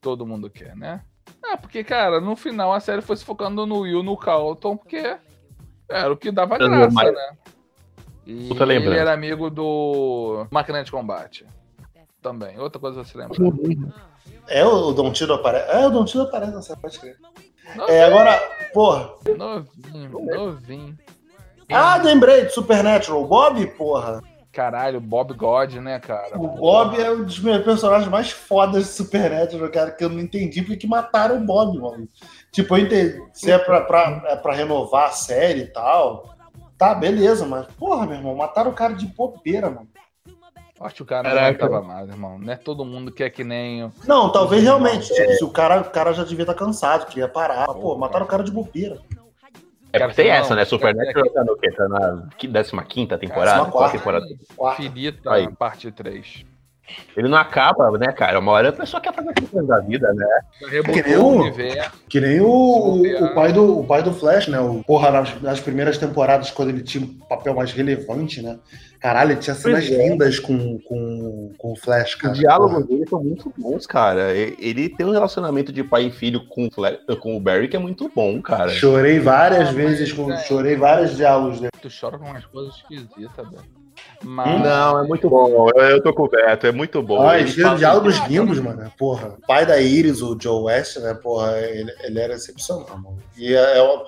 todo 0.00 0.26
mundo 0.26 0.50
quer, 0.50 0.76
né? 0.76 1.02
É, 1.44 1.56
porque, 1.56 1.82
cara, 1.82 2.20
no 2.20 2.36
final 2.36 2.72
a 2.72 2.80
série 2.80 3.00
foi 3.00 3.16
se 3.16 3.24
focando 3.24 3.64
no 3.64 3.80
Will, 3.80 4.02
no 4.02 4.16
Carlton, 4.16 4.76
porque 4.76 5.16
era 5.88 6.12
o 6.12 6.16
que 6.16 6.30
dava 6.30 6.58
graça, 6.58 7.10
né? 7.10 7.36
E 8.26 8.48
Puta 8.48 8.64
ele 8.64 8.74
lembrança. 8.74 9.00
era 9.00 9.12
amigo 9.12 9.50
do 9.50 10.46
Máquina 10.50 10.84
de 10.84 10.90
Combate. 10.90 11.46
Também, 12.20 12.58
outra 12.58 12.80
coisa 12.80 13.00
a 13.00 13.04
se 13.04 13.16
lembrar. 13.16 13.36
É, 14.48 14.64
o 14.64 14.92
Don 14.92 15.12
Tiro 15.12 15.34
aparece. 15.34 15.70
É, 15.70 15.86
o 15.86 15.90
Don 15.90 16.04
Tiro 16.04 16.24
aparece 16.24 16.54
nessa 16.54 16.76
pode 16.76 16.98
crer. 16.98 17.16
Novinho, 17.76 17.88
É, 17.96 18.04
agora, 18.04 18.38
porra. 18.74 19.10
novinho, 19.36 20.10
novinho. 20.36 20.98
Ah, 21.70 21.96
lembrei 21.96 22.44
de 22.46 22.52
Supernatural. 22.52 23.24
Bob, 23.26 23.66
porra. 23.78 24.20
Caralho, 24.52 25.00
Bob 25.00 25.32
God, 25.32 25.74
né, 25.76 25.98
cara? 25.98 26.38
O 26.38 26.46
Bob 26.48 27.00
é 27.00 27.10
um 27.10 27.24
dos 27.24 27.40
meus 27.40 27.64
personagens 27.64 28.10
mais 28.10 28.30
fodas 28.30 28.84
de 28.84 28.90
Supernatural, 28.90 29.70
cara, 29.70 29.90
que 29.92 30.04
eu 30.04 30.10
não 30.10 30.20
entendi 30.20 30.60
porque 30.60 30.76
que 30.76 30.86
mataram 30.86 31.38
o 31.38 31.40
Bob, 31.46 31.78
mano. 31.78 32.06
Tipo, 32.50 32.76
eu 32.76 32.82
entendi. 32.84 33.22
Se 33.32 33.50
é 33.50 33.56
pra, 33.58 33.80
pra, 33.80 34.22
é 34.26 34.36
pra 34.36 34.52
renovar 34.52 35.06
a 35.08 35.12
série 35.12 35.60
e 35.62 35.66
tal. 35.68 36.34
Tá, 36.76 36.94
beleza, 36.94 37.46
mas, 37.46 37.66
porra, 37.78 38.04
meu 38.06 38.16
irmão, 38.16 38.34
mataram 38.34 38.70
o 38.72 38.74
cara 38.74 38.92
de 38.92 39.06
bobeira, 39.06 39.70
mano. 39.70 39.88
Acho 40.84 40.94
que 40.96 41.02
o 41.02 41.06
cara 41.06 41.22
não 41.28 41.30
Caraca. 41.36 41.64
aguentava 41.66 41.82
mais, 41.86 42.08
irmão. 42.08 42.38
Não 42.38 42.52
é 42.52 42.56
todo 42.56 42.84
mundo 42.84 43.12
que 43.12 43.22
é 43.22 43.30
que 43.30 43.44
nem. 43.44 43.84
o- 43.84 43.92
Não, 44.06 44.30
talvez 44.30 44.62
realmente. 44.62 45.12
tipo, 45.12 45.32
se 45.32 45.44
o 45.44 45.50
cara, 45.50 45.80
o 45.80 45.90
cara 45.90 46.12
já 46.12 46.24
devia 46.24 46.42
estar 46.42 46.54
cansado, 46.54 47.06
queria 47.06 47.28
parar. 47.28 47.66
Pô, 47.66 47.96
mataram 47.96 48.24
o 48.26 48.28
cara 48.28 48.42
de 48.42 48.50
bobeira. 48.50 48.98
É 49.94 49.98
porque 49.98 50.14
tem 50.14 50.28
Não, 50.28 50.34
essa, 50.36 50.50
né? 50.54 50.64
cara, 50.64 50.66
Supernatural 50.66 51.30
tá 51.30 51.44
no 51.44 51.56
quê? 51.56 51.70
Tá 51.70 51.86
na 51.88 52.28
15 52.38 53.18
temporada? 53.18 53.70
Quarta. 53.70 53.98
temporada? 53.98 54.26
Quarta. 54.56 54.82
Filita, 54.82 55.30
Aí. 55.32 55.54
parte 55.54 55.92
3. 55.92 56.46
Ele 57.16 57.28
não 57.28 57.38
acaba, 57.38 57.90
né, 57.96 58.12
cara? 58.12 58.38
Uma 58.38 58.52
hora 58.52 58.68
a 58.68 58.72
pessoa 58.72 59.00
quer 59.00 59.14
fazer 59.14 59.32
coisa 59.34 59.66
da 59.66 59.78
vida, 59.80 60.12
né? 60.12 60.26
Que 60.82 61.02
nem 61.02 61.16
o. 61.16 61.52
Que 62.08 62.20
nem 62.20 62.40
o, 62.40 63.02
o, 63.24 63.34
pai 63.34 63.52
do, 63.52 63.78
o 63.80 63.86
pai 63.86 64.02
do 64.02 64.12
Flash, 64.12 64.48
né? 64.48 64.60
O, 64.60 64.82
porra, 64.82 65.10
nas, 65.10 65.40
nas 65.40 65.60
primeiras 65.60 65.96
temporadas, 65.96 66.50
quando 66.50 66.70
ele 66.70 66.82
tinha 66.82 67.04
um 67.04 67.14
papel 67.28 67.54
mais 67.54 67.72
relevante, 67.72 68.42
né? 68.42 68.58
Caralho, 69.00 69.32
ele 69.32 69.40
tinha 69.40 69.54
cenas 69.54 69.86
Pois 69.88 69.98
é. 69.98 70.08
lindas 70.08 70.38
com, 70.38 70.78
com, 70.80 71.52
com 71.56 71.72
o 71.72 71.76
Flash, 71.76 72.14
cara. 72.16 72.32
Os 72.34 72.38
diálogos 72.38 72.86
dele 72.86 73.06
são 73.08 73.22
muito 73.22 73.52
bons, 73.56 73.86
cara. 73.86 74.32
Ele 74.32 74.88
tem 74.88 75.06
um 75.06 75.10
relacionamento 75.12 75.72
de 75.72 75.82
pai 75.82 76.06
e 76.06 76.10
filho 76.10 76.46
com 76.48 76.66
o, 76.66 76.70
Fla- 76.70 76.98
com 77.20 77.36
o 77.36 77.40
Barry 77.40 77.68
que 77.68 77.76
é 77.76 77.80
muito 77.80 78.10
bom, 78.14 78.40
cara. 78.42 78.68
Chorei 78.68 79.18
várias 79.18 79.68
Ah, 79.68 79.72
vezes, 79.72 80.12
com, 80.12 80.32
é. 80.32 80.36
chorei 80.44 80.76
vários 80.76 81.16
diálogos 81.16 81.58
dele. 81.60 81.70
Tu 81.80 81.88
chora 82.00 82.18
com 82.18 82.26
umas 82.26 82.44
coisas 82.46 82.74
esquisitas, 82.76 83.48
velho. 83.50 83.81
Mas. 84.24 84.62
Não, 84.62 84.98
é 85.04 85.06
muito 85.06 85.28
bom. 85.28 85.68
Eu, 85.74 85.82
eu 85.82 86.02
tô 86.02 86.12
com 86.14 86.22
o 86.24 86.28
Beto, 86.28 86.66
é 86.66 86.72
muito 86.72 87.02
bom. 87.02 87.26
Ah, 87.28 87.34
Ele 87.38 87.44
ele 87.48 87.52
tinha 87.54 87.66
fala- 87.66 87.78
diálogos 87.78 88.18
lindos, 88.28 88.58
mano. 88.60 88.92
Porra. 88.98 89.36
O 89.42 89.46
pai 89.46 89.66
da 89.66 89.80
Iris, 89.80 90.22
o 90.22 90.36
Joe 90.40 90.64
West, 90.64 90.96
né? 90.98 91.14
Porra, 91.14 91.58
ele, 91.58 91.92
ele 92.02 92.18
era 92.20 92.34
excepcional, 92.34 92.86
mano. 92.98 93.18
E 93.36 93.54
é, 93.54 93.78
é 93.78 93.82
uma- 93.82 94.04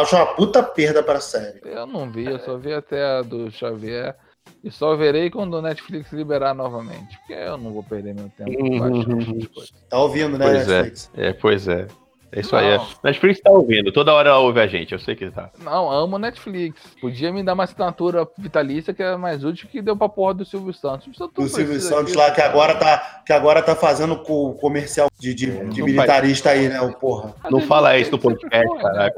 acho 0.00 0.16
uma 0.16 0.26
puta 0.26 0.62
perda 0.62 1.02
pra 1.02 1.20
série. 1.20 1.60
Eu 1.64 1.86
não 1.86 2.10
vi, 2.10 2.24
eu 2.26 2.38
só 2.40 2.56
vi 2.56 2.72
até 2.72 3.04
a 3.04 3.22
do 3.22 3.50
Xavier. 3.50 4.16
E 4.64 4.70
só 4.70 4.96
verei 4.96 5.30
quando 5.30 5.54
o 5.54 5.62
Netflix 5.62 6.12
liberar 6.12 6.54
novamente. 6.54 7.16
Porque 7.18 7.32
eu 7.32 7.56
não 7.56 7.72
vou 7.72 7.82
perder 7.82 8.14
meu 8.14 8.28
tempo 8.36 8.50
Uhum. 8.50 8.78
baixando 8.78 9.22
essas 9.22 9.46
coisas. 9.48 9.72
Tá 9.88 9.98
ouvindo, 9.98 10.36
né, 10.38 10.44
Pois 10.46 10.68
é. 10.68 10.72
Netflix? 10.82 11.10
É, 11.16 11.32
pois 11.32 11.68
é. 11.68 11.86
É 12.34 12.40
isso 12.40 12.56
aí. 12.56 12.76
Não. 12.76 12.82
É. 12.82 12.86
Netflix 13.04 13.40
tá 13.40 13.50
ouvindo, 13.50 13.92
toda 13.92 14.12
hora 14.14 14.30
ela 14.30 14.38
ouve 14.38 14.58
a 14.58 14.66
gente, 14.66 14.92
eu 14.92 14.98
sei 14.98 15.14
que 15.14 15.30
tá. 15.30 15.50
Não, 15.62 15.90
amo 15.90 16.18
Netflix. 16.18 16.80
Podia 17.00 17.30
me 17.30 17.42
dar 17.42 17.52
uma 17.52 17.64
assinatura 17.64 18.26
vitalícia 18.38 18.94
que 18.94 19.02
é 19.02 19.16
mais 19.16 19.44
útil 19.44 19.68
que 19.70 19.82
deu 19.82 19.94
pra 19.96 20.08
porra 20.08 20.34
do 20.34 20.44
Silvio 20.44 20.72
Santos. 20.72 21.08
O 21.20 21.30
não 21.36 21.46
Silvio 21.48 21.78
Santos 21.80 22.14
lá, 22.14 22.30
que 22.30 22.36
cara. 22.36 22.48
agora 22.48 22.74
tá, 22.74 23.22
que 23.26 23.32
agora 23.34 23.62
tá 23.62 23.76
fazendo 23.76 24.16
co- 24.16 24.54
comercial 24.54 25.08
de, 25.18 25.34
de, 25.34 25.46
de 25.68 25.80
Não 25.80 25.86
militarista 25.86 26.50
aí, 26.50 26.68
né? 26.68 26.80
O 26.80 26.92
porra. 26.94 27.34
Não 27.50 27.58
ele 27.58 27.66
fala 27.66 27.98
isso 27.98 28.10
no 28.12 28.18
que 28.18 28.22
podcast, 28.28 28.66
porra, 28.66 28.82
né, 28.82 28.92
cara? 28.92 29.08
isso 29.08 29.16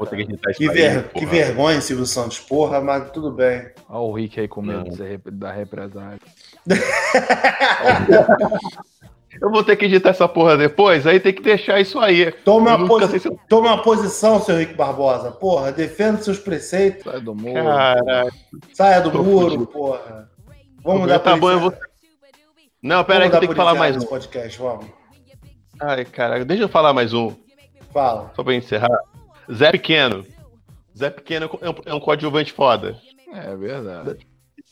Que, 0.57 0.69
aí, 0.69 0.75
ver, 0.75 1.03
porra. 1.03 1.19
que 1.19 1.25
vergonha, 1.25 1.81
Silvio 1.81 2.05
Santos. 2.05 2.39
Porra, 2.39 2.81
mas 2.81 3.09
tudo 3.11 3.31
bem. 3.31 3.69
Olha 3.89 3.99
o 3.99 4.13
Rick 4.13 4.39
aí 4.39 4.47
com 4.47 4.61
medo 4.61 4.79
Não. 4.79 4.83
de 4.89 4.95
ser 4.97 5.07
rep- 5.07 5.31
da 5.31 5.51
represália. 5.51 6.19
Eu 9.41 9.51
vou 9.51 9.63
ter 9.63 9.75
que 9.75 9.85
editar 9.85 10.09
essa 10.09 10.27
porra 10.27 10.57
depois, 10.57 11.05
aí 11.05 11.19
tem 11.19 11.33
que 11.33 11.41
deixar 11.41 11.79
isso 11.79 11.99
aí. 11.99 12.31
Tome 12.31 12.69
uma, 12.69 12.87
posi 12.87 13.19
se 13.19 13.29
tome 13.49 13.67
uma 13.67 13.81
posição, 13.81 14.41
seu 14.41 14.57
Rick 14.57 14.73
Barbosa. 14.75 15.29
Porra, 15.31 15.71
defenda 15.71 16.21
seus 16.21 16.39
preceitos. 16.39 17.03
Sai 17.03 17.19
do 17.19 17.35
muro. 17.35 17.53
Caralho. 17.53 18.31
Saia 18.73 19.01
do 19.01 19.11
Tô 19.11 19.23
muro, 19.23 19.45
fudido. 19.45 19.67
porra. 19.67 20.29
Vamos 20.83 21.07
dar 21.07 21.19
Tá 21.19 21.35
bom, 21.35 21.51
eu 21.51 21.59
vou. 21.59 21.73
Não, 22.81 23.03
pera 23.03 23.23
aí 23.23 23.29
que 23.29 23.35
eu 23.35 23.39
tenho 23.39 23.51
que 23.51 23.57
falar 23.57 23.75
mais 23.75 23.97
um. 23.97 24.01
podcast, 24.05 24.59
vamos. 24.59 24.85
Ai, 25.81 26.05
caralho, 26.05 26.45
deixa 26.45 26.63
eu 26.63 26.69
falar 26.69 26.93
mais 26.93 27.13
um, 27.13 27.35
Fala. 27.91 28.31
só 28.35 28.43
pra 28.43 28.53
encerrar. 28.53 28.97
Zé 29.51 29.71
Pequeno. 29.71 30.25
Zé 30.97 31.09
Pequeno 31.09 31.49
é 31.61 31.69
um, 31.69 31.75
é 31.87 31.93
um 31.93 31.99
coadjuvante 31.99 32.53
foda. 32.53 32.95
É 33.33 33.55
verdade. 33.55 34.25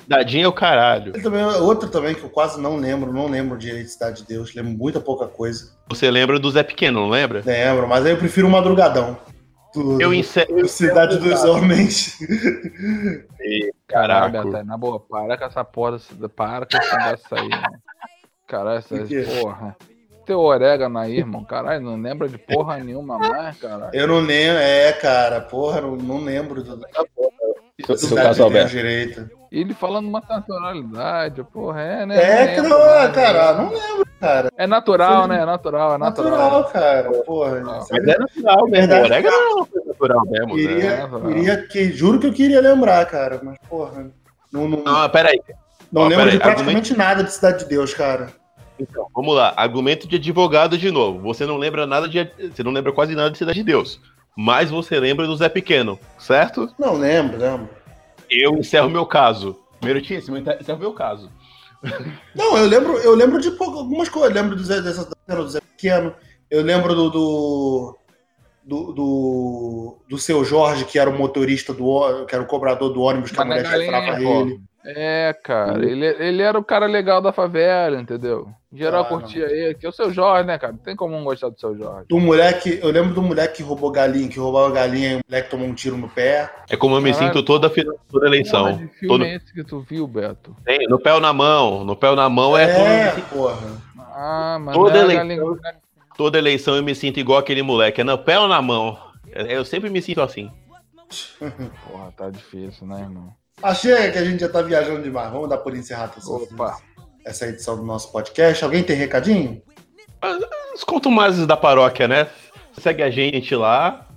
Dadinho 0.08 0.46
é 0.46 0.48
o 0.48 0.54
caralho. 0.54 1.14
Também, 1.22 1.44
outro 1.44 1.90
também 1.90 2.14
que 2.14 2.24
eu 2.24 2.30
quase 2.30 2.60
não 2.60 2.76
lembro, 2.76 3.14
não 3.14 3.28
lembro 3.28 3.58
direito 3.58 3.86
de 3.86 3.92
Cidade 3.92 4.22
de 4.22 4.28
Deus, 4.28 4.54
lembro 4.54 4.72
muita 4.72 5.00
pouca 5.00 5.28
coisa. 5.28 5.72
Você 5.90 6.10
lembra 6.12 6.40
do 6.40 6.52
Zé 6.52 6.64
Pequeno, 6.64 7.02
não 7.02 7.10
lembra? 7.10 7.42
Lembro, 7.46 7.88
mas 7.88 8.06
aí 8.06 8.12
eu 8.12 8.18
prefiro 8.18 8.48
o 8.48 8.52
Madrugadão. 8.52 9.18
Do, 9.74 10.02
Eu 10.02 10.14
encerro. 10.14 10.68
Cidade 10.68 11.18
dos 11.18 11.44
Homens. 11.44 12.18
Caralho, 13.88 14.34
Caraca. 14.34 14.50
Beto, 14.50 14.66
na 14.66 14.78
boa, 14.78 15.00
para 15.00 15.38
com 15.38 15.46
essa 15.46 15.64
porra, 15.64 15.98
para 16.36 16.66
com 16.66 16.78
esse 16.78 16.98
negócio 16.98 17.38
aí, 17.38 17.50
mano. 17.50 17.82
Caralho, 18.48 18.78
essas 18.80 19.10
porra. 19.42 19.76
Teu 20.26 20.40
orégano 20.40 21.00
aí, 21.00 21.18
irmão. 21.18 21.44
Caralho, 21.44 21.82
não 21.82 22.02
lembra 22.02 22.30
de 22.30 22.38
porra 22.38 22.78
nenhuma 22.78 23.18
mais, 23.18 23.58
caralho. 23.58 23.94
Eu 23.94 24.08
não 24.08 24.20
lembro, 24.20 24.62
é, 24.62 24.94
cara, 24.94 25.42
porra, 25.42 25.82
não, 25.82 25.96
não 25.98 26.24
lembro 26.24 26.64
do, 26.64 26.78
do 26.78 26.86
Seu, 27.82 27.98
seu 27.98 28.10
Cidade 28.10 28.28
caso, 28.28 28.38
Deus 28.38 28.46
Alberto. 28.46 28.70
direito. 28.72 29.30
E 29.52 29.60
ele 29.62 29.74
falando 29.74 30.08
uma 30.08 30.22
naturalidade, 30.30 31.44
porra, 31.46 31.82
é, 31.82 32.06
né? 32.06 32.16
É, 32.18 32.46
Não 32.46 32.54
que 32.54 32.62
lembro 32.62 32.78
não, 32.78 33.12
cara, 33.12 33.54
né? 33.54 33.64
não 33.64 33.70
lembro, 33.72 34.08
cara. 34.20 34.50
É 34.56 34.68
natural, 34.68 35.28
né? 35.28 35.42
É 35.42 35.46
natural, 35.46 35.96
é 35.96 35.98
natural. 35.98 36.32
Natural, 36.32 36.64
cara, 36.72 37.12
porra. 37.24 37.60
Não. 37.62 37.80
isso 37.80 37.88
Mas 37.92 38.08
é 38.08 38.18
natural. 38.20 38.68
Verdade, 38.70 39.06
orégano 39.06 39.36
é 39.36 39.54
uma 39.54 39.66
coisa 39.66 39.88
natural 39.88 40.22
mesmo, 40.28 40.56
Queria, 40.56 40.78
né? 40.78 41.04
É, 41.04 41.34
queria 41.34 41.68
que, 41.68 41.92
juro 41.92 42.20
que 42.20 42.28
eu 42.28 42.34
queria 42.34 42.62
lembrar, 42.62 43.06
cara, 43.08 43.40
mas 43.44 43.58
porra, 43.68 44.12
não, 44.52 44.68
não, 44.68 44.84
Não, 44.84 45.10
pera 45.10 45.30
aí. 45.30 45.42
não 45.92 46.04
ó, 46.04 46.08
lembro 46.08 46.26
peraí, 46.26 46.38
de 46.38 46.44
praticamente 46.44 46.96
nada 46.96 47.24
de 47.24 47.32
Cidade 47.34 47.60
de 47.60 47.66
Deus, 47.66 47.92
cara. 47.94 48.28
Então, 48.80 49.08
vamos 49.16 49.36
lá. 49.36 49.54
Argumento 49.56 50.08
de 50.08 50.16
advogado 50.18 50.78
de 50.78 50.92
novo. 50.92 51.20
Você 51.22 51.46
não 51.46 51.58
lembra 51.58 51.88
nada 51.88 52.08
de. 52.08 52.28
Você 52.52 52.64
não 52.64 52.72
lembra 52.72 52.92
quase 52.92 53.16
nada 53.16 53.32
de 53.32 53.38
Cidade 53.38 53.60
de 53.60 53.64
Deus. 53.64 54.00
Mas 54.38 54.70
você 54.72 55.00
lembra 55.00 55.28
do 55.28 55.36
Zé 55.36 55.48
Pequeno, 55.50 56.00
certo? 56.18 56.74
Não 56.80 56.94
lembro, 56.96 57.38
lembro. 57.38 57.70
Eu 58.30 58.58
encerro 58.58 58.90
meu 58.90 59.06
caso. 59.06 59.56
Meritíssimo, 59.84 60.38
encerro 60.38 60.80
meu 60.80 60.94
caso. 60.94 61.30
Não, 62.34 62.58
eu 62.58 62.66
lembro, 62.66 62.98
eu 63.00 63.14
lembro 63.16 63.40
de 63.40 63.52
pouco- 63.52 63.80
algumas 63.80 64.10
coisas. 64.10 64.36
Eu 64.36 64.42
lembro 64.42 64.56
do 64.56 64.64
Zé, 64.64 64.82
dessa, 64.82 65.06
do 65.28 65.50
Zé 65.50 65.60
Pequeno. 65.60 66.14
Eu 66.50 66.62
lembro 66.64 66.96
do 66.96 67.10
do, 67.10 67.98
do, 68.64 68.94
do, 68.94 69.98
do 70.10 70.18
seu 70.18 70.44
Jorge, 70.46 70.86
que 70.86 70.98
era 70.98 71.10
o 71.10 71.18
motorista 71.18 71.74
do 71.74 72.26
que 72.26 72.34
era 72.34 72.44
o 72.44 72.48
cobrador 72.48 72.90
do 72.92 73.02
ônibus 73.02 73.32
que 73.32 73.40
a 73.42 73.46
mulher 73.46 73.66
chifrava 73.66 74.22
ele. 74.22 74.62
É, 74.86 75.34
cara, 75.44 75.86
ele, 75.86 76.06
ele 76.06 76.42
era 76.42 76.58
o 76.58 76.64
cara 76.64 76.86
legal 76.86 77.22
da 77.22 77.32
favela, 77.32 78.00
entendeu? 78.00 78.48
Em 78.74 78.78
Geral 78.78 79.04
Ah, 79.04 79.06
curtia 79.06 79.46
ele, 79.52 79.76
que 79.76 79.86
é 79.86 79.90
o 79.90 79.92
seu 79.92 80.12
Jorge, 80.12 80.48
né, 80.48 80.58
cara? 80.58 80.74
Não 80.74 80.80
tem 80.80 80.96
como 80.96 81.14
não 81.16 81.24
gostar 81.24 81.50
do 81.50 81.60
seu 81.60 81.78
Jorge. 81.78 82.08
Do 82.10 82.20
moleque, 82.20 82.80
eu 82.82 82.90
lembro 82.90 83.14
do 83.14 83.22
moleque 83.22 83.58
que 83.58 83.64
roubou 83.64 83.92
galinha, 83.92 84.28
que 84.28 84.40
roubava 84.40 84.72
galinha 84.72 85.12
e 85.12 85.16
o 85.18 85.22
moleque 85.30 85.50
tomou 85.52 85.68
um 85.68 85.76
tiro 85.76 85.96
no 85.96 86.10
pé. 86.10 86.52
É 86.68 86.76
como 86.76 86.96
eu 86.96 87.02
me 87.02 87.12
Caralho. 87.14 87.28
sinto 87.34 87.44
toda, 87.46 87.72
toda 88.12 88.26
eleição. 88.26 88.72
de 88.76 88.88
filme 88.88 89.08
Todo- 89.08 89.24
é 89.26 89.36
esse 89.36 89.54
que 89.54 89.64
tu 89.64 89.80
viu, 89.82 90.08
Beto? 90.08 90.56
Tem, 90.66 90.88
no 90.90 91.00
pé 91.00 91.14
ou 91.14 91.20
na 91.20 91.32
mão. 91.32 91.84
No 91.86 91.96
pé 91.96 92.10
ou 92.10 92.16
na 92.16 92.28
mão 92.28 92.58
é, 92.58 92.64
é, 93.10 93.12
porra. 93.32 93.58
Ah, 94.16 94.58
mas 94.60 94.76
Toda 94.76 94.90
não 94.92 95.00
é 95.00 95.04
eleição. 95.04 95.28
galinha- 95.56 95.76
toda 96.18 96.38
eleição 96.40 96.76
eu 96.76 96.82
me 96.84 96.96
sinto 96.96 97.20
igual 97.20 97.38
aquele 97.38 97.62
moleque. 97.62 98.02
É 98.02 98.04
no 98.04 98.18
pé 98.18 98.40
ou 98.40 98.48
na 98.48 98.60
mão. 98.62 98.98
É- 99.32 99.56
Eu 99.56 99.64
sempre 99.66 99.92
me 99.92 100.02
sinto 100.02 100.20
assim. 100.22 100.50
Porra, 101.40 102.12
tá 102.18 102.30
difícil, 102.32 102.88
né, 102.88 103.02
irmão? 103.02 103.30
Achei 103.62 104.12
que 104.12 104.18
a 104.18 104.26
gente 104.26 104.40
já 104.42 104.50
tá 104.50 104.62
viajando 104.64 105.04
demais. 105.04 105.32
Vamos 105.32 105.48
dar 105.48 105.58
por 105.58 105.76
encerrado 105.76 106.14
essa, 106.18 106.30
Opa. 106.32 106.78
Essa 107.26 107.48
edição 107.48 107.76
do 107.78 107.84
nosso 107.84 108.12
podcast. 108.12 108.64
Alguém 108.64 108.84
tem 108.84 108.96
recadinho? 108.96 109.62
Os 110.76 110.84
contumazes 110.84 111.46
da 111.46 111.58
paróquia, 111.58 112.08
né? 112.08 112.28
Segue 112.80 113.04
a 113.04 113.10
gente 113.10 113.56
lá. 113.56 114.08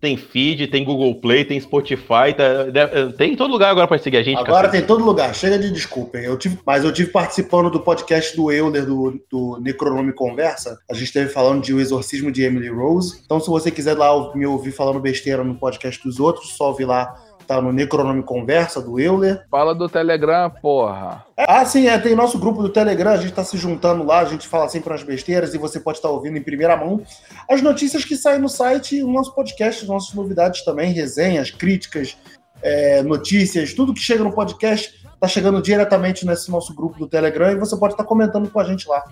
Tem 0.00 0.16
feed, 0.16 0.68
tem 0.68 0.84
Google 0.84 1.12
Play, 1.20 1.44
tem 1.44 1.58
Spotify, 1.58 2.32
tá- 2.36 2.62
deve- 2.72 3.14
tem 3.14 3.32
em 3.32 3.36
todo 3.36 3.50
lugar 3.50 3.68
agora 3.70 3.88
pra 3.88 3.98
seguir 3.98 4.18
a 4.18 4.22
gente. 4.22 4.38
Agora 4.38 4.68
tem 4.68 4.80
todo 4.86 5.04
lugar, 5.04 5.34
chega 5.34 5.58
de 5.58 5.72
desculpem. 5.72 6.22
Eu 6.22 6.38
tive, 6.38 6.56
mas 6.64 6.84
eu 6.84 6.92
tive 6.92 7.10
participando 7.10 7.68
do 7.68 7.80
podcast 7.80 8.36
do 8.36 8.52
Euler, 8.52 8.86
do, 8.86 9.20
do 9.28 9.58
Necronome 9.60 10.12
Conversa. 10.12 10.78
A 10.88 10.94
gente 10.94 11.06
esteve 11.06 11.28
falando 11.30 11.64
de 11.64 11.74
O 11.74 11.80
Exorcismo 11.80 12.30
de 12.30 12.44
Emily 12.44 12.68
Rose. 12.68 13.20
Então, 13.24 13.40
se 13.40 13.48
você 13.50 13.72
quiser 13.72 13.98
lá 13.98 14.32
me 14.36 14.46
ouvir 14.46 14.70
falando 14.70 15.00
besteira 15.00 15.42
no 15.42 15.56
podcast 15.56 16.00
dos 16.04 16.20
outros, 16.20 16.56
só 16.56 16.68
ouvir 16.68 16.84
lá, 16.84 17.12
tá 17.48 17.62
no 17.62 17.72
Necronome 17.72 18.22
Conversa, 18.22 18.80
do 18.80 19.00
Euler. 19.00 19.42
Fala 19.50 19.74
do 19.74 19.88
Telegram, 19.88 20.50
porra. 20.50 21.24
Ah, 21.34 21.64
sim, 21.64 21.88
é, 21.88 21.98
tem 21.98 22.14
nosso 22.14 22.38
grupo 22.38 22.62
do 22.62 22.68
Telegram, 22.68 23.12
a 23.12 23.16
gente 23.16 23.32
tá 23.32 23.42
se 23.42 23.56
juntando 23.56 24.04
lá, 24.04 24.20
a 24.20 24.26
gente 24.26 24.46
fala 24.46 24.68
sempre 24.68 24.90
umas 24.90 25.02
besteiras 25.02 25.54
e 25.54 25.58
você 25.58 25.80
pode 25.80 25.96
estar 25.96 26.10
ouvindo 26.10 26.36
em 26.36 26.42
primeira 26.42 26.76
mão 26.76 27.02
as 27.48 27.62
notícias 27.62 28.04
que 28.04 28.16
saem 28.16 28.38
no 28.38 28.48
site, 28.48 29.02
o 29.02 29.10
nosso 29.10 29.34
podcast, 29.34 29.82
as 29.82 29.88
nossas 29.88 30.12
novidades 30.12 30.62
também, 30.62 30.92
resenhas, 30.92 31.50
críticas, 31.50 32.18
é, 32.60 33.02
notícias, 33.02 33.72
tudo 33.72 33.94
que 33.94 34.00
chega 34.00 34.22
no 34.22 34.32
podcast 34.32 35.07
tá 35.20 35.26
chegando 35.26 35.60
diretamente 35.60 36.26
nesse 36.26 36.50
nosso 36.50 36.74
grupo 36.74 36.98
do 36.98 37.06
Telegram 37.06 37.50
e 37.50 37.56
você 37.56 37.76
pode 37.76 37.94
estar 37.94 38.04
comentando 38.04 38.48
com 38.50 38.60
a 38.60 38.64
gente 38.64 38.88
lá, 38.88 39.02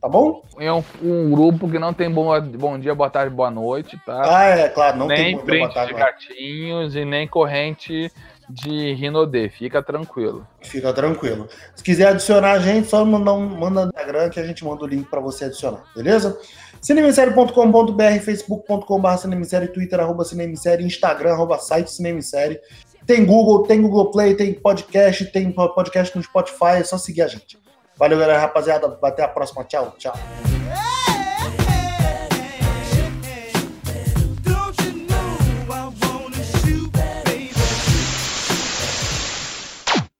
tá 0.00 0.08
bom? 0.08 0.42
É 0.58 0.72
um, 0.72 0.82
um 1.02 1.30
grupo 1.30 1.68
que 1.70 1.78
não 1.78 1.92
tem 1.94 2.10
bom, 2.10 2.28
bom 2.40 2.78
dia, 2.78 2.94
boa 2.94 3.10
tarde, 3.10 3.34
boa 3.34 3.50
noite, 3.50 3.98
tá? 4.04 4.22
Ah, 4.24 4.44
é, 4.44 4.68
claro, 4.68 4.98
não 4.98 5.06
nem 5.06 5.16
tem 5.16 5.34
como 5.34 5.46
print 5.46 5.68
botar 5.68 5.86
de 5.86 5.92
lá. 5.92 5.98
gatinhos 6.00 6.96
e 6.96 7.04
nem 7.04 7.28
corrente 7.28 8.10
de 8.50 8.92
Rinodê. 8.94 9.48
Fica 9.48 9.82
tranquilo. 9.82 10.46
Fica 10.60 10.92
tranquilo. 10.92 11.48
Se 11.74 11.82
quiser 11.82 12.08
adicionar 12.08 12.52
a 12.52 12.58
gente, 12.58 12.88
só 12.88 13.04
mandar 13.04 13.32
um, 13.32 13.46
manda 13.46 13.86
no 13.86 13.88
Instagram 13.88 14.28
que 14.30 14.40
a 14.40 14.46
gente 14.46 14.64
manda 14.64 14.84
o 14.84 14.86
link 14.86 15.08
para 15.08 15.20
você 15.20 15.46
adicionar, 15.46 15.84
beleza? 15.94 16.38
cinemissérie.com.br, 16.80 18.20
facebook.com.br 18.24 19.16
cinemissérie, 19.16 19.68
twitter, 19.68 20.00
arroba 20.00 20.24
cinemissérie, 20.24 20.84
instagram, 20.84 21.32
arroba 21.32 21.56
site 21.58 21.88
cinemissérie. 21.88 22.60
Tem 23.06 23.24
Google, 23.24 23.64
tem 23.64 23.80
Google 23.82 24.10
Play, 24.10 24.34
tem 24.34 24.54
podcast, 24.54 25.24
tem 25.26 25.50
podcast 25.50 26.16
no 26.16 26.22
Spotify, 26.22 26.78
é 26.78 26.84
só 26.84 26.96
seguir 26.96 27.22
a 27.22 27.28
gente. 27.28 27.58
Valeu, 27.96 28.18
galera, 28.18 28.40
rapaziada. 28.40 28.98
Até 29.02 29.22
a 29.22 29.28
próxima. 29.28 29.64
Tchau, 29.64 29.94
tchau. 29.98 30.14